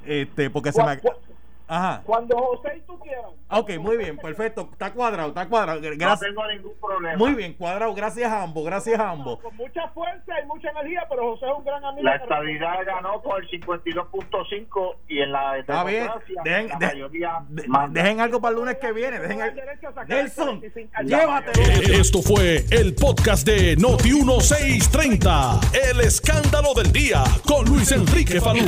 Este, 0.04 0.50
porque 0.50 0.72
se 0.72 0.82
me... 0.84 1.00
Ajá. 1.68 2.02
Cuando 2.06 2.36
José 2.38 2.76
y 2.78 2.80
tú 2.82 2.98
quieran. 3.00 3.24
Ok, 3.50 3.78
muy 3.80 3.96
bien, 3.96 4.16
perfecto, 4.16 4.68
está 4.72 4.92
cuadrado, 4.92 5.28
está 5.28 5.48
cuadrado. 5.48 5.80
No 5.80 6.18
tengo 6.18 6.46
ningún 6.48 6.72
problema. 6.80 7.16
Muy 7.16 7.34
bien, 7.34 7.54
cuadrado, 7.54 7.94
gracias 7.94 8.30
a 8.32 8.42
ambos, 8.42 8.64
gracias 8.64 8.98
a 9.00 9.10
ambos. 9.10 9.40
Con 9.40 9.56
mucha 9.56 9.88
fuerza 9.88 10.32
y 10.42 10.46
mucha 10.46 10.70
energía, 10.70 11.04
pero 11.08 11.32
José 11.32 11.46
es 11.46 11.52
un 11.58 11.64
gran 11.64 11.84
amigo. 11.84 12.02
La 12.04 12.16
estabilidad 12.16 12.74
ganó 12.84 13.20
por 13.22 13.42
el 13.42 13.48
52.5 13.50 14.96
y 15.08 15.18
en 15.20 15.32
la 15.32 15.58
Está 15.58 15.84
bien, 15.84 16.08
dejen, 16.44 16.68
la 16.68 16.78
de- 16.78 16.86
mayoría 16.86 17.32
de- 17.48 17.64
dejen 17.90 18.20
algo 18.20 18.40
para 18.40 18.50
el 18.54 18.56
lunes 18.60 18.76
que 18.78 18.92
viene, 18.92 19.18
dejen 19.20 19.42
al- 19.42 19.54
Nelson, 20.08 20.60
45 20.60 20.90
años. 20.94 21.10
llévatelo. 21.10 21.66
Esto 22.00 22.22
fue 22.22 22.64
el 22.70 22.94
podcast 22.94 23.46
de 23.46 23.76
Noti 23.76 24.12
1630. 24.12 25.60
El 25.90 26.00
escándalo 26.00 26.74
del 26.74 26.92
día 26.92 27.24
con 27.46 27.64
Luis 27.66 27.90
Enrique 27.92 28.40
Falú. 28.40 28.64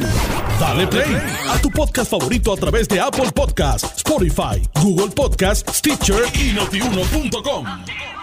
Dale 0.60 0.86
play 0.86 1.16
a 1.48 1.60
tu 1.60 1.70
podcast 1.70 2.10
favorito 2.10 2.52
a 2.52 2.56
través 2.56 2.87
Apple 2.96 3.30
Podcasts, 3.32 4.02
Spotify, 4.02 4.66
Google 4.82 5.10
Podcasts, 5.10 5.76
Stitcher 5.76 6.22
y 6.34 6.52
notiuno.com. 6.52 8.17